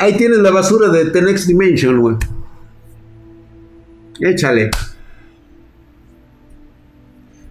Ahí 0.00 0.16
tienes 0.16 0.38
la 0.38 0.50
basura 0.50 0.88
de 0.88 1.06
The 1.06 1.22
Next 1.22 1.46
Dimension, 1.46 2.00
güey. 2.00 2.16
Échale. 4.20 4.70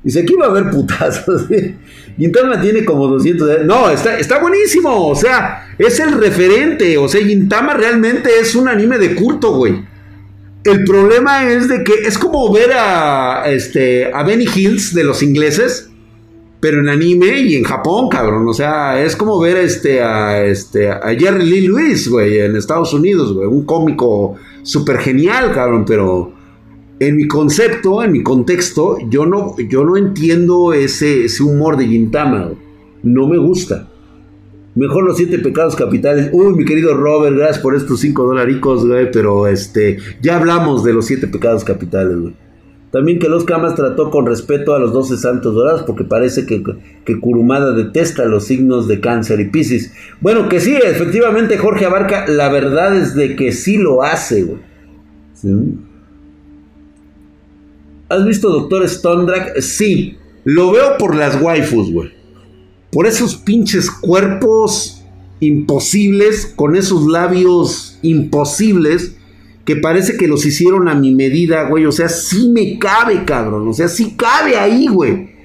Dice, 0.03 0.22
aquí 0.22 0.36
va 0.36 0.45
a 0.45 0.49
haber 0.49 0.72
putazos. 0.72 1.47
Gintama 2.18 2.62
tiene 2.62 2.86
como 2.86 3.08
200. 3.08 3.66
No, 3.66 3.89
está, 3.89 4.18
está 4.18 4.39
buenísimo. 4.39 5.08
O 5.08 5.16
sea, 5.16 5.76
es 5.78 5.99
el 5.99 6.14
referente. 6.14 6.97
O 6.97 7.08
sea, 7.08 7.24
Gintama 7.24 7.74
realmente 7.74 8.30
es 8.39 8.55
un 8.55 8.68
anime 8.68 8.97
de 8.97 9.16
culto, 9.16 9.53
güey. 9.55 9.86
El 10.68 10.84
problema 10.84 11.49
es 11.49 11.70
de 11.70 11.84
que 11.84 11.93
es 12.05 12.18
como 12.18 12.51
ver 12.51 12.72
a, 12.74 13.49
este, 13.49 14.11
a 14.13 14.24
Benny 14.24 14.45
Hills 14.53 14.93
de 14.93 15.03
los 15.05 15.24
ingleses, 15.24 15.89
pero 16.59 16.80
en 16.80 16.89
anime 16.89 17.39
y 17.39 17.55
en 17.55 17.63
Japón, 17.63 18.09
cabrón. 18.09 18.47
O 18.47 18.53
sea, 18.53 19.01
es 19.01 19.15
como 19.15 19.39
ver 19.39 19.57
este, 19.57 20.01
a, 20.01 20.43
este, 20.43 20.89
a 20.89 21.15
Jerry 21.18 21.45
Lee 21.45 21.68
Lewis, 21.68 22.09
güey, 22.09 22.39
en 22.39 22.55
Estados 22.55 22.93
Unidos, 22.93 23.34
güey. 23.34 23.47
Un 23.47 23.65
cómico 23.65 24.36
súper 24.63 24.97
genial, 24.97 25.53
cabrón, 25.53 25.86
pero 25.86 26.34
en 26.99 27.15
mi 27.15 27.28
concepto, 27.28 28.03
en 28.03 28.11
mi 28.11 28.24
contexto, 28.24 28.97
yo 29.09 29.26
no, 29.26 29.55
yo 29.70 29.86
no 29.86 29.95
entiendo 29.95 30.74
ese, 30.74 31.26
ese 31.26 31.43
humor 31.43 31.78
de 31.78 31.88
Gintama. 31.88 32.51
No 33.03 33.28
me 33.28 33.38
gusta. 33.38 33.88
Mejor 34.78 35.06
los 35.06 35.18
siete 35.18 35.40
pecados 35.40 35.76
capitales. 35.76 36.30
Uy, 36.32 36.54
mi 36.54 36.64
querido 36.64 36.94
Robert, 36.94 37.36
gracias 37.36 37.58
por 37.58 37.76
estos 37.76 38.00
cinco 38.00 38.26
dolaricos, 38.26 38.86
güey. 38.86 39.10
Pero 39.12 39.48
este, 39.48 39.98
ya 40.22 40.38
hablamos 40.38 40.84
de 40.84 40.94
los 40.94 41.08
siete 41.08 41.26
pecados 41.26 41.64
capitales, 41.64 42.16
güey. 42.16 42.36
También 42.92 43.18
que 43.18 43.28
los 43.28 43.44
Camas 43.44 43.74
trató 43.74 44.12
con 44.12 44.28
respeto 44.28 44.76
a 44.76 44.80
los 44.80 44.94
doce 44.94 45.18
santos 45.18 45.56
dorados, 45.56 45.82
porque 45.82 46.04
parece 46.04 46.46
que, 46.46 46.64
que 47.04 47.20
Kurumada 47.20 47.74
detesta 47.74 48.26
los 48.26 48.46
signos 48.46 48.88
de 48.88 49.00
cáncer 49.00 49.40
y 49.40 49.50
piscis. 49.50 49.94
Bueno, 50.22 50.48
que 50.48 50.60
sí, 50.60 50.76
efectivamente 50.76 51.58
Jorge 51.58 51.86
Abarca, 51.86 52.28
la 52.28 52.50
verdad 52.50 52.96
es 52.96 53.16
de 53.16 53.36
que 53.36 53.52
sí 53.52 53.78
lo 53.78 54.04
hace, 54.04 54.44
güey. 54.44 54.60
¿Has 58.10 58.26
visto 58.26 58.50
Doctor 58.50 58.84
Stone 58.84 59.32
Sí, 59.60 60.18
lo 60.44 60.72
veo 60.72 60.98
por 60.98 61.16
las 61.16 61.42
waifus, 61.42 61.92
güey. 61.92 62.16
Por 62.92 63.08
esos 63.08 63.36
pinches 63.36 63.92
cuerpos 63.92 65.04
imposibles, 65.40 66.54
con 66.56 66.76
esos 66.76 67.06
labios 67.08 68.00
imposibles, 68.02 69.16
que 69.66 69.76
parece 69.76 70.18
que 70.18 70.28
los 70.28 70.46
hicieron 70.46 70.88
a 70.88 70.96
mi 70.96 71.14
medida, 71.14 71.68
güey. 71.68 71.86
O 71.86 71.92
sea, 71.92 72.08
sí 72.08 72.50
me 72.50 72.80
cabe, 72.80 73.26
cabrón. 73.26 73.68
O 73.68 73.74
sea, 73.74 73.90
sí 73.90 74.16
cabe 74.16 74.56
ahí, 74.58 74.88
güey. 74.88 75.36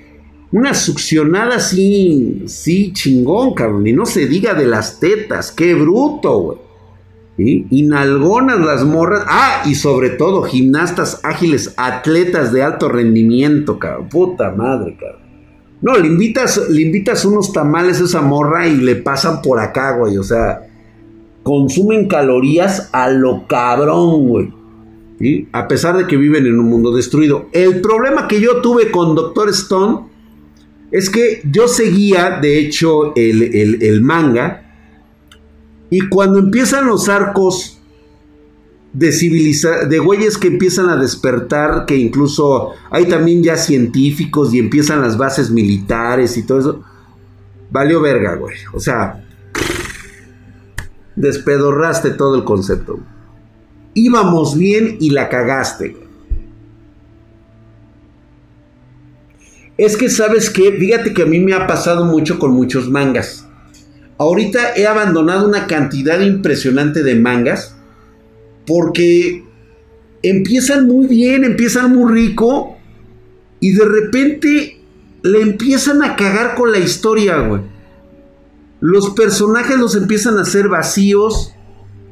Una 0.52 0.74
succionada 0.74 1.56
así, 1.56 2.42
sí, 2.46 2.92
chingón, 2.92 3.54
cabrón. 3.54 3.86
Y 3.86 3.92
no 3.92 4.06
se 4.06 4.28
diga 4.28 4.54
de 4.54 4.66
las 4.66 5.00
tetas, 5.00 5.50
qué 5.50 5.74
bruto, 5.74 6.38
güey. 6.38 6.58
Inalgonas 7.70 8.60
las 8.60 8.84
morras. 8.84 9.24
Ah, 9.26 9.62
y 9.66 9.74
sobre 9.74 10.10
todo 10.10 10.42
gimnastas 10.42 11.20
ágiles, 11.24 11.74
atletas 11.76 12.52
de 12.52 12.62
alto 12.62 12.88
rendimiento, 12.88 13.78
cabrón. 13.78 14.08
Puta 14.08 14.52
madre, 14.52 14.96
cabrón. 15.00 15.21
No, 15.82 15.98
le 15.98 16.06
invitas, 16.06 16.68
le 16.70 16.82
invitas 16.82 17.24
unos 17.24 17.52
tamales 17.52 18.00
a 18.00 18.04
esa 18.04 18.22
morra 18.22 18.68
y 18.68 18.76
le 18.76 18.96
pasan 18.96 19.42
por 19.42 19.58
acá, 19.58 19.96
güey. 19.96 20.16
O 20.16 20.22
sea, 20.22 20.68
consumen 21.42 22.06
calorías 22.06 22.88
a 22.92 23.10
lo 23.10 23.46
cabrón, 23.48 24.28
güey. 24.28 24.52
A 25.52 25.68
pesar 25.68 25.96
de 25.96 26.06
que 26.06 26.16
viven 26.16 26.46
en 26.46 26.58
un 26.58 26.66
mundo 26.66 26.94
destruido. 26.94 27.46
El 27.52 27.80
problema 27.80 28.26
que 28.26 28.40
yo 28.40 28.60
tuve 28.60 28.90
con 28.90 29.14
Doctor 29.14 29.50
Stone 29.50 30.06
es 30.90 31.10
que 31.10 31.42
yo 31.50 31.68
seguía, 31.68 32.38
de 32.40 32.58
hecho, 32.58 33.14
el, 33.14 33.82
el 33.82 34.02
manga 34.02 34.64
Y 35.90 36.08
cuando 36.08 36.38
empiezan 36.38 36.86
los 36.86 37.08
arcos 37.08 37.81
de 38.92 39.10
civiliza 39.10 39.86
de 39.86 39.98
güeyes 39.98 40.36
que 40.36 40.48
empiezan 40.48 40.90
a 40.90 40.96
despertar, 40.96 41.86
que 41.86 41.96
incluso 41.96 42.70
hay 42.90 43.06
también 43.06 43.42
ya 43.42 43.56
científicos 43.56 44.52
y 44.52 44.58
empiezan 44.58 45.00
las 45.00 45.16
bases 45.16 45.50
militares 45.50 46.36
y 46.36 46.42
todo 46.42 46.58
eso. 46.58 46.84
Valió 47.70 48.02
verga, 48.02 48.34
güey. 48.34 48.56
O 48.74 48.80
sea, 48.80 49.24
despedorraste 51.16 52.10
todo 52.10 52.36
el 52.36 52.44
concepto. 52.44 53.00
Íbamos 53.94 54.58
bien 54.58 54.98
y 55.00 55.10
la 55.10 55.28
cagaste. 55.28 55.96
Es 59.78 59.96
que 59.96 60.10
sabes 60.10 60.50
que, 60.50 60.70
fíjate 60.72 61.14
que 61.14 61.22
a 61.22 61.26
mí 61.26 61.40
me 61.40 61.54
ha 61.54 61.66
pasado 61.66 62.04
mucho 62.04 62.38
con 62.38 62.52
muchos 62.52 62.90
mangas. 62.90 63.48
Ahorita 64.18 64.76
he 64.76 64.86
abandonado 64.86 65.48
una 65.48 65.66
cantidad 65.66 66.20
impresionante 66.20 67.02
de 67.02 67.14
mangas 67.14 67.74
porque 68.72 69.44
empiezan 70.22 70.86
muy 70.86 71.06
bien, 71.06 71.44
empiezan 71.44 71.94
muy 71.94 72.10
rico 72.10 72.78
y 73.60 73.72
de 73.72 73.84
repente 73.84 74.80
le 75.22 75.42
empiezan 75.42 76.02
a 76.02 76.16
cagar 76.16 76.54
con 76.54 76.72
la 76.72 76.78
historia, 76.78 77.36
güey. 77.40 77.60
Los 78.80 79.10
personajes 79.10 79.78
los 79.78 79.94
empiezan 79.94 80.38
a 80.38 80.40
hacer 80.40 80.68
vacíos, 80.68 81.52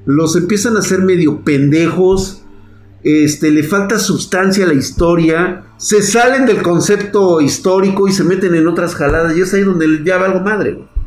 los 0.04 0.36
empiezan 0.36 0.76
a 0.76 0.80
hacer 0.80 1.00
medio 1.00 1.46
pendejos, 1.46 2.42
este, 3.02 3.50
le 3.50 3.62
falta 3.62 3.98
sustancia 3.98 4.66
a 4.66 4.68
la 4.68 4.74
historia, 4.74 5.64
se 5.78 6.02
salen 6.02 6.44
del 6.44 6.61
concepto 6.61 7.40
histórico 7.40 8.06
y 8.06 8.12
se 8.12 8.22
meten 8.22 8.54
en 8.54 8.68
otras 8.68 8.94
jaladas 8.94 9.34
y 9.34 9.40
es 9.40 9.54
ahí 9.54 9.62
donde 9.62 10.04
ya 10.04 10.18
va 10.18 10.26
algo 10.26 10.40
madre, 10.40 10.74
güey. 10.74 10.99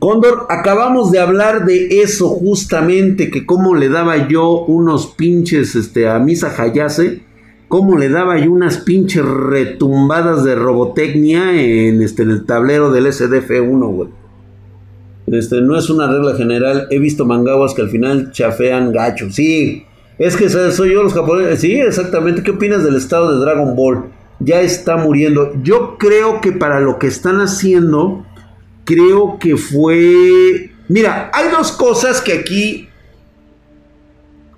Cóndor, 0.00 0.46
acabamos 0.48 1.12
de 1.12 1.18
hablar 1.18 1.66
de 1.66 2.00
eso 2.00 2.30
justamente, 2.30 3.30
que 3.30 3.44
cómo 3.44 3.74
le 3.74 3.90
daba 3.90 4.28
yo 4.28 4.64
unos 4.64 5.08
pinches 5.08 5.76
este, 5.76 6.08
a 6.08 6.18
Misa 6.18 6.54
Hayase, 6.56 7.20
cómo 7.68 7.98
le 7.98 8.08
daba 8.08 8.38
yo 8.38 8.50
unas 8.50 8.78
pinches 8.78 9.22
retumbadas 9.22 10.42
de 10.42 10.54
robotecnia 10.54 11.52
en, 11.52 12.00
este, 12.00 12.22
en 12.22 12.30
el 12.30 12.46
tablero 12.46 12.90
del 12.90 13.08
SDF1, 13.08 13.94
güey. 13.94 14.08
Este, 15.26 15.60
no 15.60 15.76
es 15.76 15.90
una 15.90 16.10
regla 16.10 16.34
general, 16.34 16.86
he 16.90 16.98
visto 16.98 17.26
mangawas 17.26 17.74
que 17.74 17.82
al 17.82 17.90
final 17.90 18.32
chafean 18.32 18.92
gacho, 18.92 19.30
sí, 19.30 19.84
es 20.18 20.34
que 20.34 20.48
soy 20.48 20.94
yo 20.94 21.02
los 21.02 21.12
japoneses, 21.12 21.60
sí, 21.60 21.74
exactamente, 21.74 22.42
¿qué 22.42 22.52
opinas 22.52 22.82
del 22.84 22.96
estado 22.96 23.34
de 23.34 23.44
Dragon 23.44 23.76
Ball? 23.76 24.06
Ya 24.38 24.62
está 24.62 24.96
muriendo, 24.96 25.52
yo 25.62 25.98
creo 25.98 26.40
que 26.40 26.52
para 26.52 26.80
lo 26.80 26.98
que 26.98 27.06
están 27.06 27.42
haciendo 27.42 28.24
creo 28.90 29.38
que 29.38 29.56
fue... 29.56 30.72
Mira, 30.88 31.30
hay 31.32 31.48
dos 31.50 31.72
cosas 31.72 32.20
que 32.20 32.32
aquí... 32.32 32.88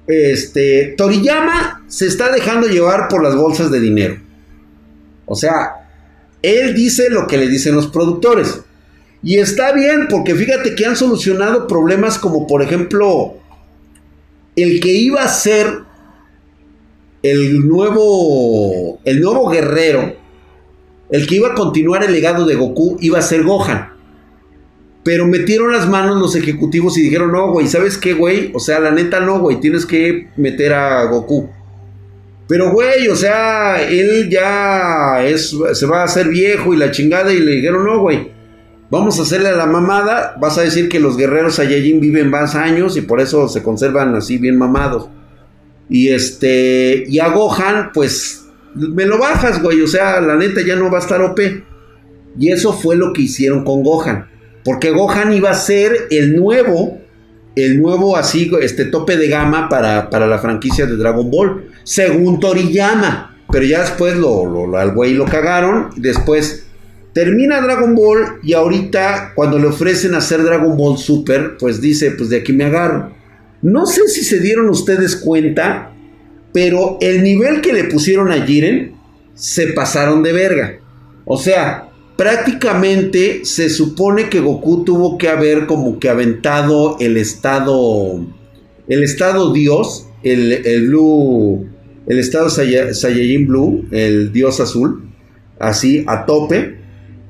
Este, 0.06 0.94
Toriyama 0.96 1.84
se 1.86 2.06
está 2.06 2.32
dejando 2.32 2.66
llevar 2.66 3.08
por 3.08 3.22
las 3.22 3.36
bolsas 3.36 3.70
de 3.70 3.80
dinero. 3.80 4.18
O 5.26 5.36
sea, 5.36 5.82
él 6.42 6.74
dice 6.74 7.08
lo 7.08 7.26
que 7.26 7.38
le 7.38 7.48
dicen 7.48 7.74
los 7.74 7.86
productores. 7.86 8.60
Y 9.22 9.38
está 9.38 9.72
bien, 9.72 10.08
porque 10.10 10.34
fíjate 10.34 10.74
que 10.74 10.84
han 10.84 10.96
solucionado 10.96 11.68
problemas 11.68 12.18
como 12.18 12.46
por 12.46 12.62
ejemplo 12.62 13.34
el 14.56 14.80
que 14.80 14.92
iba 14.92 15.22
a 15.22 15.28
ser 15.28 15.82
el 17.22 17.66
nuevo 17.68 18.98
el 19.04 19.20
nuevo 19.20 19.48
guerrero, 19.48 20.16
el 21.10 21.26
que 21.26 21.36
iba 21.36 21.50
a 21.50 21.54
continuar 21.54 22.02
el 22.02 22.12
legado 22.12 22.44
de 22.44 22.56
Goku 22.56 22.96
iba 23.00 23.20
a 23.20 23.22
ser 23.22 23.44
Gohan. 23.44 23.91
Pero 25.04 25.26
metieron 25.26 25.72
las 25.72 25.88
manos 25.88 26.18
los 26.18 26.36
ejecutivos 26.36 26.96
y 26.96 27.02
dijeron, 27.02 27.32
no, 27.32 27.50
güey, 27.50 27.66
¿sabes 27.66 27.98
qué, 27.98 28.14
güey? 28.14 28.52
O 28.54 28.60
sea, 28.60 28.78
la 28.78 28.92
neta 28.92 29.20
no, 29.20 29.40
güey, 29.40 29.58
tienes 29.58 29.84
que 29.84 30.28
meter 30.36 30.72
a 30.72 31.04
Goku. 31.06 31.50
Pero, 32.46 32.70
güey, 32.70 33.08
o 33.08 33.16
sea, 33.16 33.82
él 33.82 34.28
ya 34.28 35.24
es, 35.24 35.56
se 35.72 35.86
va 35.86 36.02
a 36.02 36.04
hacer 36.04 36.28
viejo 36.28 36.72
y 36.72 36.76
la 36.76 36.90
chingada 36.90 37.32
y 37.32 37.40
le 37.40 37.52
dijeron, 37.52 37.84
no, 37.84 38.00
güey, 38.00 38.30
vamos 38.90 39.18
a 39.18 39.22
hacerle 39.22 39.48
a 39.48 39.56
la 39.56 39.66
mamada, 39.66 40.36
vas 40.40 40.58
a 40.58 40.62
decir 40.62 40.88
que 40.88 41.00
los 41.00 41.16
guerreros 41.16 41.54
Saiyajin 41.54 41.98
viven 41.98 42.30
más 42.30 42.54
años 42.54 42.96
y 42.96 43.00
por 43.00 43.20
eso 43.20 43.48
se 43.48 43.62
conservan 43.62 44.14
así 44.14 44.38
bien 44.38 44.56
mamados. 44.56 45.08
Y 45.88 46.10
este, 46.10 47.04
y 47.08 47.18
a 47.18 47.28
Gohan, 47.28 47.90
pues, 47.92 48.44
me 48.74 49.06
lo 49.06 49.18
bajas, 49.18 49.62
güey, 49.62 49.80
o 49.80 49.88
sea, 49.88 50.20
la 50.20 50.36
neta 50.36 50.60
ya 50.64 50.76
no 50.76 50.90
va 50.90 50.98
a 50.98 51.00
estar 51.00 51.20
OP. 51.20 51.40
Y 52.38 52.50
eso 52.50 52.72
fue 52.72 52.96
lo 52.96 53.12
que 53.12 53.22
hicieron 53.22 53.64
con 53.64 53.82
Gohan. 53.82 54.31
Porque 54.64 54.90
Gohan 54.90 55.32
iba 55.32 55.50
a 55.50 55.54
ser 55.54 55.92
el 56.10 56.36
nuevo, 56.36 57.00
el 57.56 57.80
nuevo 57.80 58.16
así, 58.16 58.50
este 58.60 58.86
tope 58.86 59.16
de 59.16 59.28
gama 59.28 59.68
para, 59.68 60.08
para 60.10 60.26
la 60.26 60.38
franquicia 60.38 60.86
de 60.86 60.96
Dragon 60.96 61.30
Ball, 61.30 61.70
según 61.84 62.40
Toriyama. 62.40 63.36
Pero 63.50 63.64
ya 63.64 63.80
después 63.80 64.16
lo, 64.16 64.46
lo, 64.46 64.76
al 64.78 64.94
güey 64.94 65.14
lo 65.14 65.26
cagaron. 65.26 65.90
Después 65.96 66.64
termina 67.12 67.60
Dragon 67.60 67.94
Ball 67.94 68.38
y 68.42 68.54
ahorita 68.54 69.32
cuando 69.34 69.58
le 69.58 69.66
ofrecen 69.66 70.14
hacer 70.14 70.42
Dragon 70.42 70.76
Ball 70.76 70.96
Super, 70.96 71.56
pues 71.58 71.80
dice, 71.80 72.12
pues 72.12 72.30
de 72.30 72.38
aquí 72.38 72.52
me 72.52 72.64
agarro. 72.64 73.12
No 73.60 73.86
sé 73.86 74.08
si 74.08 74.24
se 74.24 74.40
dieron 74.40 74.68
ustedes 74.70 75.16
cuenta, 75.16 75.92
pero 76.52 76.98
el 77.00 77.22
nivel 77.22 77.60
que 77.60 77.72
le 77.72 77.84
pusieron 77.84 78.32
a 78.32 78.44
Jiren 78.44 78.94
se 79.34 79.68
pasaron 79.68 80.22
de 80.22 80.32
verga. 80.32 80.78
O 81.24 81.36
sea, 81.36 81.88
prácticamente 82.22 83.44
se 83.44 83.68
supone 83.68 84.28
que 84.28 84.38
Goku 84.38 84.84
tuvo 84.84 85.18
que 85.18 85.28
haber 85.28 85.66
como 85.66 85.98
que 85.98 86.08
aventado 86.08 86.96
el 87.00 87.16
estado, 87.16 88.24
el 88.86 89.02
estado 89.02 89.52
Dios, 89.52 90.06
el, 90.22 90.52
el 90.52 90.86
Blue, 90.86 91.66
el 92.06 92.20
estado 92.20 92.48
Saiyajin 92.48 93.48
Blue, 93.48 93.86
el 93.90 94.32
Dios 94.32 94.60
azul, 94.60 95.02
así 95.58 96.04
a 96.06 96.24
tope, 96.24 96.76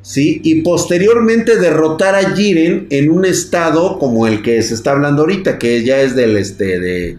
¿sí? 0.03 0.43
Y 0.45 0.61
posteriormente 0.61 1.57
derrotar 1.57 2.15
a 2.15 2.37
Jiren 2.37 2.87
en 2.91 3.11
un 3.11 3.25
estado 3.25 3.99
como 3.99 4.27
el 4.27 4.43
que 4.43 4.61
se 4.61 4.75
está 4.75 4.93
hablando 4.93 5.23
ahorita, 5.23 5.59
que 5.59 5.83
ya 5.85 6.03
es 6.03 6.15
del, 6.15 6.37
este, 6.37 6.79
de, 6.79 7.19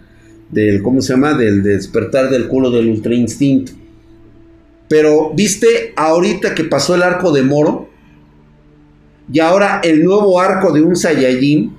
del, 0.51 0.83
¿cómo 0.83 1.01
se 1.01 1.13
llama? 1.13 1.33
Del 1.33 1.63
despertar 1.63 2.29
del 2.29 2.47
culo 2.47 2.69
del 2.69 2.87
Ultra 2.87 3.15
Instinto. 3.15 3.71
Pero 4.93 5.31
viste 5.33 5.91
ahorita 5.95 6.53
que 6.53 6.65
pasó 6.65 6.93
el 6.93 7.01
arco 7.01 7.31
de 7.31 7.41
Moro 7.41 7.89
y 9.31 9.39
ahora 9.39 9.81
el 9.83 10.03
nuevo 10.03 10.39
arco 10.39 10.71
de 10.71 10.83
un 10.83 10.95
Saiyajin, 10.95 11.75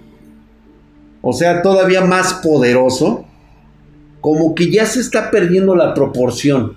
o 1.22 1.32
sea, 1.32 1.62
todavía 1.62 2.00
más 2.00 2.34
poderoso, 2.42 3.24
como 4.20 4.52
que 4.56 4.68
ya 4.68 4.84
se 4.84 4.98
está 4.98 5.30
perdiendo 5.30 5.76
la 5.76 5.94
proporción. 5.94 6.76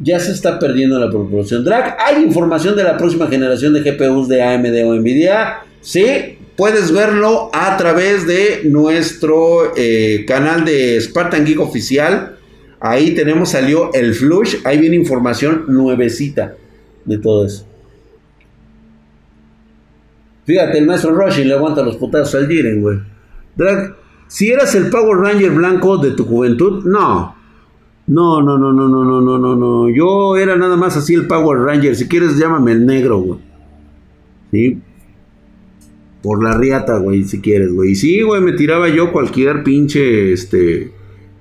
Ya 0.00 0.18
se 0.18 0.32
está 0.32 0.58
perdiendo 0.58 0.98
la 0.98 1.08
proporción. 1.08 1.64
Drag, 1.64 1.96
¿hay 2.00 2.24
información 2.24 2.74
de 2.74 2.82
la 2.82 2.96
próxima 2.96 3.28
generación 3.28 3.72
de 3.72 3.88
GPUs 3.88 4.26
de 4.26 4.42
AMD 4.42 4.84
o 4.84 4.94
Nvidia? 4.96 5.58
Sí, 5.80 6.38
puedes 6.56 6.90
verlo 6.90 7.50
a 7.52 7.76
través 7.76 8.26
de 8.26 8.62
nuestro 8.64 9.76
eh, 9.76 10.24
canal 10.26 10.64
de 10.64 11.00
Spartan 11.00 11.44
Geek 11.44 11.60
Oficial 11.60 12.34
Ahí 12.86 13.14
tenemos, 13.14 13.48
salió 13.48 13.94
el 13.94 14.12
flush, 14.12 14.56
ahí 14.64 14.76
viene 14.76 14.96
información 14.96 15.64
nuevecita 15.68 16.54
de 17.06 17.16
todo 17.16 17.46
eso. 17.46 17.66
Fíjate, 20.44 20.76
el 20.80 20.86
maestro 20.86 21.14
Rushing 21.14 21.48
le 21.48 21.54
aguanta 21.54 21.82
los 21.82 21.96
putazos 21.96 22.34
al 22.34 22.46
Jiren, 22.46 22.82
güey. 22.82 22.98
Drag, 23.56 23.96
si 24.28 24.50
eras 24.50 24.74
el 24.74 24.90
Power 24.90 25.16
Ranger 25.16 25.52
blanco 25.52 25.96
de 25.96 26.10
tu 26.10 26.26
juventud, 26.26 26.84
no. 26.84 27.34
No, 28.06 28.42
no, 28.42 28.58
no, 28.58 28.70
no, 28.74 28.86
no, 28.86 29.02
no, 29.02 29.20
no, 29.22 29.38
no, 29.38 29.56
no. 29.56 29.88
Yo 29.88 30.36
era 30.36 30.54
nada 30.54 30.76
más 30.76 30.94
así 30.94 31.14
el 31.14 31.26
Power 31.26 31.60
Ranger. 31.60 31.96
Si 31.96 32.06
quieres, 32.06 32.36
llámame 32.36 32.72
el 32.72 32.84
negro, 32.84 33.18
güey. 33.20 33.40
¿Sí? 34.52 34.78
Por 36.22 36.44
la 36.44 36.58
riata, 36.58 36.98
güey, 36.98 37.24
si 37.24 37.40
quieres, 37.40 37.72
güey. 37.72 37.92
Y 37.92 37.94
sí, 37.94 38.20
güey, 38.20 38.42
me 38.42 38.52
tiraba 38.52 38.90
yo 38.90 39.10
cualquier 39.10 39.62
pinche, 39.62 40.34
este 40.34 40.92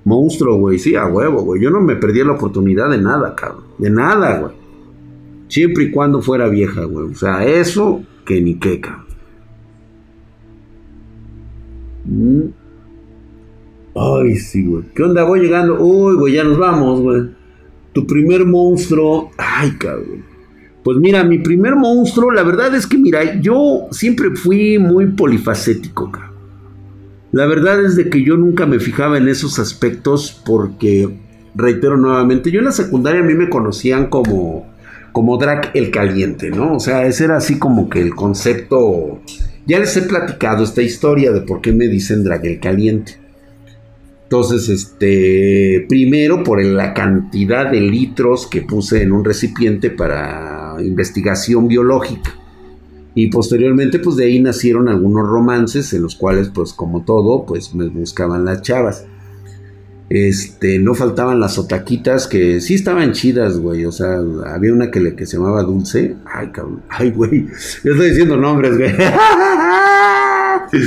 Monstruo, 0.06 0.58
güey. 0.58 0.80
Sí, 0.80 0.95
a 0.95 1.06
huevo, 1.06 1.43
güey. 1.43 1.62
Yo 1.62 1.70
no 1.70 1.82
me 1.82 1.95
perdí 1.95 2.24
la 2.24 2.34
oportunidad 2.34 2.89
de 2.89 2.97
nada, 2.97 3.36
cabrón. 3.36 3.64
De 3.78 3.89
nada, 3.89 4.39
güey. 4.39 4.54
Siempre 5.47 5.86
y 5.86 5.91
cuando 5.91 6.22
fuera 6.22 6.49
vieja, 6.49 6.84
güey. 6.86 7.12
O 7.12 7.16
sea, 7.16 7.45
eso 7.45 8.04
que 8.26 8.41
ni 8.41 8.56
qué, 8.56 8.82
cabrón. 8.82 9.06
Mm. 12.06 12.41
Ay, 13.95 14.36
sí, 14.38 14.66
güey. 14.66 14.84
¿Qué 14.93 15.04
onda? 15.04 15.24
Voy 15.24 15.41
llegando. 15.41 15.80
Uy, 15.80 16.16
güey, 16.16 16.34
ya 16.34 16.43
nos 16.43 16.58
vamos, 16.58 17.01
güey. 17.01 17.30
Tu 17.93 18.06
primer 18.06 18.45
monstruo. 18.45 19.32
Ay, 19.38 19.72
cabrón. 19.78 20.26
Pues 20.84 20.97
mira, 20.97 21.24
mi 21.24 21.38
primer 21.38 21.76
monstruo, 21.76 22.30
la 22.32 22.43
verdad 22.43 22.76
es 22.76 22.86
que, 22.86 22.97
mira, 22.97 23.39
yo 23.39 23.88
siempre 23.91 24.32
fui 24.36 24.78
muy 24.78 25.08
polifacético, 25.12 26.12
cabrón. 26.12 26.33
La 27.34 27.48
verdad 27.48 27.84
es 27.84 27.96
de 27.96 28.12
que 28.12 28.24
yo 28.24 28.38
nunca 28.38 28.68
me 28.68 28.80
fijaba 28.80 29.18
en 29.18 29.28
esos 29.28 29.58
aspectos 29.58 30.40
porque, 30.46 31.10
reitero 31.56 31.98
nuevamente, 31.98 32.52
yo 32.52 32.60
en 32.60 32.66
la 32.66 32.72
secundaria 32.72 33.22
a 33.22 33.24
mí 33.24 33.34
me 33.34 33.50
conocían 33.50 34.06
como, 34.06 34.72
como 35.12 35.40
Drac 35.40 35.72
el 35.74 35.90
Caliente, 35.90 36.52
¿no? 36.52 36.76
O 36.76 36.80
sea, 36.80 37.08
ese 37.08 37.24
era 37.24 37.38
así 37.38 37.58
como 37.58 37.90
que 37.90 38.02
el 38.02 38.14
concepto. 38.14 39.20
Ya 39.66 39.80
les 39.80 39.98
he 39.98 40.04
platicado 40.04 40.64
esta 40.64 40.84
historia 40.84 41.32
de 41.32 41.42
por 41.42 41.60
qué 41.60 41.72
me 41.72 41.88
dicen 41.88 42.24
Drac 42.24 42.46
el 42.46 42.60
Caliente. 42.60 43.18
Entonces, 44.26 44.70
este, 44.70 45.88
primero 45.90 46.44
por 46.44 46.64
la 46.64 46.94
cantidad 46.94 47.72
de 47.72 47.82
litros 47.82 48.46
que 48.46 48.62
puse 48.62 49.02
en 49.02 49.12
un 49.12 49.26
recipiente 49.26 49.90
para 49.90 50.76
investigación 50.82 51.68
biológica. 51.68 52.43
Y 53.16 53.28
posteriormente, 53.28 53.99
pues 53.99 54.16
de 54.16 54.26
ahí 54.26 54.39
nacieron 54.39 54.89
algunos 54.89 55.28
romances 55.28 55.93
en 55.93 56.01
los 56.01 56.16
cuales, 56.16 56.49
pues 56.49 56.74
como 56.74 57.03
todo, 57.03 57.45
pues 57.45 57.76
me 57.76 57.88
buscaban 57.88 58.43
las 58.45 58.61
chavas. 58.61 59.05
Este, 60.09 60.78
no 60.80 60.93
faltaban 60.93 61.39
las 61.39 61.57
otaquitas 61.57 62.28
que 62.28 62.59
sí 62.61 62.76
estaban 62.76 63.14
chidas, 63.14 63.57
güey. 63.57 63.86
O 63.86 63.91
sea, 63.91 64.20
había 64.45 64.74
una 64.74 64.91
que, 64.91 64.99
le, 64.99 65.16
que 65.16 65.26
se 65.26 65.38
llamaba 65.38 65.64
Dulce. 65.64 66.16
Ay, 66.26 66.49
cabrón. 66.51 66.84
Ay, 66.89 67.11
güey. 67.11 67.47
Yo 67.84 67.93
estoy 67.93 68.09
diciendo 68.09 68.38
nombres, 68.38 68.78
güey. 68.78 68.91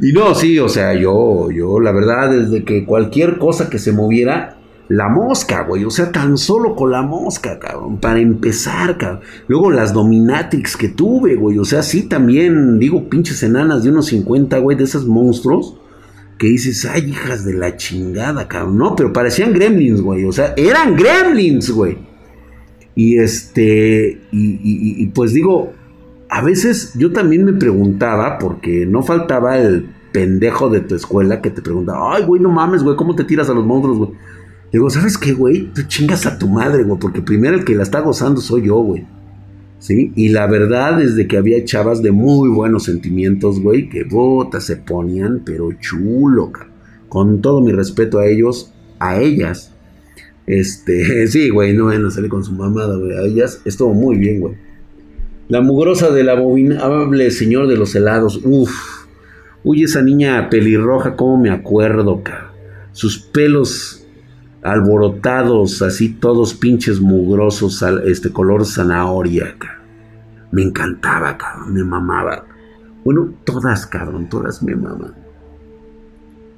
y 0.00 0.12
no, 0.12 0.34
sí, 0.34 0.58
o 0.58 0.68
sea, 0.68 0.92
yo, 0.94 1.50
yo, 1.50 1.80
la 1.80 1.92
verdad, 1.92 2.30
desde 2.30 2.64
que 2.64 2.84
cualquier 2.84 3.38
cosa 3.38 3.70
que 3.70 3.78
se 3.78 3.92
moviera, 3.92 4.57
la 4.88 5.08
mosca, 5.08 5.62
güey. 5.64 5.84
O 5.84 5.90
sea, 5.90 6.12
tan 6.12 6.36
solo 6.38 6.74
con 6.74 6.90
la 6.90 7.02
mosca, 7.02 7.58
cabrón. 7.58 7.98
Para 7.98 8.20
empezar, 8.20 8.96
cabrón. 8.98 9.20
Luego 9.46 9.70
las 9.70 9.92
dominatrix 9.92 10.76
que 10.76 10.88
tuve, 10.88 11.36
güey. 11.36 11.58
O 11.58 11.64
sea, 11.64 11.82
sí 11.82 12.02
también, 12.02 12.78
digo, 12.78 13.08
pinches 13.08 13.42
enanas 13.42 13.84
de 13.84 13.90
unos 13.90 14.06
50, 14.06 14.58
güey, 14.58 14.76
de 14.76 14.84
esos 14.84 15.06
monstruos 15.06 15.76
que 16.38 16.46
dices, 16.46 16.84
ay, 16.84 17.10
hijas 17.10 17.44
de 17.44 17.54
la 17.54 17.76
chingada, 17.76 18.48
cabrón. 18.48 18.78
No, 18.78 18.96
pero 18.96 19.12
parecían 19.12 19.52
gremlins, 19.52 20.00
güey. 20.00 20.24
O 20.24 20.32
sea, 20.32 20.54
eran 20.56 20.96
gremlins, 20.96 21.70
güey. 21.70 21.98
Y 22.94 23.18
este, 23.18 24.22
y, 24.32 25.06
pues 25.08 25.32
digo, 25.32 25.72
a 26.28 26.42
veces 26.42 26.94
yo 26.96 27.12
también 27.12 27.44
me 27.44 27.52
preguntaba, 27.52 28.38
porque 28.38 28.86
no 28.86 29.02
faltaba 29.04 29.58
el 29.58 29.88
pendejo 30.12 30.68
de 30.68 30.80
tu 30.80 30.96
escuela 30.96 31.40
que 31.40 31.50
te 31.50 31.62
preguntaba, 31.62 32.16
ay, 32.16 32.24
güey, 32.24 32.42
no 32.42 32.48
mames, 32.48 32.82
güey, 32.82 32.96
¿cómo 32.96 33.14
te 33.14 33.22
tiras 33.22 33.48
a 33.50 33.54
los 33.54 33.64
monstruos, 33.64 33.98
güey? 33.98 34.10
Digo, 34.72 34.90
¿sabes 34.90 35.16
qué, 35.16 35.32
güey? 35.32 35.72
Tú 35.72 35.82
chingas 35.88 36.26
a 36.26 36.38
tu 36.38 36.48
madre, 36.48 36.82
güey, 36.84 36.98
porque 36.98 37.22
primero 37.22 37.56
el 37.56 37.64
que 37.64 37.74
la 37.74 37.82
está 37.82 38.00
gozando 38.00 38.40
soy 38.40 38.66
yo, 38.66 38.76
güey. 38.76 39.06
¿sí? 39.78 40.12
Y 40.14 40.28
la 40.28 40.46
verdad 40.46 41.00
es 41.02 41.16
de 41.16 41.26
que 41.26 41.36
había 41.36 41.64
chavas 41.64 42.02
de 42.02 42.10
muy 42.10 42.48
buenos 42.48 42.84
sentimientos, 42.84 43.60
güey, 43.60 43.88
que 43.88 44.04
botas 44.04 44.64
se 44.64 44.76
ponían, 44.76 45.42
pero 45.44 45.70
chulo, 45.80 46.52
con 47.08 47.40
todo 47.40 47.60
mi 47.60 47.72
respeto 47.72 48.18
a 48.18 48.26
ellos, 48.26 48.72
a 48.98 49.20
ellas. 49.20 49.74
Este, 50.46 51.26
sí, 51.28 51.50
güey, 51.50 51.74
no 51.74 51.86
van 51.86 52.04
a 52.04 52.10
salir 52.10 52.30
con 52.30 52.44
su 52.44 52.52
mamada, 52.52 52.96
güey, 52.96 53.16
a 53.16 53.22
ellas 53.22 53.60
estuvo 53.64 53.94
muy 53.94 54.16
bien, 54.16 54.40
güey. 54.40 54.54
La 55.48 55.62
mugrosa 55.62 56.10
del 56.10 56.28
abominable 56.28 57.30
señor 57.30 57.68
de 57.68 57.76
los 57.76 57.94
helados, 57.94 58.40
uff. 58.44 58.98
Uy, 59.64 59.82
esa 59.82 60.02
niña 60.02 60.50
pelirroja, 60.50 61.16
cómo 61.16 61.38
me 61.38 61.50
acuerdo, 61.50 62.22
cabrón. 62.22 62.48
Sus 62.92 63.18
pelos 63.18 63.97
alborotados, 64.72 65.82
así 65.82 66.10
todos 66.10 66.54
pinches 66.54 67.00
mugrosos, 67.00 67.82
este 68.06 68.30
color 68.30 68.64
zanahoria, 68.66 69.56
Me 70.50 70.62
encantaba, 70.62 71.36
cabrón, 71.36 71.74
me 71.74 71.84
mamaba. 71.84 72.44
Bueno, 73.04 73.34
todas, 73.44 73.86
cabrón, 73.86 74.28
todas 74.28 74.62
me 74.62 74.74
maman. 74.74 75.14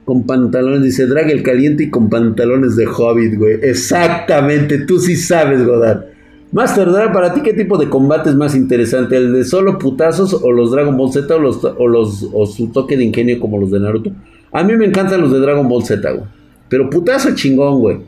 Con 0.04 0.24
pantalones, 0.24 0.82
dice 0.82 1.06
Drag 1.06 1.30
el 1.30 1.42
caliente 1.42 1.84
y 1.84 1.90
con 1.90 2.08
pantalones 2.08 2.76
de 2.76 2.86
hobbit, 2.86 3.36
güey. 3.36 3.58
Exactamente, 3.62 4.78
tú 4.78 4.98
sí 4.98 5.16
sabes, 5.16 5.64
Godard. 5.64 6.04
Master 6.52 6.90
Drag, 6.90 7.12
¿para 7.12 7.32
ti 7.32 7.42
qué 7.42 7.52
tipo 7.52 7.78
de 7.78 7.88
combate 7.88 8.30
es 8.30 8.34
más 8.34 8.56
interesante? 8.56 9.16
¿El 9.16 9.32
de 9.32 9.44
solo 9.44 9.78
putazos 9.78 10.34
o 10.34 10.50
los 10.50 10.72
Dragon 10.72 10.96
Ball 10.96 11.12
Z 11.12 11.32
o, 11.32 11.38
los, 11.38 11.64
o, 11.64 11.86
los, 11.86 12.28
o 12.32 12.46
su 12.46 12.72
toque 12.72 12.96
de 12.96 13.04
ingenio 13.04 13.38
como 13.38 13.58
los 13.58 13.70
de 13.70 13.78
Naruto? 13.78 14.10
A 14.50 14.64
mí 14.64 14.76
me 14.76 14.86
encantan 14.86 15.20
los 15.20 15.30
de 15.30 15.38
Dragon 15.38 15.68
Ball 15.68 15.84
Z, 15.84 16.10
güey. 16.10 16.39
Pero 16.70 16.88
putazo 16.88 17.34
chingón, 17.34 17.80
güey. 17.80 17.98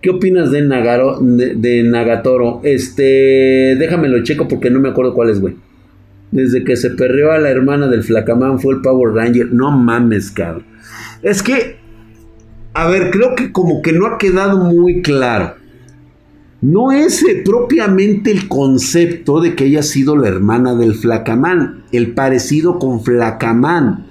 ¿Qué 0.00 0.10
opinas 0.10 0.50
de, 0.50 0.62
Nagaro, 0.62 1.18
de, 1.20 1.82
Nagatoro? 1.82 2.60
Este, 2.64 3.76
déjamelo 3.78 4.22
checo 4.22 4.48
porque 4.48 4.70
no 4.70 4.80
me 4.80 4.88
acuerdo 4.88 5.14
cuál 5.14 5.30
es, 5.30 5.40
güey. 5.40 5.56
Desde 6.30 6.64
que 6.64 6.76
se 6.76 6.90
perreó 6.90 7.32
a 7.32 7.38
la 7.38 7.50
hermana 7.50 7.88
del 7.88 8.02
Flacamán 8.02 8.58
fue 8.58 8.74
el 8.74 8.80
Power 8.80 9.14
Ranger. 9.14 9.52
No 9.52 9.70
mames, 9.70 10.30
cabrón. 10.30 10.64
Es 11.22 11.42
que, 11.42 11.76
a 12.72 12.88
ver, 12.88 13.10
creo 13.10 13.34
que 13.34 13.52
como 13.52 13.82
que 13.82 13.92
no 13.92 14.06
ha 14.06 14.16
quedado 14.16 14.58
muy 14.58 15.02
claro. 15.02 15.54
No 16.62 16.92
es 16.92 17.22
eh, 17.24 17.42
propiamente 17.44 18.30
el 18.30 18.48
concepto 18.48 19.40
de 19.40 19.56
que 19.56 19.64
haya 19.64 19.82
sido 19.82 20.16
la 20.16 20.28
hermana 20.28 20.76
del 20.76 20.94
Flacamán, 20.94 21.82
el 21.90 22.14
parecido 22.14 22.78
con 22.78 23.02
Flacamán. 23.02 24.06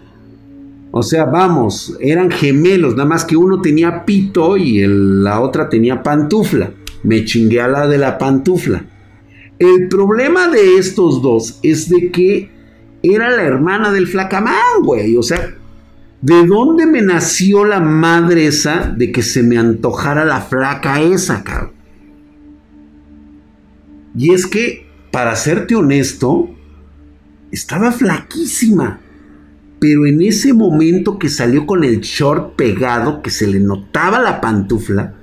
O 0.93 1.03
sea, 1.03 1.23
vamos, 1.23 1.97
eran 2.01 2.29
gemelos, 2.29 2.95
nada 2.95 3.07
más 3.07 3.23
que 3.23 3.37
uno 3.37 3.61
tenía 3.61 4.03
pito 4.03 4.57
y 4.57 4.85
la 4.85 5.39
otra 5.39 5.69
tenía 5.69 6.03
pantufla. 6.03 6.71
Me 7.03 7.23
chingué 7.23 7.61
a 7.61 7.69
la 7.69 7.87
de 7.87 7.97
la 7.97 8.17
pantufla. 8.17 8.85
El 9.57 9.87
problema 9.87 10.49
de 10.49 10.77
estos 10.77 11.21
dos 11.21 11.59
es 11.63 11.87
de 11.87 12.11
que 12.11 12.51
era 13.03 13.29
la 13.29 13.43
hermana 13.43 13.91
del 13.93 14.07
flacamán, 14.07 14.83
güey. 14.83 15.15
O 15.15 15.23
sea, 15.23 15.55
¿de 16.21 16.45
dónde 16.45 16.85
me 16.85 17.01
nació 17.01 17.63
la 17.63 17.79
madre 17.79 18.47
esa 18.47 18.93
de 18.95 19.13
que 19.13 19.21
se 19.21 19.43
me 19.43 19.57
antojara 19.57 20.25
la 20.25 20.41
flaca 20.41 21.01
esa, 21.01 21.43
cabrón? 21.43 21.71
Y 24.17 24.33
es 24.33 24.45
que, 24.45 24.87
para 25.09 25.37
serte 25.37 25.73
honesto, 25.73 26.49
estaba 27.49 27.93
flaquísima 27.93 28.99
pero 29.81 30.05
en 30.05 30.21
ese 30.21 30.53
momento 30.53 31.17
que 31.17 31.27
salió 31.27 31.65
con 31.65 31.83
el 31.83 32.01
short 32.01 32.55
pegado, 32.55 33.23
que 33.23 33.31
se 33.31 33.47
le 33.47 33.59
notaba 33.59 34.19
la 34.19 34.39
pantufla, 34.39 35.15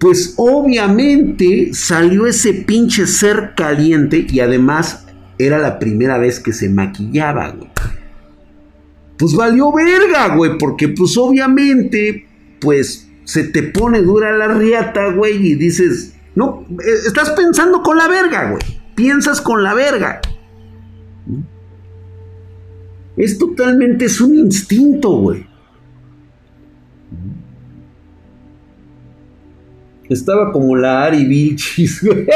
pues 0.00 0.34
obviamente 0.36 1.70
salió 1.74 2.26
ese 2.26 2.54
pinche 2.54 3.06
ser 3.06 3.52
caliente 3.56 4.26
y 4.28 4.40
además 4.40 5.06
era 5.38 5.58
la 5.58 5.78
primera 5.78 6.18
vez 6.18 6.40
que 6.40 6.52
se 6.52 6.68
maquillaba, 6.68 7.50
güey. 7.50 7.70
Pues 9.16 9.36
valió 9.36 9.72
verga, 9.72 10.34
güey, 10.34 10.58
porque 10.58 10.88
pues 10.88 11.16
obviamente, 11.16 12.26
pues 12.60 13.08
se 13.22 13.44
te 13.44 13.62
pone 13.62 14.02
dura 14.02 14.36
la 14.36 14.48
riata, 14.48 15.12
güey, 15.12 15.52
y 15.52 15.54
dices, 15.54 16.14
no, 16.34 16.66
eh, 16.84 16.94
estás 17.06 17.30
pensando 17.30 17.80
con 17.80 17.96
la 17.96 18.08
verga, 18.08 18.50
güey. 18.50 18.62
Piensas 18.96 19.40
con 19.40 19.62
la 19.62 19.72
verga. 19.72 20.20
Es 23.16 23.38
totalmente, 23.38 24.06
es 24.06 24.20
un 24.20 24.34
instinto, 24.34 25.10
güey. 25.10 25.46
Estaba 30.08 30.52
como 30.52 30.76
la 30.76 31.04
Ari 31.04 31.24
Vilchis, 31.24 32.02
güey. 32.04 32.26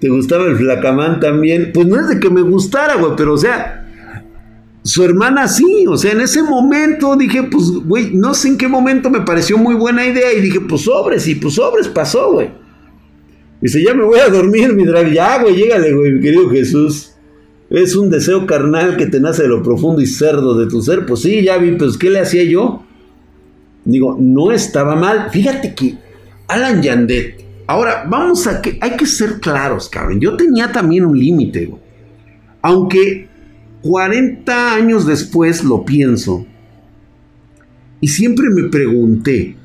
¿Te 0.00 0.08
gustaba 0.08 0.46
el 0.46 0.56
flacamán 0.56 1.20
también? 1.20 1.70
Pues 1.72 1.86
no 1.86 2.00
es 2.00 2.08
de 2.08 2.18
que 2.18 2.30
me 2.30 2.42
gustara, 2.42 2.96
güey, 2.96 3.12
pero 3.16 3.34
o 3.34 3.38
sea, 3.38 3.86
su 4.82 5.04
hermana 5.04 5.48
sí, 5.48 5.84
o 5.88 5.96
sea, 5.96 6.12
en 6.12 6.20
ese 6.20 6.42
momento 6.42 7.16
dije, 7.16 7.42
pues, 7.44 7.70
güey, 7.84 8.14
no 8.14 8.34
sé 8.34 8.48
en 8.48 8.58
qué 8.58 8.68
momento 8.68 9.10
me 9.10 9.20
pareció 9.20 9.58
muy 9.58 9.74
buena 9.74 10.06
idea 10.06 10.32
y 10.32 10.40
dije, 10.40 10.60
pues 10.60 10.82
sobres, 10.82 11.26
y 11.28 11.34
pues 11.36 11.54
sobres 11.54 11.88
pasó, 11.88 12.32
güey. 12.32 12.50
Dice, 13.60 13.82
ya 13.82 13.94
me 13.94 14.04
voy 14.04 14.20
a 14.20 14.28
dormir, 14.28 14.72
mi 14.74 14.84
drag. 14.84 15.12
Ya, 15.12 15.42
güey, 15.42 15.56
llégale, 15.56 15.92
güey, 15.92 16.12
mi 16.12 16.20
querido 16.20 16.48
Jesús. 16.50 17.15
Es 17.68 17.96
un 17.96 18.10
deseo 18.10 18.46
carnal 18.46 18.96
que 18.96 19.06
te 19.06 19.20
nace 19.20 19.42
de 19.42 19.48
lo 19.48 19.62
profundo 19.62 20.00
y 20.00 20.06
cerdo 20.06 20.56
de 20.56 20.66
tu 20.66 20.82
ser. 20.82 21.04
Pues 21.04 21.20
sí, 21.20 21.42
ya 21.42 21.58
vi, 21.58 21.72
pues 21.72 21.98
¿qué 21.98 22.10
le 22.10 22.20
hacía 22.20 22.44
yo? 22.44 22.84
Digo, 23.84 24.16
no 24.18 24.52
estaba 24.52 24.94
mal. 24.94 25.30
Fíjate 25.30 25.74
que 25.74 25.98
Alan 26.48 26.82
Yandet. 26.82 27.44
Ahora, 27.66 28.04
vamos 28.08 28.46
a 28.46 28.62
que. 28.62 28.78
Hay 28.80 28.96
que 28.96 29.06
ser 29.06 29.40
claros, 29.40 29.88
cabrón. 29.88 30.20
Yo 30.20 30.36
tenía 30.36 30.70
también 30.70 31.04
un 31.04 31.18
límite, 31.18 31.72
Aunque 32.62 33.28
40 33.82 34.74
años 34.74 35.06
después 35.06 35.64
lo 35.64 35.84
pienso. 35.84 36.46
Y 38.00 38.08
siempre 38.08 38.46
me 38.50 38.64
pregunté. 38.68 39.56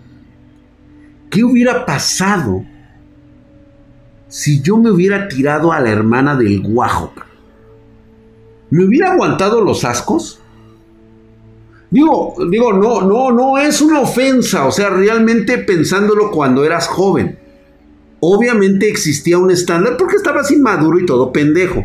¿Qué 1.30 1.44
hubiera 1.44 1.86
pasado 1.86 2.66
si 4.28 4.62
yo 4.62 4.78
me 4.78 4.92
hubiera 4.92 5.28
tirado 5.28 5.72
a 5.72 5.80
la 5.80 5.92
hermana 5.92 6.36
del 6.36 6.62
guajo? 6.62 7.14
¿Me 8.72 8.86
hubiera 8.86 9.12
aguantado 9.12 9.62
los 9.62 9.86
ascos? 9.86 10.42
Digo, 11.92 12.36
digo, 12.50 12.74
no, 12.74 13.02
no, 13.02 13.32
no 13.32 13.58
es 13.58 13.82
una 13.82 14.00
ofensa, 14.00 14.66
o 14.66 14.72
sea, 14.72 14.90
realmente 14.90 15.58
pensándolo 15.60 16.32
cuando 16.32 16.64
eras 16.64 16.88
joven. 16.88 17.38
Obviamente 18.22 18.90
existía 18.90 19.38
un 19.38 19.52
estándar 19.52 19.98
porque 19.98 20.16
estabas 20.16 20.52
inmaduro 20.52 21.00
y 21.00 21.06
todo 21.06 21.32
pendejo. 21.34 21.84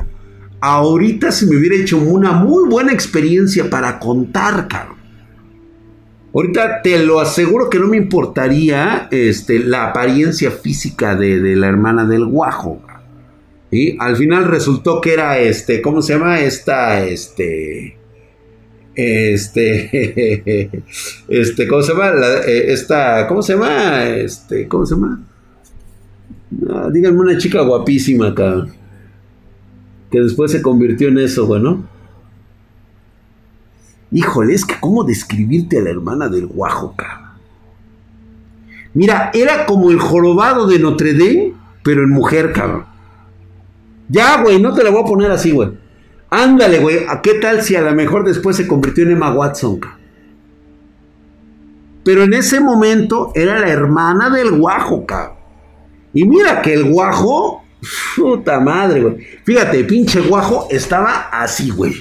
Ahorita 0.61 1.33
se 1.33 1.47
me 1.47 1.57
hubiera 1.57 1.77
hecho 1.77 1.99
una 1.99 2.33
muy 2.33 2.69
buena 2.69 2.93
experiencia 2.93 3.69
para 3.69 3.99
contar, 3.99 4.69
cabrón. 4.69 4.97
Ahorita 6.37 6.83
te 6.83 7.03
lo 7.03 7.19
aseguro 7.19 7.71
que 7.71 7.79
no 7.79 7.87
me 7.87 7.97
importaría 7.97 9.09
este, 9.11 9.59
la 9.59 9.87
apariencia 9.87 10.51
física 10.51 11.15
de, 11.15 11.57
la 11.57 11.67
hermana 11.67 12.05
del 12.05 12.27
guajo. 12.27 12.83
Y 13.71 13.97
al 13.99 14.17
final 14.17 14.45
resultó 14.47 15.01
que 15.01 15.13
era 15.13 15.39
este, 15.39 15.83
¿cómo 15.83 16.01
se 16.03 16.15
llama? 16.15 16.41
Esta, 16.41 17.05
este, 17.05 17.97
este, 18.95 20.83
este, 21.29 21.69
¿cómo 21.69 21.83
se 21.83 21.93
llama? 21.93 22.13
Eh, 22.47 22.73
esta, 22.73 23.27
¿cómo 23.27 23.43
se 23.43 23.55
llama? 23.55 24.05
Este, 24.07 24.69
¿cómo 24.69 24.87
se 24.87 24.95
llama? 24.95 25.21
Ah, 26.71 26.89
díganme 26.93 27.19
una 27.19 27.39
chica 27.39 27.63
guapísima 27.63 28.29
acá. 28.29 28.67
Que 30.11 30.21
después 30.21 30.53
se 30.53 30.63
convirtió 30.63 31.09
en 31.09 31.19
eso, 31.19 31.47
bueno. 31.47 31.85
Híjole, 34.13 34.55
es 34.55 34.65
que 34.65 34.77
cómo 34.81 35.03
describirte 35.03 35.79
a 35.79 35.83
la 35.83 35.91
hermana 35.91 36.29
del 36.29 36.47
guajo, 36.47 36.95
cabrón. 36.97 37.27
Mira, 38.95 39.31
era 39.35 39.67
como 39.67 39.91
el 39.91 39.99
jorobado 39.99 40.67
de 40.67 40.79
Notre 40.79 41.13
Dame, 41.13 41.53
pero 41.83 42.03
en 42.03 42.11
mujer, 42.11 42.53
cabrón. 42.53 42.87
Ya, 44.09 44.43
güey, 44.43 44.61
no 44.61 44.73
te 44.75 44.85
la 44.85 44.91
voy 44.91 45.03
a 45.03 45.07
poner 45.07 45.31
así, 45.31 45.51
güey. 45.51 45.71
Ándale, 46.31 46.79
güey. 46.79 47.01
¿A 47.09 47.23
qué 47.23 47.35
tal 47.35 47.63
si 47.63 47.77
a 47.77 47.83
lo 47.83 47.93
mejor 47.95 48.25
después 48.25 48.57
se 48.57 48.67
convirtió 48.67 49.05
en 49.05 49.13
Emma 49.13 49.33
Watson? 49.33 49.81
Pero 52.05 52.23
en 52.23 52.35
ese 52.35 52.61
momento 52.61 53.33
era 53.35 53.59
la 53.59 53.69
hermana 53.69 54.31
del 54.31 54.53
guajo, 54.53 55.05
cabrón. 55.07 55.37
Y 56.15 56.25
mira 56.25 56.63
que 56.63 56.73
el 56.73 56.85
guajo, 56.85 57.65
puta 58.17 58.61
madre, 58.61 59.03
güey. 59.03 59.17
Fíjate, 59.45 59.85
pinche 59.85 60.21
guajo 60.21 60.69
estaba 60.71 61.29
así, 61.33 61.71
güey. 61.71 61.95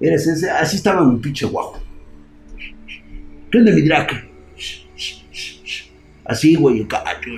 Eres 0.00 0.26
ese, 0.26 0.50
así 0.50 0.76
estaba 0.76 1.02
mi 1.04 1.18
pinche 1.18 1.46
guapo. 1.46 1.80
¿Qué 3.50 3.58
onda 3.58 3.72
mi 3.72 3.82
drag? 3.82 4.28
Así, 6.28 6.56
güey, 6.56 6.86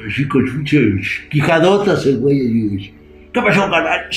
así 0.09 0.27
con 0.29 0.45
pinches 0.45 1.07
quijadotas 1.31 2.07
el 2.07 2.19
güey. 2.19 2.95
¿Qué 3.33 3.41
pasó, 3.43 3.61
canal? 3.71 4.09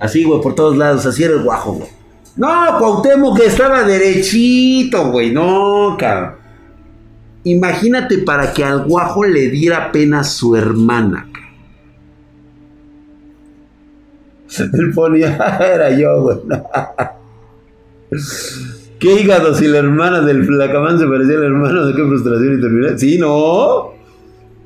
Así, 0.00 0.24
güey, 0.24 0.40
por 0.40 0.56
todos 0.56 0.76
lados, 0.76 1.06
así 1.06 1.22
era 1.22 1.34
el 1.34 1.42
guajo, 1.42 1.74
güey. 1.74 1.88
No, 2.34 2.78
Cuauhtémoc 2.78 3.38
que 3.38 3.46
estaba 3.46 3.84
derechito, 3.84 5.12
güey, 5.12 5.30
no, 5.30 5.96
cabrón. 5.98 6.34
Imagínate 7.44 8.18
para 8.18 8.52
que 8.52 8.64
al 8.64 8.84
guajo 8.84 9.24
le 9.24 9.50
diera 9.50 9.92
pena 9.92 10.24
su 10.24 10.56
hermana. 10.56 11.28
Él 14.58 14.92
ponía, 14.94 15.36
era 15.60 15.90
yo, 15.90 16.22
güey. 16.22 16.38
¿Qué 18.98 19.20
hígado 19.20 19.54
si 19.54 19.66
la 19.66 19.78
hermana 19.78 20.20
del 20.20 20.44
flacamán 20.44 20.98
se 20.98 21.06
parecía 21.06 21.36
al 21.36 21.44
hermano 21.44 21.86
de 21.86 21.94
qué 21.94 22.04
frustración 22.06 22.58
y 22.58 22.60
terminar? 22.60 22.98
Sí, 22.98 23.18
no. 23.18 23.92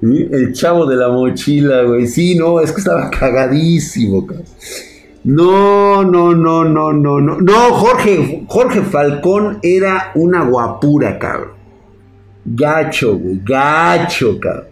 El 0.02 0.52
chavo 0.52 0.84
de 0.86 0.96
la 0.96 1.08
mochila, 1.08 1.82
güey. 1.82 2.06
Sí, 2.06 2.36
no, 2.36 2.60
es 2.60 2.72
que 2.72 2.80
estaba 2.80 3.08
cagadísimo, 3.10 4.26
cabrón. 4.26 4.46
No, 5.24 6.04
no, 6.04 6.34
no, 6.34 6.64
no, 6.64 6.92
no, 6.92 7.20
no. 7.20 7.40
No, 7.40 7.72
Jorge, 7.72 8.44
Jorge 8.46 8.82
Falcón 8.82 9.58
era 9.62 10.12
una 10.14 10.44
guapura, 10.44 11.18
cabrón. 11.18 11.52
Gacho, 12.44 13.16
güey, 13.16 13.40
gacho, 13.42 14.38
cabrón. 14.38 14.66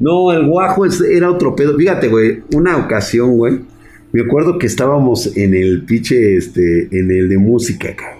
No, 0.00 0.32
el 0.32 0.46
guajo 0.46 0.84
era 1.08 1.30
otro 1.30 1.54
pedo. 1.54 1.76
Fíjate, 1.76 2.08
güey, 2.08 2.42
una 2.52 2.76
ocasión, 2.78 3.36
güey 3.36 3.60
me 4.12 4.22
acuerdo 4.22 4.58
que 4.58 4.66
estábamos 4.66 5.36
en 5.36 5.54
el 5.54 5.84
pinche, 5.84 6.36
este, 6.36 6.88
en 6.98 7.10
el 7.10 7.28
de 7.28 7.38
música, 7.38 7.94
cabrón. 7.94 8.18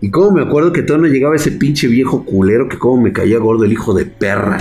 Y 0.00 0.10
como 0.10 0.32
me 0.32 0.42
acuerdo 0.42 0.72
que 0.72 0.82
todavía 0.82 1.08
no 1.08 1.14
llegaba 1.14 1.36
ese 1.36 1.52
pinche 1.52 1.86
viejo 1.88 2.24
culero 2.24 2.68
que 2.68 2.78
como 2.78 3.02
me 3.02 3.12
caía 3.12 3.38
gordo 3.38 3.64
el 3.64 3.72
hijo 3.72 3.94
de 3.94 4.06
perra. 4.06 4.58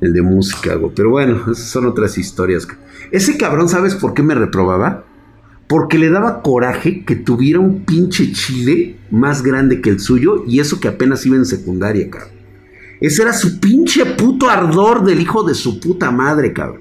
El 0.00 0.12
de 0.12 0.20
música, 0.20 0.74
güey. 0.74 0.92
Pero 0.94 1.10
bueno, 1.10 1.40
esas 1.50 1.68
son 1.68 1.86
otras 1.86 2.18
historias. 2.18 2.68
Ese 3.10 3.38
cabrón, 3.38 3.68
¿sabes 3.68 3.94
por 3.94 4.12
qué 4.12 4.22
me 4.22 4.34
reprobaba? 4.34 5.04
Porque 5.66 5.98
le 5.98 6.10
daba 6.10 6.42
coraje 6.42 7.04
que 7.04 7.16
tuviera 7.16 7.60
un 7.60 7.84
pinche 7.84 8.30
chile 8.32 8.96
más 9.10 9.42
grande 9.42 9.80
que 9.80 9.88
el 9.88 10.00
suyo 10.00 10.44
y 10.46 10.60
eso 10.60 10.80
que 10.80 10.88
apenas 10.88 11.24
iba 11.24 11.36
en 11.36 11.46
secundaria, 11.46 12.10
cabrón. 12.10 12.30
Ese 13.00 13.22
era 13.22 13.32
su 13.32 13.58
pinche 13.58 14.04
puto 14.04 14.50
ardor 14.50 15.04
del 15.04 15.20
hijo 15.20 15.42
de 15.42 15.54
su 15.54 15.80
puta 15.80 16.10
madre, 16.10 16.52
cabrón 16.52 16.80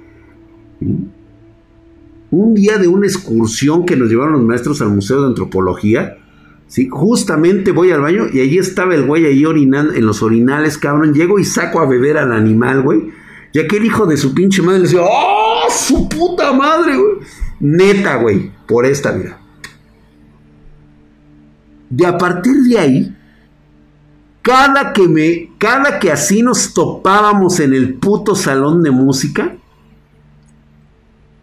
un 2.31 2.53
día 2.53 2.77
de 2.77 2.87
una 2.87 3.07
excursión 3.07 3.85
que 3.85 3.95
nos 3.95 4.09
llevaron 4.09 4.33
los 4.33 4.43
maestros 4.43 4.81
al 4.81 4.89
Museo 4.89 5.21
de 5.21 5.27
Antropología, 5.27 6.17
¿sí? 6.67 6.87
justamente 6.89 7.71
voy 7.71 7.91
al 7.91 8.01
baño 8.01 8.25
y 8.31 8.41
allí 8.41 8.57
estaba 8.57 8.95
el 8.95 9.05
güey 9.05 9.25
ahí 9.25 9.45
orinando 9.45 9.93
en 9.93 10.05
los 10.05 10.21
orinales, 10.21 10.77
cabrón. 10.77 11.13
Llego 11.13 11.39
y 11.39 11.43
saco 11.43 11.79
a 11.79 11.85
beber 11.85 12.17
al 12.17 12.33
animal, 12.33 12.81
güey. 12.81 13.11
Y 13.53 13.59
aquel 13.59 13.85
hijo 13.85 14.05
de 14.05 14.17
su 14.17 14.33
pinche 14.33 14.61
madre 14.61 14.79
le 14.79 14.83
decía, 14.85 15.01
¡oh, 15.01 15.69
su 15.69 16.09
puta 16.09 16.51
madre, 16.51 16.97
güey! 16.97 17.15
Neta, 17.59 18.17
güey, 18.17 18.51
por 18.67 18.85
esta, 18.85 19.13
mira. 19.13 19.39
De 21.89 22.05
a 22.05 22.17
partir 22.17 22.55
de 22.63 22.77
ahí, 22.77 23.15
cada 24.41 24.91
que 24.91 25.07
me, 25.07 25.51
cada 25.57 25.99
que 25.99 26.11
así 26.11 26.41
nos 26.41 26.73
topábamos 26.73 27.59
en 27.59 27.73
el 27.73 27.95
puto 27.95 28.35
salón 28.35 28.83
de 28.83 28.91
música, 28.91 29.55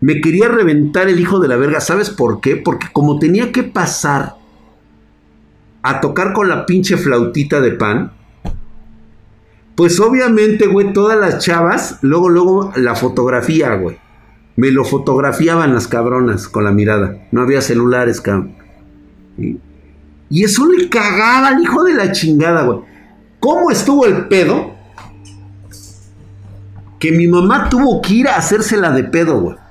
me 0.03 0.21
quería 0.21 0.49
reventar 0.49 1.09
el 1.09 1.21
hijo 1.21 1.39
de 1.39 1.47
la 1.47 1.57
verga. 1.57 1.81
¿Sabes 1.81 2.11
por 2.11 2.41
qué? 2.41 2.57
Porque 2.57 2.89
como 2.93 3.21
tenía 3.21 3.53
que 3.53 3.63
pasar 3.63 4.35
a 5.81 6.01
tocar 6.01 6.33
con 6.33 6.49
la 6.49 6.67
pinche 6.67 6.97
flautita 6.97 7.61
de 7.61 7.71
pan, 7.71 8.13
pues 9.77 10.01
obviamente, 10.01 10.67
güey, 10.67 10.93
todas 10.93 11.17
las 11.17 11.39
chavas, 11.39 11.99
luego, 12.03 12.29
luego 12.29 12.73
la 12.75 12.97
fotografía, 12.97 13.75
güey. 13.77 13.97
Me 14.57 14.73
lo 14.73 14.85
fotografiaban 14.85 15.73
las 15.73 15.87
cabronas 15.87 16.49
con 16.49 16.65
la 16.65 16.73
mirada. 16.73 17.29
No 17.31 17.43
había 17.43 17.61
celulares, 17.61 18.21
cabrón. 18.21 18.57
Y 19.39 20.43
eso 20.43 20.67
le 20.67 20.89
cagaba 20.89 21.49
al 21.49 21.63
hijo 21.63 21.85
de 21.85 21.95
la 21.95 22.11
chingada, 22.11 22.65
güey. 22.65 22.81
¿Cómo 23.39 23.71
estuvo 23.71 24.05
el 24.07 24.27
pedo? 24.27 24.75
Que 26.99 27.13
mi 27.13 27.29
mamá 27.29 27.69
tuvo 27.69 28.03
que 28.03 28.15
ir 28.15 28.29
a 28.29 28.37
hacérsela 28.37 28.91
de 28.91 29.05
pedo, 29.05 29.41
güey. 29.41 29.62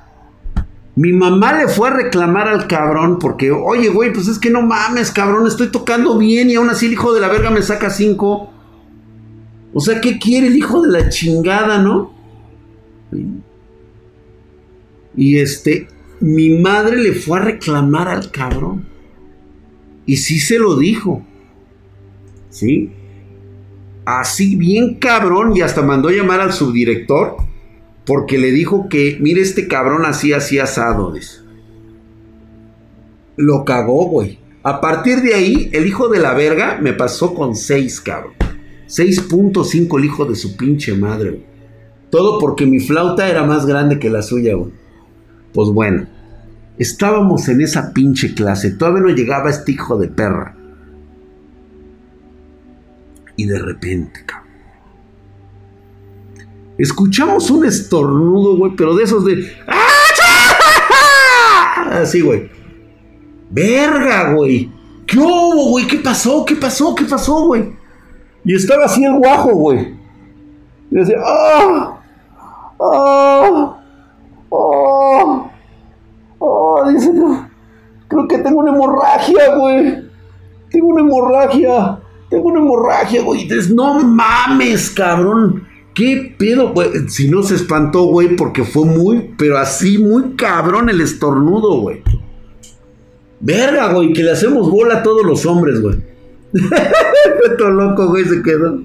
Mi 1.01 1.13
mamá 1.13 1.57
le 1.57 1.67
fue 1.67 1.87
a 1.87 1.93
reclamar 1.93 2.47
al 2.47 2.67
cabrón 2.67 3.17
porque, 3.17 3.49
oye, 3.49 3.89
güey, 3.89 4.13
pues 4.13 4.27
es 4.27 4.37
que 4.37 4.51
no 4.51 4.61
mames, 4.61 5.09
cabrón, 5.09 5.47
estoy 5.47 5.69
tocando 5.69 6.15
bien 6.19 6.51
y 6.51 6.53
aún 6.53 6.69
así 6.69 6.85
el 6.85 6.91
hijo 6.91 7.11
de 7.11 7.19
la 7.19 7.27
verga 7.27 7.49
me 7.49 7.63
saca 7.63 7.89
cinco. 7.89 8.51
O 9.73 9.79
sea, 9.79 9.99
¿qué 9.99 10.19
quiere 10.19 10.45
el 10.45 10.55
hijo 10.55 10.79
de 10.83 10.91
la 10.91 11.09
chingada, 11.09 11.79
no? 11.79 12.13
Y 15.15 15.39
este, 15.39 15.87
mi 16.19 16.59
madre 16.59 16.97
le 16.97 17.13
fue 17.13 17.39
a 17.39 17.45
reclamar 17.45 18.07
al 18.07 18.29
cabrón. 18.29 18.85
Y 20.05 20.17
sí 20.17 20.37
se 20.37 20.59
lo 20.59 20.77
dijo. 20.77 21.25
¿Sí? 22.51 22.91
Así 24.05 24.55
bien 24.55 24.99
cabrón 24.99 25.57
y 25.57 25.61
hasta 25.61 25.81
mandó 25.81 26.11
llamar 26.11 26.41
al 26.41 26.53
subdirector 26.53 27.37
porque 28.11 28.37
le 28.37 28.51
dijo 28.51 28.89
que, 28.89 29.15
mire, 29.21 29.39
este 29.39 29.69
cabrón 29.69 30.03
así, 30.05 30.33
así 30.33 30.59
asado. 30.59 31.13
Lo 33.37 33.63
cagó, 33.63 34.09
güey. 34.09 34.37
A 34.63 34.81
partir 34.81 35.21
de 35.21 35.33
ahí, 35.33 35.69
el 35.71 35.87
hijo 35.87 36.09
de 36.09 36.19
la 36.19 36.33
verga 36.33 36.77
me 36.81 36.91
pasó 36.91 37.33
con 37.33 37.55
6, 37.55 38.01
cabrón. 38.01 38.33
6.5 38.89 39.97
el 39.97 40.03
hijo 40.03 40.25
de 40.25 40.35
su 40.35 40.57
pinche 40.57 40.93
madre, 40.93 41.29
güey. 41.29 41.45
Todo 42.09 42.37
porque 42.37 42.65
mi 42.65 42.81
flauta 42.81 43.29
era 43.29 43.45
más 43.45 43.65
grande 43.65 43.97
que 43.97 44.09
la 44.09 44.21
suya, 44.21 44.55
güey. 44.55 44.73
Pues 45.53 45.69
bueno, 45.69 46.05
estábamos 46.77 47.47
en 47.47 47.61
esa 47.61 47.93
pinche 47.93 48.33
clase. 48.33 48.71
Todavía 48.71 49.03
no 49.03 49.09
llegaba 49.15 49.49
este 49.49 49.71
hijo 49.71 49.97
de 49.97 50.09
perra. 50.09 50.57
Y 53.37 53.45
de 53.45 53.57
repente, 53.57 54.25
cabrón 54.25 54.50
Escuchamos 56.81 57.51
un 57.51 57.63
estornudo, 57.63 58.57
güey, 58.57 58.71
pero 58.75 58.95
de 58.95 59.03
esos 59.03 59.23
de. 59.23 59.47
Así, 61.91 62.21
güey. 62.21 62.49
Verga, 63.51 64.33
güey. 64.33 64.71
¿Qué 65.05 65.19
hubo, 65.19 65.69
güey? 65.69 65.85
¿Qué 65.85 65.97
pasó? 65.97 66.43
¿Qué 66.43 66.55
pasó? 66.55 66.95
¿Qué 66.95 67.05
pasó, 67.05 67.45
güey? 67.45 67.75
Y 68.43 68.55
estaba 68.55 68.85
así 68.85 69.05
el 69.05 69.13
guajo, 69.19 69.53
güey. 69.53 69.95
Y 70.89 70.95
decía, 70.95 71.17
¡ah! 71.23 72.01
¡ah! 72.79 73.77
¡ah! 74.51 75.51
¡ah! 76.41 76.91
Dice, 76.91 77.11
creo 78.07 78.27
que 78.27 78.39
tengo 78.39 78.59
una 78.59 78.71
hemorragia, 78.71 79.55
güey. 79.55 80.09
Tengo 80.71 80.87
una 80.87 81.01
hemorragia. 81.01 81.99
Tengo 82.31 82.47
una 82.47 82.59
hemorragia, 82.59 83.21
güey. 83.21 83.43
Dices, 83.43 83.69
no 83.69 83.99
mames, 83.99 84.89
cabrón. 84.89 85.69
¿Qué 85.93 86.35
pedo, 86.37 86.71
güey? 86.73 87.09
Si 87.09 87.29
no 87.29 87.43
se 87.43 87.55
espantó, 87.55 88.03
güey, 88.03 88.35
porque 88.35 88.63
fue 88.63 88.85
muy, 88.85 89.33
pero 89.37 89.57
así, 89.57 89.97
muy 89.97 90.35
cabrón 90.35 90.89
el 90.89 91.01
estornudo, 91.01 91.81
güey. 91.81 92.01
Verga, 93.39 93.91
güey, 93.91 94.13
que 94.13 94.23
le 94.23 94.31
hacemos 94.31 94.69
bola 94.69 94.99
a 94.99 95.03
todos 95.03 95.25
los 95.25 95.45
hombres, 95.45 95.81
güey. 95.81 95.97
todo 97.57 97.71
loco, 97.71 98.07
güey, 98.07 98.25
se 98.25 98.41
quedó. 98.41 98.79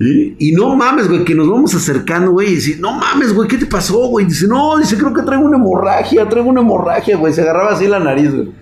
Y, 0.00 0.52
no 0.52 0.76
mames, 0.76 1.08
güey, 1.08 1.24
que 1.24 1.34
nos 1.34 1.48
vamos 1.48 1.74
acercando, 1.74 2.32
güey, 2.32 2.52
y 2.52 2.54
dice, 2.56 2.76
no 2.78 2.92
mames, 2.92 3.32
güey, 3.32 3.48
¿qué 3.48 3.58
te 3.58 3.66
pasó, 3.66 4.08
güey? 4.08 4.26
Dice, 4.26 4.46
no, 4.46 4.78
dice, 4.78 4.96
creo 4.96 5.12
que 5.12 5.22
traigo 5.22 5.44
una 5.44 5.56
hemorragia, 5.56 6.28
traigo 6.28 6.50
una 6.50 6.60
hemorragia, 6.60 7.16
güey. 7.16 7.32
Se 7.32 7.42
agarraba 7.42 7.72
así 7.72 7.86
la 7.86 8.00
nariz, 8.00 8.32
güey. 8.32 8.52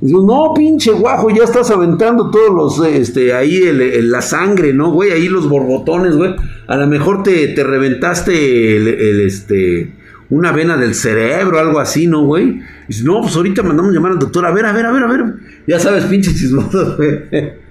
Dice, 0.00 0.14
no, 0.14 0.52
pinche 0.54 0.92
guajo, 0.92 1.30
ya 1.30 1.44
estás 1.44 1.70
aventando 1.70 2.30
todos 2.30 2.54
los, 2.78 2.86
este, 2.86 3.32
ahí 3.32 3.60
la 4.02 4.20
sangre, 4.20 4.74
¿no, 4.74 4.90
güey? 4.92 5.12
Ahí 5.12 5.28
los 5.28 5.48
borbotones, 5.48 6.16
güey. 6.16 6.34
A 6.66 6.76
lo 6.76 6.86
mejor 6.86 7.22
te, 7.22 7.48
te 7.48 7.64
reventaste 7.64 8.76
el, 8.76 9.20
este, 9.20 9.92
una 10.28 10.52
vena 10.52 10.76
del 10.76 10.94
cerebro, 10.94 11.58
algo 11.58 11.80
así, 11.80 12.06
¿no, 12.06 12.24
güey? 12.24 12.60
Dice, 12.88 13.04
no, 13.04 13.22
pues 13.22 13.34
ahorita 13.36 13.62
mandamos 13.62 13.92
llamar 13.92 14.12
al 14.12 14.18
doctor, 14.18 14.44
a 14.44 14.50
ver, 14.50 14.66
a 14.66 14.72
ver, 14.72 14.84
a 14.84 14.92
ver, 14.92 15.02
a 15.02 15.06
ver. 15.06 15.24
Ya 15.66 15.80
sabes, 15.80 16.04
pinche 16.04 16.34
chismoso, 16.34 16.96
güey. 16.96 17.20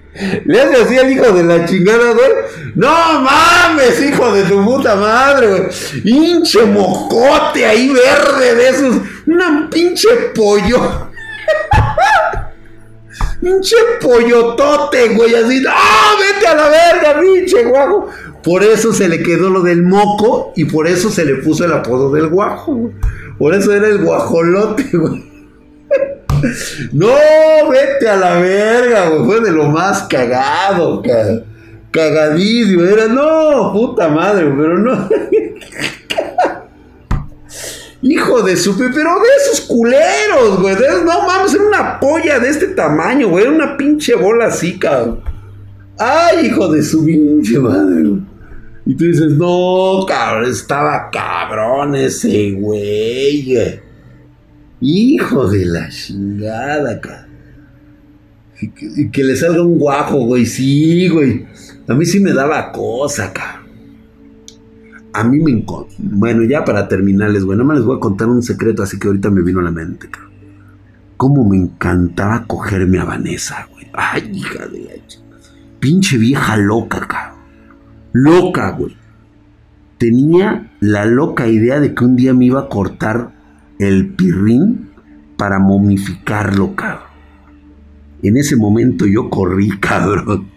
Le 0.46 0.60
hace 0.60 0.82
así 0.82 0.96
al 0.96 1.12
hijo 1.12 1.30
de 1.32 1.44
la 1.44 1.66
chingada, 1.66 2.12
güey. 2.12 2.30
No 2.74 3.20
mames, 3.20 4.02
hijo 4.02 4.32
de 4.32 4.44
tu 4.44 4.64
puta 4.64 4.96
madre, 4.96 5.46
güey. 5.46 5.62
Pinche 6.02 6.64
mocote 6.64 7.66
ahí 7.66 7.92
verde 7.92 8.54
de 8.54 8.68
esos. 8.68 8.96
Una 9.26 9.68
pinche 9.70 10.08
pollo. 10.34 11.05
Pinche 13.40 13.76
pollotote, 14.00 15.14
güey. 15.14 15.34
Así, 15.34 15.60
¡no! 15.60 15.70
Vete 16.20 16.46
a 16.46 16.54
la 16.54 16.68
verga, 16.68 17.20
pinche 17.20 17.64
guajo. 17.64 18.08
Por 18.42 18.62
eso 18.62 18.92
se 18.92 19.08
le 19.08 19.22
quedó 19.22 19.50
lo 19.50 19.62
del 19.62 19.82
moco 19.82 20.52
y 20.56 20.64
por 20.66 20.86
eso 20.86 21.10
se 21.10 21.24
le 21.24 21.36
puso 21.36 21.64
el 21.64 21.72
apodo 21.72 22.12
del 22.12 22.28
guajo, 22.28 22.74
güey. 22.74 22.94
Por 23.38 23.54
eso 23.54 23.72
era 23.72 23.88
el 23.88 23.98
guajolote, 23.98 24.84
güey. 24.92 25.24
No, 26.92 27.08
vete 27.70 28.08
a 28.08 28.16
la 28.16 28.38
verga, 28.40 29.08
güey. 29.08 29.24
Fue 29.24 29.40
de 29.40 29.52
lo 29.52 29.64
más 29.64 30.02
cagado, 30.04 31.02
cagadísimo. 31.90 32.84
Era, 32.84 33.08
no, 33.08 33.72
puta 33.72 34.08
madre, 34.08 34.44
pero 34.56 34.78
no. 34.78 35.08
Hijo 38.08 38.40
de 38.42 38.56
su, 38.56 38.76
pero 38.76 38.90
de 38.92 39.28
esos 39.42 39.62
culeros, 39.62 40.60
güey. 40.60 40.76
no 41.04 41.26
mames, 41.26 41.54
era 41.54 41.64
una 41.64 41.98
polla 41.98 42.38
de 42.38 42.50
este 42.50 42.68
tamaño, 42.68 43.28
güey. 43.28 43.44
Era 43.44 43.52
una 43.52 43.76
pinche 43.76 44.14
bola 44.14 44.46
así, 44.46 44.78
cabrón. 44.78 45.22
Ay, 45.98 46.46
hijo 46.46 46.68
de 46.68 46.82
su 46.84 47.04
pinche 47.04 47.58
madre, 47.58 48.04
Y 48.84 48.94
tú 48.94 49.04
dices, 49.04 49.32
no, 49.32 50.04
cabrón, 50.06 50.48
estaba 50.48 51.10
cabrón 51.10 51.96
ese 51.96 52.52
güey. 52.52 53.80
Hijo 54.80 55.48
de 55.48 55.64
la 55.64 55.88
chingada, 55.88 57.00
cara. 57.00 57.26
Y 58.60 59.10
que, 59.10 59.24
le 59.24 59.34
salga 59.34 59.62
un 59.62 59.78
guajo, 59.78 60.18
güey. 60.26 60.46
Sí, 60.46 61.08
güey. 61.08 61.44
A 61.88 61.94
mí 61.94 62.06
sí 62.06 62.20
me 62.20 62.32
daba 62.32 62.70
cosa, 62.70 63.32
cara. 63.32 63.55
A 65.16 65.24
mí 65.24 65.38
me. 65.40 65.64
Bueno, 65.96 66.44
ya 66.44 66.62
para 66.62 66.88
terminarles, 66.88 67.42
güey. 67.42 67.56
Nada 67.56 67.68
más 67.68 67.78
les 67.78 67.86
voy 67.86 67.96
a 67.96 68.00
contar 68.00 68.28
un 68.28 68.42
secreto, 68.42 68.82
así 68.82 68.98
que 68.98 69.08
ahorita 69.08 69.30
me 69.30 69.40
vino 69.40 69.60
a 69.60 69.62
la 69.62 69.70
mente, 69.70 70.10
cara. 70.10 70.28
Cómo 71.16 71.48
me 71.48 71.56
encantaba 71.56 72.44
cogerme 72.46 72.98
a 72.98 73.04
Vanessa, 73.04 73.66
güey. 73.72 73.86
Ay, 73.94 74.30
hija 74.34 74.66
de 74.66 75.00
Pinche 75.80 76.18
vieja 76.18 76.58
loca, 76.58 77.00
cara. 77.08 77.34
Loca, 78.12 78.72
güey. 78.72 78.94
Tenía 79.96 80.70
la 80.80 81.06
loca 81.06 81.48
idea 81.48 81.80
de 81.80 81.94
que 81.94 82.04
un 82.04 82.16
día 82.16 82.34
me 82.34 82.44
iba 82.44 82.60
a 82.60 82.68
cortar 82.68 83.32
el 83.78 84.08
pirrín 84.08 84.90
para 85.38 85.58
momificarlo, 85.58 86.76
cabrón. 86.76 87.06
En 88.22 88.36
ese 88.36 88.56
momento 88.56 89.06
yo 89.06 89.30
corrí, 89.30 89.70
cabrón. 89.80 90.48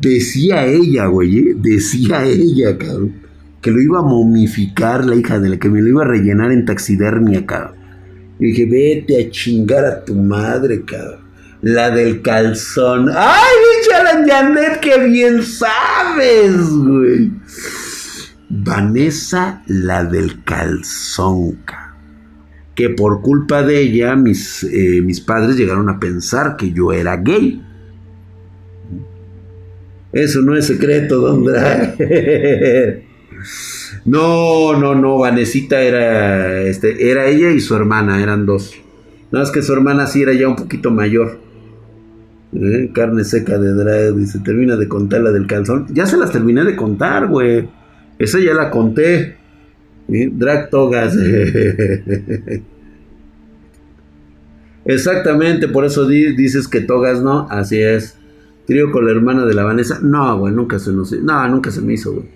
Decía 0.00 0.64
ella, 0.64 1.08
güey, 1.08 1.38
¿eh? 1.38 1.56
decía 1.58 2.24
ella, 2.24 2.78
cabrón, 2.78 3.25
que 3.66 3.72
lo 3.72 3.82
iba 3.82 3.98
a 3.98 4.02
momificar 4.02 5.04
la 5.04 5.16
hija 5.16 5.40
de 5.40 5.48
la 5.48 5.56
que 5.56 5.68
me 5.68 5.82
lo 5.82 5.88
iba 5.88 6.04
a 6.04 6.06
rellenar 6.06 6.52
en 6.52 6.64
taxidermia, 6.64 7.44
cabrón. 7.44 7.74
Y 8.38 8.52
dije, 8.52 8.64
vete 8.64 9.20
a 9.20 9.28
chingar 9.28 9.84
a 9.84 10.04
tu 10.04 10.14
madre, 10.14 10.84
cabrón. 10.84 11.26
La 11.62 11.90
del 11.90 12.22
calzón. 12.22 13.10
¡Ay, 13.12 13.56
Alan 13.92 14.24
Janet, 14.24 14.78
qué 14.78 15.08
bien 15.08 15.42
sabes, 15.42 16.56
güey! 16.68 17.32
Vanessa, 18.50 19.64
la 19.66 20.04
del 20.04 20.44
calzón, 20.44 21.58
cabrón 21.64 21.86
que 22.76 22.90
por 22.90 23.22
culpa 23.22 23.62
de 23.62 23.80
ella 23.80 24.14
mis, 24.16 24.62
eh, 24.62 25.00
mis 25.02 25.22
padres 25.22 25.56
llegaron 25.56 25.88
a 25.88 25.98
pensar 25.98 26.56
que 26.56 26.72
yo 26.72 26.92
era 26.92 27.16
gay. 27.16 27.62
Eso 30.12 30.42
no 30.42 30.54
es 30.54 30.66
secreto, 30.66 31.20
don 31.20 31.46
No, 34.04 34.78
no, 34.78 34.94
no, 34.94 35.18
Vanesita 35.18 35.80
era, 35.80 36.62
este, 36.62 37.10
era 37.10 37.26
ella 37.26 37.50
y 37.50 37.60
su 37.60 37.74
hermana, 37.74 38.22
eran 38.22 38.46
dos. 38.46 38.74
Nada 39.32 39.44
más 39.44 39.50
que 39.52 39.62
su 39.62 39.72
hermana 39.72 40.06
sí 40.06 40.22
era 40.22 40.32
ya 40.32 40.48
un 40.48 40.56
poquito 40.56 40.90
mayor. 40.90 41.38
¿Eh? 42.52 42.90
Carne 42.94 43.24
seca 43.24 43.58
de 43.58 43.72
drag, 43.72 44.14
dice, 44.14 44.38
termina 44.40 44.76
de 44.76 44.88
contar 44.88 45.20
la 45.22 45.32
del 45.32 45.46
calzón. 45.46 45.86
Ya 45.90 46.06
se 46.06 46.16
las 46.16 46.32
terminé 46.32 46.64
de 46.64 46.76
contar, 46.76 47.26
güey. 47.26 47.68
Esa 48.18 48.38
ya 48.38 48.54
la 48.54 48.70
conté. 48.70 49.36
Drag 50.08 50.70
togas. 50.70 51.16
Exactamente, 54.84 55.66
por 55.66 55.84
eso 55.84 56.06
dices 56.06 56.68
que 56.68 56.80
togas 56.80 57.20
no, 57.20 57.48
así 57.50 57.82
es. 57.82 58.16
Trío 58.66 58.92
con 58.92 59.04
la 59.04 59.10
hermana 59.12 59.44
de 59.44 59.54
la 59.54 59.64
Vanessa. 59.64 59.98
No, 60.00 60.38
güey, 60.38 60.54
nunca 60.54 60.78
se 60.78 60.92
nos. 60.92 61.12
No, 61.12 61.48
nunca 61.48 61.70
se 61.72 61.80
me 61.80 61.94
hizo, 61.94 62.12
güey. 62.12 62.26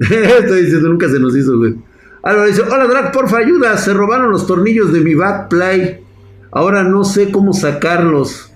Estoy 0.40 0.62
diciendo, 0.62 0.88
nunca 0.88 1.08
se 1.08 1.20
nos 1.20 1.36
hizo, 1.36 1.58
güey. 1.58 1.74
Álvaro 2.22 2.48
dice, 2.48 2.62
hola 2.62 2.86
Drag, 2.86 3.12
porfa, 3.12 3.38
ayuda. 3.38 3.76
Se 3.76 3.92
robaron 3.92 4.30
los 4.30 4.46
tornillos 4.46 4.92
de 4.92 5.00
mi 5.00 5.14
backplay. 5.14 6.00
Ahora 6.52 6.82
no 6.82 7.04
sé 7.04 7.30
cómo 7.30 7.52
sacarlos. 7.52 8.50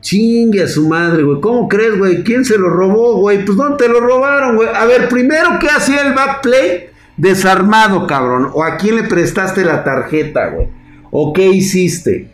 Chingue 0.00 0.62
a 0.62 0.68
su 0.68 0.88
madre, 0.88 1.24
güey. 1.24 1.40
¿Cómo 1.40 1.68
crees, 1.68 1.98
güey? 1.98 2.22
¿Quién 2.22 2.44
se 2.44 2.56
lo 2.56 2.70
robó, 2.70 3.20
güey? 3.20 3.44
Pues 3.44 3.58
no 3.58 3.76
te 3.76 3.88
lo 3.88 4.00
robaron, 4.00 4.54
güey. 4.54 4.68
A 4.72 4.86
ver, 4.86 5.08
primero, 5.08 5.58
¿qué 5.60 5.68
hacía 5.68 6.06
el 6.06 6.14
backplay? 6.14 6.90
Desarmado, 7.16 8.06
cabrón. 8.06 8.48
¿O 8.52 8.62
a 8.62 8.76
quién 8.76 8.96
le 8.96 9.02
prestaste 9.02 9.64
la 9.64 9.82
tarjeta, 9.82 10.50
güey? 10.50 10.68
¿O 11.10 11.32
qué 11.32 11.48
hiciste? 11.48 12.30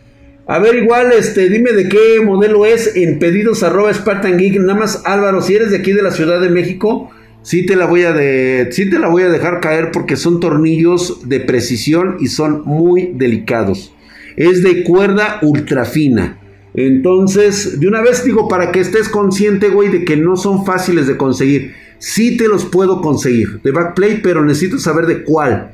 A 0.47 0.59
ver, 0.59 0.75
igual, 0.75 1.11
este, 1.11 1.49
dime 1.49 1.71
de 1.71 1.89
qué 1.89 2.21
modelo 2.23 2.67
es 2.67 2.95
en 2.95 3.17
pedidos 3.17 3.63
arroba 3.63 3.91
Spartan 3.91 4.37
Geek. 4.37 4.59
Nada 4.59 4.79
más, 4.79 5.01
Álvaro, 5.05 5.41
si 5.41 5.55
eres 5.55 5.71
de 5.71 5.77
aquí 5.77 5.91
de 5.91 6.03
la 6.03 6.11
Ciudad 6.11 6.39
de 6.39 6.49
México, 6.49 7.09
sí 7.45 7.63
te 7.65 7.75
la 7.75 7.85
voy 7.85 8.01
a 8.01 8.11
de, 8.11 8.65
te 8.65 8.99
la 8.99 9.07
voy 9.07 9.21
a 9.21 9.29
dejar 9.29 9.61
caer 9.61 9.91
porque 9.91 10.15
son 10.17 10.39
tornillos 10.39 11.29
de 11.29 11.39
precisión 11.39 12.17
y 12.19 12.27
son 12.27 12.63
muy 12.65 13.11
delicados. 13.13 13.93
Es 14.35 14.63
de 14.63 14.83
cuerda 14.83 15.39
ultra 15.43 15.85
fina. 15.85 16.39
Entonces, 16.73 17.79
de 17.79 17.87
una 17.87 18.01
vez 18.01 18.25
digo, 18.25 18.47
para 18.47 18.71
que 18.71 18.81
estés 18.81 19.07
consciente, 19.07 19.69
güey, 19.69 19.89
de 19.89 20.03
que 20.03 20.17
no 20.17 20.35
son 20.35 20.65
fáciles 20.65 21.07
de 21.07 21.17
conseguir. 21.17 21.73
Sí 21.99 22.35
te 22.35 22.47
los 22.47 22.65
puedo 22.65 22.99
conseguir 22.99 23.61
de 23.61 23.71
backplay, 23.71 24.21
pero 24.21 24.43
necesito 24.43 24.79
saber 24.79 25.05
de 25.05 25.23
cuál. 25.23 25.71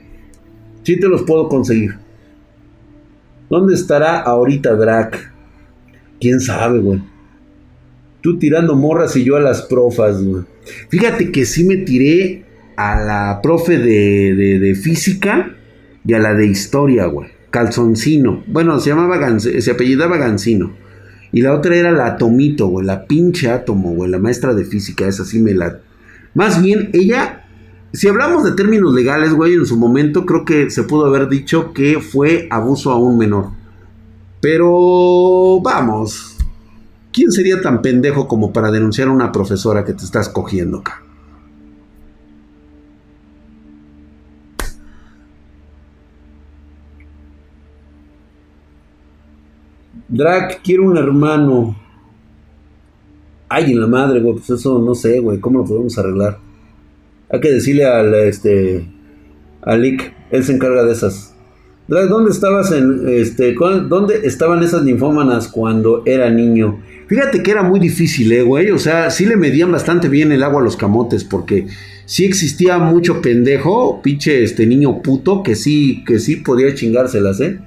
Sí 0.84 1.00
te 1.00 1.08
los 1.08 1.24
puedo 1.24 1.48
conseguir. 1.48 1.96
¿Dónde 3.50 3.76
estará 3.76 4.20
ahorita 4.20 4.76
Drac? 4.76 5.32
¿Quién 6.20 6.42
sabe, 6.42 6.80
güey? 6.80 7.02
Tú 8.22 8.38
tirando 8.38 8.76
morras 8.76 9.16
y 9.16 9.24
yo 9.24 9.36
a 9.36 9.42
las 9.42 9.64
profas, 9.64 10.24
güey. 10.24 10.44
Fíjate 10.90 11.32
que 11.32 11.46
sí 11.46 11.64
me 11.64 11.78
tiré 11.78 12.46
a 12.76 13.02
la 13.02 13.40
profe 13.42 13.78
de, 13.78 14.60
de, 14.60 14.76
física 14.76 15.56
y 16.06 16.14
a 16.14 16.20
la 16.20 16.34
de 16.34 16.46
historia, 16.46 17.06
güey. 17.06 17.30
Calzoncino. 17.50 18.44
Bueno, 18.48 18.80
se 18.80 18.92
llamaba 18.92 19.40
se 19.40 19.72
apellidaba 19.72 20.18
Gancino. 20.18 20.74
Y 21.34 21.42
la 21.42 21.54
otra 21.54 21.76
era 21.76 21.92
la 21.92 22.08
Atomito, 22.08 22.68
güey. 22.68 22.86
La 22.86 23.06
pinche 23.06 23.50
átomo, 23.50 23.94
güey. 23.94 24.10
La 24.10 24.20
maestra 24.20 24.54
de 24.54 24.66
física. 24.66 25.08
Esa 25.08 25.26
sí 25.26 25.42
me 25.42 25.54
la. 25.54 25.80
Más 26.34 26.62
bien, 26.62 26.90
ella 26.94 27.42
si 27.94 28.08
hablamos 28.08 28.46
de 28.46 28.54
términos 28.54 28.94
legales, 28.94 29.34
güey, 29.34 29.54
en 29.54 29.66
su 29.66 29.76
momento 29.76 30.26
creo 30.26 30.46
que 30.46 30.70
se 30.70 30.84
pudo 30.84 31.08
haber 31.08 31.28
dicho 31.28 31.74
que 31.74 32.00
fue 32.00 32.48
abuso 32.50 32.92
a 32.92 32.98
un 32.98 33.18
menor. 33.18 33.50
Pero 34.40 35.60
vamos, 35.62 36.38
¿quién 37.12 37.32
sería 37.32 37.62
tan 37.62 37.82
pendejo 37.82 38.28
como 38.28 38.52
para 38.54 38.72
denunciar 38.72 39.08
a 39.08 39.12
una 39.12 39.32
profesora 39.32 39.86
que 39.86 39.94
te 39.94 40.04
estás 40.04 40.30
cogiendo 40.30 40.80
acá? 40.80 41.04
Drac, 50.08 50.62
quiero 50.62 50.84
un 50.84 50.98
hermano. 50.98 51.78
Ay, 53.48 53.72
en 53.72 53.80
la 53.80 53.88
madre, 53.88 54.20
güey, 54.20 54.36
pues 54.36 54.50
eso 54.50 54.78
no 54.80 54.94
sé, 54.94 55.20
güey, 55.20 55.40
¿cómo 55.40 55.60
lo 55.60 55.66
podemos 55.66 55.98
arreglar? 55.98 56.38
Hay 57.30 57.40
que 57.40 57.52
decirle 57.52 57.86
al 57.86 58.14
este 58.16 58.86
a 59.62 59.78
Lick, 59.78 60.14
él 60.32 60.44
se 60.44 60.54
encarga 60.54 60.84
de 60.84 60.92
esas. 60.92 61.31
¿Dónde 61.88 62.32
estabas 62.32 62.72
en 62.72 63.08
este 63.08 63.54
dónde 63.54 64.22
estaban 64.24 64.64
esas 64.64 64.84
linfómanas 64.84 65.48
cuando 65.48 66.04
era 66.06 66.30
niño? 66.30 66.80
Fíjate 67.08 67.44
que 67.44 67.52
era 67.52 67.64
muy 67.64 67.80
difícil, 67.80 68.32
eh, 68.32 68.42
güey, 68.42 68.72
o 68.72 68.80
sea, 68.80 69.10
sí 69.10 69.26
le 69.26 69.36
medían 69.36 69.72
bastante 69.72 70.08
bien 70.08 70.32
el 70.32 70.44
agua 70.44 70.62
a 70.62 70.64
los 70.64 70.78
camotes 70.78 71.26
porque 71.26 71.68
sí 72.06 72.24
existía 72.24 72.78
mucho 72.78 73.22
pendejo, 73.22 74.02
pinche 74.02 74.44
este 74.44 74.66
niño 74.66 75.02
puto 75.02 75.44
que 75.44 75.56
sí 75.56 76.04
que 76.06 76.20
sí 76.20 76.38
podía 76.38 76.74
chingárselas, 76.74 77.42
¿eh? 77.42 77.60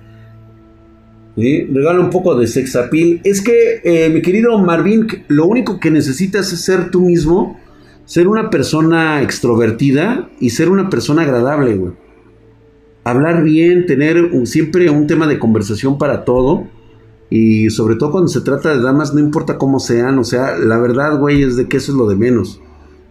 ¿Sí? 1.37 1.65
Regala 1.65 2.01
un 2.01 2.11
poco 2.11 2.37
de 2.37 2.47
sexapil. 2.47 3.21
Es 3.25 3.41
que, 3.41 3.81
eh, 3.83 4.09
mi 4.09 4.23
querido 4.23 4.57
Marvin, 4.59 5.09
lo 5.29 5.47
único 5.47 5.81
que 5.81 5.91
necesitas 5.91 6.53
es 6.53 6.61
ser 6.61 6.91
tú 6.91 7.01
mismo, 7.01 7.59
ser 8.05 8.29
una 8.29 8.51
persona 8.51 9.21
extrovertida 9.21 10.31
y 10.41 10.51
ser 10.51 10.69
una 10.69 10.89
persona 10.89 11.23
agradable, 11.23 11.75
güey. 11.75 12.04
Hablar 13.05 13.45
bien, 13.45 13.85
tener 13.87 14.31
siempre 14.47 14.89
un 14.91 15.07
tema 15.07 15.27
de 15.27 15.39
conversación 15.39 15.99
para 15.99 16.25
todo. 16.25 16.67
Y 17.31 17.71
sobre 17.71 17.97
todo 17.97 18.13
cuando 18.13 18.29
se 18.29 18.41
trata 18.41 18.75
de 18.75 18.83
damas, 18.83 19.13
no 19.13 19.21
importa 19.21 19.59
cómo 19.59 19.81
sean, 19.81 20.19
o 20.19 20.25
sea, 20.25 20.57
la 20.57 20.79
verdad, 20.79 21.19
güey, 21.19 21.43
es 21.43 21.57
de 21.57 21.69
que 21.69 21.79
eso 21.79 21.93
es 21.93 21.99
lo 21.99 22.09
de 22.09 22.17
menos. 22.17 22.61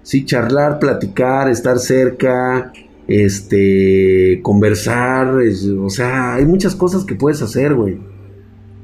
Sí, 0.02 0.26
charlar, 0.26 0.80
platicar, 0.80 1.50
estar 1.50 1.78
cerca, 1.80 2.72
este, 3.08 4.40
conversar, 4.42 5.36
o 5.80 5.90
sea, 5.90 6.36
hay 6.36 6.46
muchas 6.46 6.76
cosas 6.76 7.04
que 7.04 7.16
puedes 7.16 7.42
hacer, 7.42 7.74
güey. 7.74 7.98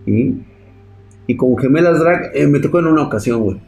Y 0.06 1.38
con 1.38 1.58
gemelas 1.58 2.00
drag 2.00 2.32
eh, 2.34 2.48
me 2.48 2.60
tocó 2.60 2.80
en 2.80 2.88
una 2.88 3.04
ocasión, 3.04 3.42
güey. 3.42 3.62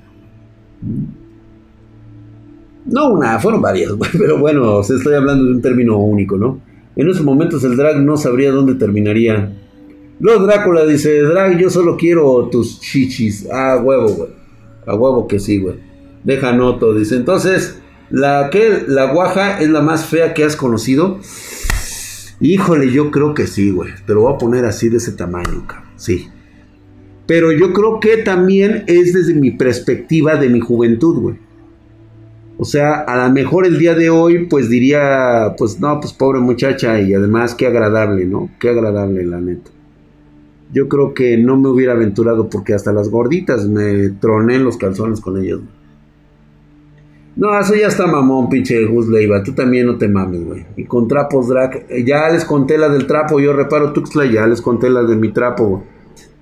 No 2.85 3.09
una, 3.11 3.39
fueron 3.39 3.61
varias, 3.61 3.91
güey, 3.97 4.11
pero 4.17 4.39
bueno, 4.39 4.77
o 4.77 4.81
estoy 4.81 5.13
hablando 5.13 5.45
de 5.45 5.51
un 5.51 5.61
término 5.61 5.97
único, 5.97 6.37
¿no? 6.37 6.59
En 6.95 7.09
esos 7.09 7.23
momentos 7.23 7.63
el 7.63 7.77
drag 7.77 8.01
no 8.01 8.17
sabría 8.17 8.51
dónde 8.51 8.75
terminaría. 8.75 9.53
Luego 10.19 10.45
Drácula 10.45 10.85
dice, 10.85 11.21
drag, 11.21 11.57
yo 11.57 11.69
solo 11.69 11.97
quiero 11.97 12.49
tus 12.51 12.79
chichis. 12.79 13.47
Ah, 13.51 13.81
huevo, 13.81 14.09
güey. 14.09 14.29
A 14.85 14.95
huevo 14.95 15.27
que 15.27 15.39
sí, 15.39 15.59
güey. 15.59 15.75
Deja 16.23 16.51
noto, 16.53 16.93
dice. 16.93 17.15
Entonces, 17.15 17.79
la 18.09 18.49
que 18.51 18.83
la 18.87 19.11
guaja 19.11 19.59
es 19.61 19.69
la 19.69 19.81
más 19.81 20.05
fea 20.05 20.33
que 20.33 20.43
has 20.43 20.55
conocido. 20.55 21.19
Híjole, 22.39 22.91
yo 22.91 23.09
creo 23.09 23.33
que 23.33 23.47
sí, 23.47 23.71
güey. 23.71 23.91
Te 24.05 24.13
lo 24.13 24.21
voy 24.21 24.33
a 24.33 24.37
poner 24.37 24.65
así 24.65 24.89
de 24.89 24.97
ese 24.97 25.13
tamaño, 25.13 25.65
cabrón. 25.67 25.89
Sí. 25.95 26.27
Pero 27.25 27.51
yo 27.51 27.71
creo 27.71 27.99
que 27.99 28.17
también 28.17 28.83
es 28.87 29.13
desde 29.13 29.33
mi 29.33 29.51
perspectiva 29.51 30.35
de 30.35 30.49
mi 30.49 30.59
juventud, 30.59 31.19
güey. 31.19 31.37
O 32.63 32.65
sea, 32.65 32.99
a 32.99 33.27
lo 33.27 33.33
mejor 33.33 33.65
el 33.65 33.79
día 33.79 33.95
de 33.95 34.11
hoy, 34.11 34.45
pues 34.45 34.69
diría, 34.69 35.55
pues 35.57 35.79
no, 35.79 35.99
pues 35.99 36.13
pobre 36.13 36.41
muchacha 36.41 37.01
y 37.01 37.11
además 37.11 37.55
qué 37.55 37.65
agradable, 37.65 38.25
¿no? 38.25 38.51
Qué 38.59 38.69
agradable, 38.69 39.25
la 39.25 39.41
neta. 39.41 39.71
Yo 40.71 40.87
creo 40.87 41.15
que 41.15 41.39
no 41.39 41.57
me 41.57 41.69
hubiera 41.69 41.93
aventurado 41.93 42.51
porque 42.51 42.75
hasta 42.75 42.93
las 42.93 43.09
gorditas 43.09 43.67
me 43.67 44.11
troné 44.11 44.57
en 44.57 44.63
los 44.63 44.77
calzones 44.77 45.21
con 45.21 45.43
ellas. 45.43 45.57
No, 47.35 47.59
eso 47.59 47.73
ya 47.73 47.87
está 47.87 48.05
mamón, 48.05 48.47
pinche 48.47 48.85
Gus 48.85 49.07
Leiva. 49.07 49.41
Tú 49.41 49.53
también 49.53 49.87
no 49.87 49.97
te 49.97 50.07
mames, 50.07 50.45
güey. 50.45 50.63
Y 50.77 50.83
con 50.83 51.07
trapos 51.07 51.47
drag. 51.47 51.87
Ya 52.05 52.29
les 52.29 52.45
conté 52.45 52.77
la 52.77 52.89
del 52.89 53.07
trapo. 53.07 53.39
Yo 53.39 53.53
reparo 53.53 53.91
Tuxtla. 53.91 54.27
Ya 54.27 54.45
les 54.45 54.61
conté 54.61 54.91
la 54.91 55.01
de 55.01 55.15
mi 55.15 55.31
trapo, 55.31 55.65
güey. 55.65 55.83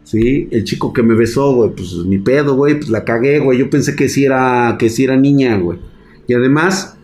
Sí, 0.03 0.49
el 0.51 0.65
chico 0.65 0.91
que 0.91 1.01
me 1.01 1.13
besó, 1.13 1.53
güey. 1.53 1.69
Pues 1.69 1.93
ni 2.05 2.17
pedo, 2.17 2.57
güey. 2.57 2.75
Pues 2.75 2.89
la 2.89 3.05
cagué, 3.05 3.39
güey. 3.39 3.57
Yo 3.57 3.69
pensé 3.69 3.95
que 3.95 4.09
era, 4.21 4.75
que 4.77 4.89
sí 4.89 5.05
era 5.05 5.15
niña, 5.15 5.57
güey. 5.57 5.79
Y 6.29 6.35
además, 6.35 6.95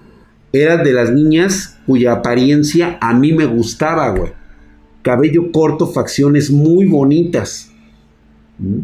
era 0.53 0.77
de 0.77 0.93
las 0.93 1.11
niñas 1.11 1.79
cuya 1.87 2.13
apariencia 2.13 2.99
a 3.01 3.15
mí 3.15 3.33
me 3.33 3.47
gustaba, 3.47 4.09
güey. 4.09 4.31
Cabello 5.01 5.51
corto, 5.51 5.87
facciones 5.87 6.51
muy 6.51 6.85
bonitas. 6.85 7.71
¿Mm? 8.59 8.81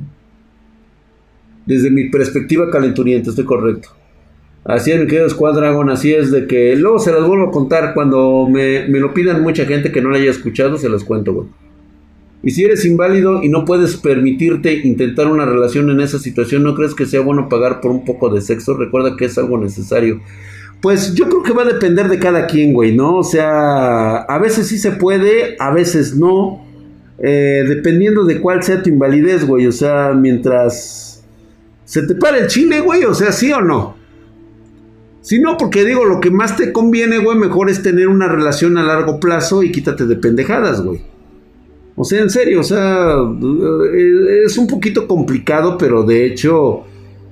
Desde 1.67 1.91
mi 1.91 2.09
perspectiva 2.09 2.71
calenturienta, 2.71 3.29
estoy 3.29 3.45
correcto. 3.45 3.89
Así 4.63 4.91
es, 4.91 4.99
mi 4.99 5.05
querido 5.05 5.29
Squad 5.29 5.53
Dragon, 5.53 5.91
así 5.91 6.11
es 6.11 6.31
de 6.31 6.47
que 6.47 6.75
luego 6.75 6.97
se 6.97 7.11
las 7.11 7.23
vuelvo 7.23 7.49
a 7.49 7.51
contar 7.51 7.93
cuando 7.93 8.47
me, 8.49 8.87
lo 8.87 9.13
pidan 9.13 9.43
mucha 9.43 9.65
gente 9.65 9.91
que 9.91 10.01
no 10.01 10.09
la 10.09 10.17
haya 10.17 10.31
escuchado, 10.31 10.79
se 10.79 10.89
las 10.89 11.03
cuento, 11.03 11.33
güey. 11.35 11.47
Y 12.43 12.51
si 12.51 12.63
eres 12.63 12.85
inválido 12.85 13.43
y 13.43 13.49
no 13.49 13.65
puedes 13.65 13.97
permitirte 13.97 14.73
intentar 14.83 15.27
una 15.27 15.45
relación 15.45 15.89
en 15.91 15.99
esa 15.99 16.17
situación, 16.17 16.63
¿no 16.63 16.73
crees 16.73 16.95
que 16.95 17.05
sea 17.05 17.21
bueno 17.21 17.49
pagar 17.49 17.81
por 17.81 17.91
un 17.91 18.03
poco 18.03 18.33
de 18.33 18.41
sexo? 18.41 18.75
Recuerda 18.75 19.15
que 19.15 19.25
es 19.25 19.37
algo 19.37 19.59
necesario. 19.59 20.21
Pues 20.81 21.13
yo 21.13 21.29
creo 21.29 21.43
que 21.43 21.53
va 21.53 21.61
a 21.61 21.73
depender 21.73 22.09
de 22.09 22.17
cada 22.17 22.47
quien, 22.47 22.73
güey, 22.73 22.95
¿no? 22.95 23.17
O 23.17 23.23
sea, 23.23 24.17
a 24.17 24.39
veces 24.39 24.67
sí 24.67 24.79
se 24.79 24.91
puede, 24.91 25.55
a 25.59 25.71
veces 25.71 26.15
no. 26.15 26.65
Eh, 27.19 27.63
dependiendo 27.67 28.25
de 28.25 28.41
cuál 28.41 28.63
sea 28.63 28.81
tu 28.81 28.89
invalidez, 28.89 29.45
güey. 29.45 29.67
O 29.67 29.71
sea, 29.71 30.13
mientras 30.13 31.23
se 31.85 32.01
te 32.07 32.15
para 32.15 32.39
el 32.39 32.47
chile, 32.47 32.79
güey, 32.79 33.03
o 33.03 33.13
sea, 33.13 33.31
sí 33.31 33.51
o 33.51 33.61
no. 33.61 33.95
Si 35.21 35.39
no, 35.39 35.57
porque 35.57 35.85
digo, 35.85 36.05
lo 36.05 36.19
que 36.19 36.31
más 36.31 36.57
te 36.57 36.73
conviene, 36.73 37.19
güey, 37.19 37.37
mejor 37.37 37.69
es 37.69 37.83
tener 37.83 38.07
una 38.07 38.27
relación 38.27 38.79
a 38.79 38.83
largo 38.83 39.19
plazo 39.19 39.61
y 39.61 39.71
quítate 39.71 40.07
de 40.07 40.15
pendejadas, 40.15 40.81
güey. 40.81 41.10
O 41.95 42.03
sea, 42.03 42.21
en 42.21 42.29
serio, 42.29 42.61
o 42.61 42.63
sea, 42.63 43.15
eh, 43.93 44.43
es 44.45 44.57
un 44.57 44.67
poquito 44.67 45.07
complicado, 45.07 45.77
pero 45.77 46.03
de 46.03 46.25
hecho 46.25 46.85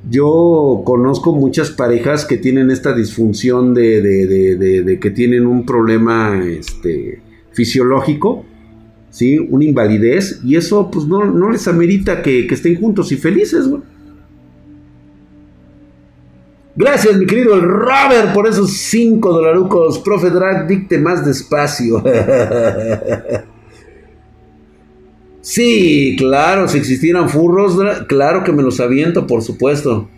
yo 0.09 0.81
conozco 0.85 1.33
muchas 1.33 1.71
parejas 1.71 2.25
que 2.25 2.37
tienen 2.37 2.71
esta 2.71 2.93
disfunción 2.93 3.73
de, 3.73 4.01
de, 4.01 4.99
que 4.99 5.11
tienen 5.11 5.45
un 5.45 5.65
problema 5.65 6.41
este, 6.45 7.21
fisiológico, 7.51 8.45
¿sí? 9.09 9.39
Una 9.39 9.65
invalidez, 9.65 10.39
y 10.43 10.55
eso 10.55 10.89
pues 10.91 11.05
no, 11.05 11.25
no 11.25 11.51
les 11.51 11.67
amerita 11.67 12.21
que, 12.21 12.47
estén 12.47 12.79
juntos 12.79 13.11
y 13.11 13.17
felices. 13.17 13.69
Gracias, 16.75 17.17
mi 17.17 17.25
querido 17.25 17.55
el 17.55 17.61
Robert, 17.61 18.33
por 18.33 18.47
esos 18.47 18.71
5 18.71 19.33
dolarucos. 19.33 19.99
Profe 19.99 20.29
Drag, 20.29 20.67
dicte 20.67 20.97
más 20.97 21.25
despacio. 21.25 22.01
sí, 25.53 26.15
claro, 26.17 26.67
si 26.67 26.77
existieran 26.77 27.29
furros, 27.29 27.77
claro 28.07 28.43
que 28.43 28.51
me 28.51 28.63
los 28.63 28.79
aviento, 28.79 29.27
por 29.27 29.41
supuesto. 29.41 30.09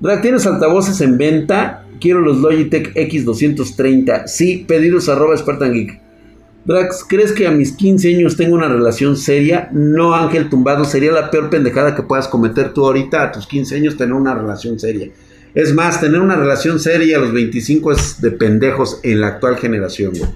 Drag, 0.00 0.22
¿tienes 0.22 0.46
altavoces 0.46 1.00
en 1.00 1.18
venta? 1.18 1.84
Quiero 2.00 2.20
los 2.20 2.38
Logitech 2.38 2.94
X230. 2.94 4.26
Sí, 4.26 4.64
pedidos 4.66 5.08
arroba 5.08 5.36
Spartan 5.36 5.72
Geek. 5.72 6.00
Drax, 6.64 7.04
¿crees 7.08 7.32
que 7.32 7.46
a 7.46 7.50
mis 7.50 7.72
15 7.72 8.14
años 8.14 8.36
tengo 8.36 8.54
una 8.54 8.68
relación 8.68 9.16
seria? 9.16 9.70
No, 9.72 10.14
Ángel 10.14 10.50
Tumbado, 10.50 10.84
sería 10.84 11.12
la 11.12 11.30
peor 11.30 11.48
pendejada 11.48 11.94
que 11.96 12.02
puedas 12.02 12.28
cometer 12.28 12.74
tú 12.74 12.84
ahorita 12.84 13.22
a 13.22 13.32
tus 13.32 13.46
15 13.46 13.76
años 13.76 13.96
tener 13.96 14.14
una 14.14 14.34
relación 14.34 14.78
seria. 14.78 15.08
Es 15.54 15.72
más, 15.74 16.00
tener 16.00 16.20
una 16.20 16.36
relación 16.36 16.78
seria 16.78 17.16
a 17.16 17.20
los 17.20 17.32
25 17.32 17.92
es 17.92 18.20
de 18.20 18.32
pendejos 18.32 19.00
en 19.02 19.22
la 19.22 19.28
actual 19.28 19.56
generación, 19.56 20.12
güey. 20.16 20.30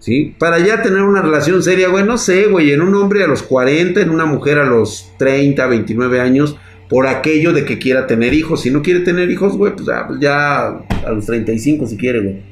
¿Sí? 0.00 0.34
Para 0.38 0.58
ya 0.58 0.82
tener 0.82 1.02
una 1.02 1.22
relación 1.22 1.62
seria, 1.62 1.88
güey, 1.88 2.04
no 2.04 2.16
sé, 2.16 2.46
güey, 2.46 2.72
en 2.72 2.80
un 2.80 2.94
hombre 2.94 3.22
a 3.22 3.26
los 3.26 3.42
40, 3.42 4.00
en 4.00 4.10
una 4.10 4.24
mujer 4.24 4.58
a 4.58 4.64
los 4.64 5.12
30, 5.18 5.66
29 5.66 6.20
años, 6.20 6.56
por 6.88 7.06
aquello 7.06 7.52
de 7.52 7.64
que 7.64 7.78
quiera 7.78 8.06
tener 8.06 8.34
hijos. 8.34 8.62
Si 8.62 8.70
no 8.70 8.82
quiere 8.82 9.00
tener 9.00 9.30
hijos, 9.30 9.56
güey, 9.56 9.76
pues, 9.76 9.88
ah, 9.90 10.06
pues 10.08 10.18
ya, 10.18 10.68
a 10.68 11.12
los 11.14 11.26
35 11.26 11.86
si 11.86 11.96
quiere, 11.96 12.20
güey. 12.20 12.42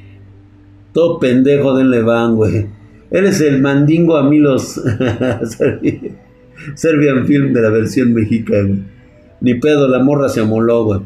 Todo 0.92 1.18
pendejo 1.18 1.76
denle 1.76 2.02
van, 2.02 2.36
güey. 2.36 2.66
Eres 3.10 3.40
el 3.40 3.60
mandingo 3.62 4.16
a 4.16 4.28
mí 4.28 4.38
los 4.38 4.74
Serbian 6.74 7.26
Film 7.26 7.52
de 7.52 7.62
la 7.62 7.70
versión 7.70 8.12
mexicana. 8.12 8.76
Ni 9.40 9.54
pedo, 9.54 9.88
la 9.88 10.00
morra 10.00 10.28
se 10.28 10.40
amoló, 10.40 10.84
güey. 10.84 11.00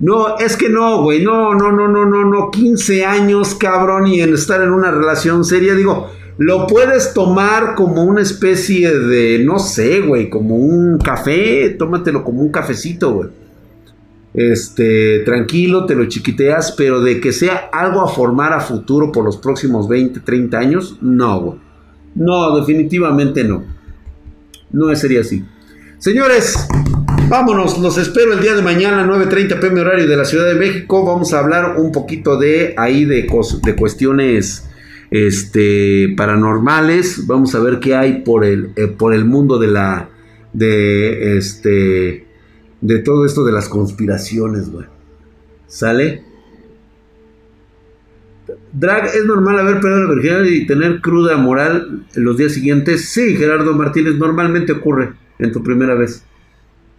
No, 0.00 0.38
es 0.38 0.56
que 0.56 0.68
no, 0.68 1.02
güey, 1.02 1.22
no, 1.22 1.54
no, 1.54 1.70
no, 1.72 1.88
no, 1.88 2.04
no, 2.04 2.24
no, 2.24 2.50
15 2.50 3.04
años, 3.04 3.54
cabrón, 3.54 4.06
y 4.06 4.20
en 4.20 4.34
estar 4.34 4.60
en 4.60 4.70
una 4.70 4.90
relación 4.90 5.44
seria, 5.44 5.74
digo, 5.74 6.10
lo 6.36 6.66
puedes 6.66 7.14
tomar 7.14 7.74
como 7.74 8.02
una 8.02 8.20
especie 8.20 8.92
de, 8.92 9.38
no 9.44 9.58
sé, 9.58 10.00
güey, 10.00 10.28
como 10.28 10.56
un 10.56 10.98
café, 10.98 11.70
tómatelo 11.78 12.24
como 12.24 12.40
un 12.40 12.50
cafecito, 12.50 13.12
güey. 13.12 13.28
Este, 14.34 15.20
tranquilo, 15.20 15.86
te 15.86 15.94
lo 15.94 16.06
chiquiteas, 16.06 16.72
pero 16.72 17.00
de 17.00 17.20
que 17.20 17.32
sea 17.32 17.70
algo 17.72 18.00
a 18.00 18.08
formar 18.08 18.52
a 18.52 18.58
futuro 18.58 19.12
por 19.12 19.24
los 19.24 19.36
próximos 19.36 19.88
20, 19.88 20.20
30 20.20 20.58
años, 20.58 20.98
no, 21.00 21.40
güey. 21.40 21.58
No, 22.16 22.56
definitivamente 22.56 23.44
no. 23.44 23.62
No 24.72 24.94
sería 24.96 25.20
así. 25.20 25.44
Señores, 25.98 26.66
Vámonos, 27.28 27.78
los 27.78 27.96
espero 27.96 28.34
el 28.34 28.40
día 28.40 28.54
de 28.54 28.60
mañana, 28.60 29.06
9.30 29.06 29.58
pm 29.58 29.80
horario 29.80 30.06
de 30.06 30.16
la 30.16 30.26
Ciudad 30.26 30.46
de 30.46 30.56
México. 30.56 31.06
Vamos 31.06 31.32
a 31.32 31.38
hablar 31.38 31.76
un 31.78 31.90
poquito 31.90 32.38
de 32.38 32.74
ahí 32.76 33.06
de, 33.06 33.26
de 33.62 33.76
cuestiones 33.76 34.68
este, 35.10 36.12
paranormales. 36.18 37.26
Vamos 37.26 37.54
a 37.54 37.60
ver 37.60 37.80
qué 37.80 37.96
hay 37.96 38.22
por 38.22 38.44
el, 38.44 38.72
eh, 38.76 38.88
por 38.88 39.14
el 39.14 39.24
mundo 39.24 39.58
de 39.58 39.68
la. 39.68 40.10
de 40.52 41.38
este. 41.38 42.26
de 42.82 42.98
todo 42.98 43.24
esto 43.24 43.42
de 43.42 43.52
las 43.52 43.70
conspiraciones, 43.70 44.70
güey. 44.70 44.86
¿Sale? 45.66 46.22
Drag, 48.74 49.06
¿es 49.06 49.24
normal 49.24 49.58
haber 49.58 49.80
perdido 49.80 50.04
la 50.04 50.14
virginidad 50.14 50.44
y 50.44 50.66
tener 50.66 51.00
cruda 51.00 51.38
moral 51.38 52.04
los 52.14 52.36
días 52.36 52.52
siguientes? 52.52 53.08
Sí, 53.08 53.34
Gerardo 53.36 53.72
Martínez, 53.72 54.16
normalmente 54.16 54.72
ocurre 54.72 55.14
en 55.38 55.52
tu 55.52 55.62
primera 55.62 55.94
vez. 55.94 56.22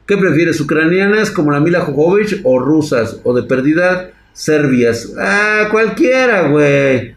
¿Qué 0.06 0.18
prefieres, 0.18 0.62
ucranianas 0.62 1.32
como 1.32 1.52
la 1.52 1.60
Mila 1.60 1.82
Jovovich 1.82 2.42
o 2.44 2.60
rusas? 2.60 3.20
O 3.24 3.34
de 3.34 3.44
perdida, 3.44 4.12
serbias. 4.34 5.14
Ah, 5.20 5.68
cualquiera, 5.72 6.48
güey. 6.48 7.16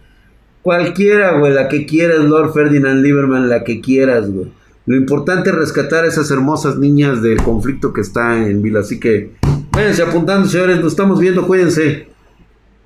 Cualquiera, 0.63 1.39
güey, 1.39 1.53
la 1.53 1.69
que 1.69 1.85
quieras, 1.85 2.21
Lord 2.21 2.53
Ferdinand 2.55 3.03
Lieberman, 3.03 3.49
la 3.49 3.63
que 3.63 3.81
quieras, 3.81 4.31
güey. 4.31 4.51
Lo 4.87 4.97
importante 4.97 5.51
es 5.51 5.57
rescatar 5.57 6.05
a 6.05 6.09
esas 6.09 6.31
hermosas 6.31 6.79
niñas 6.79 7.21
del 7.21 7.43
conflicto 7.43 7.93
que 7.93 8.01
está 8.01 8.47
en 8.47 8.63
Vila. 8.63 8.81
Así 8.81 8.99
que 8.99 9.33
váyanse 9.71 10.03
apuntando, 10.03 10.49
señores. 10.49 10.81
Nos 10.81 10.93
estamos 10.93 11.21
viendo, 11.21 11.47
cuídense. 11.47 12.09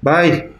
Bye. 0.00 0.50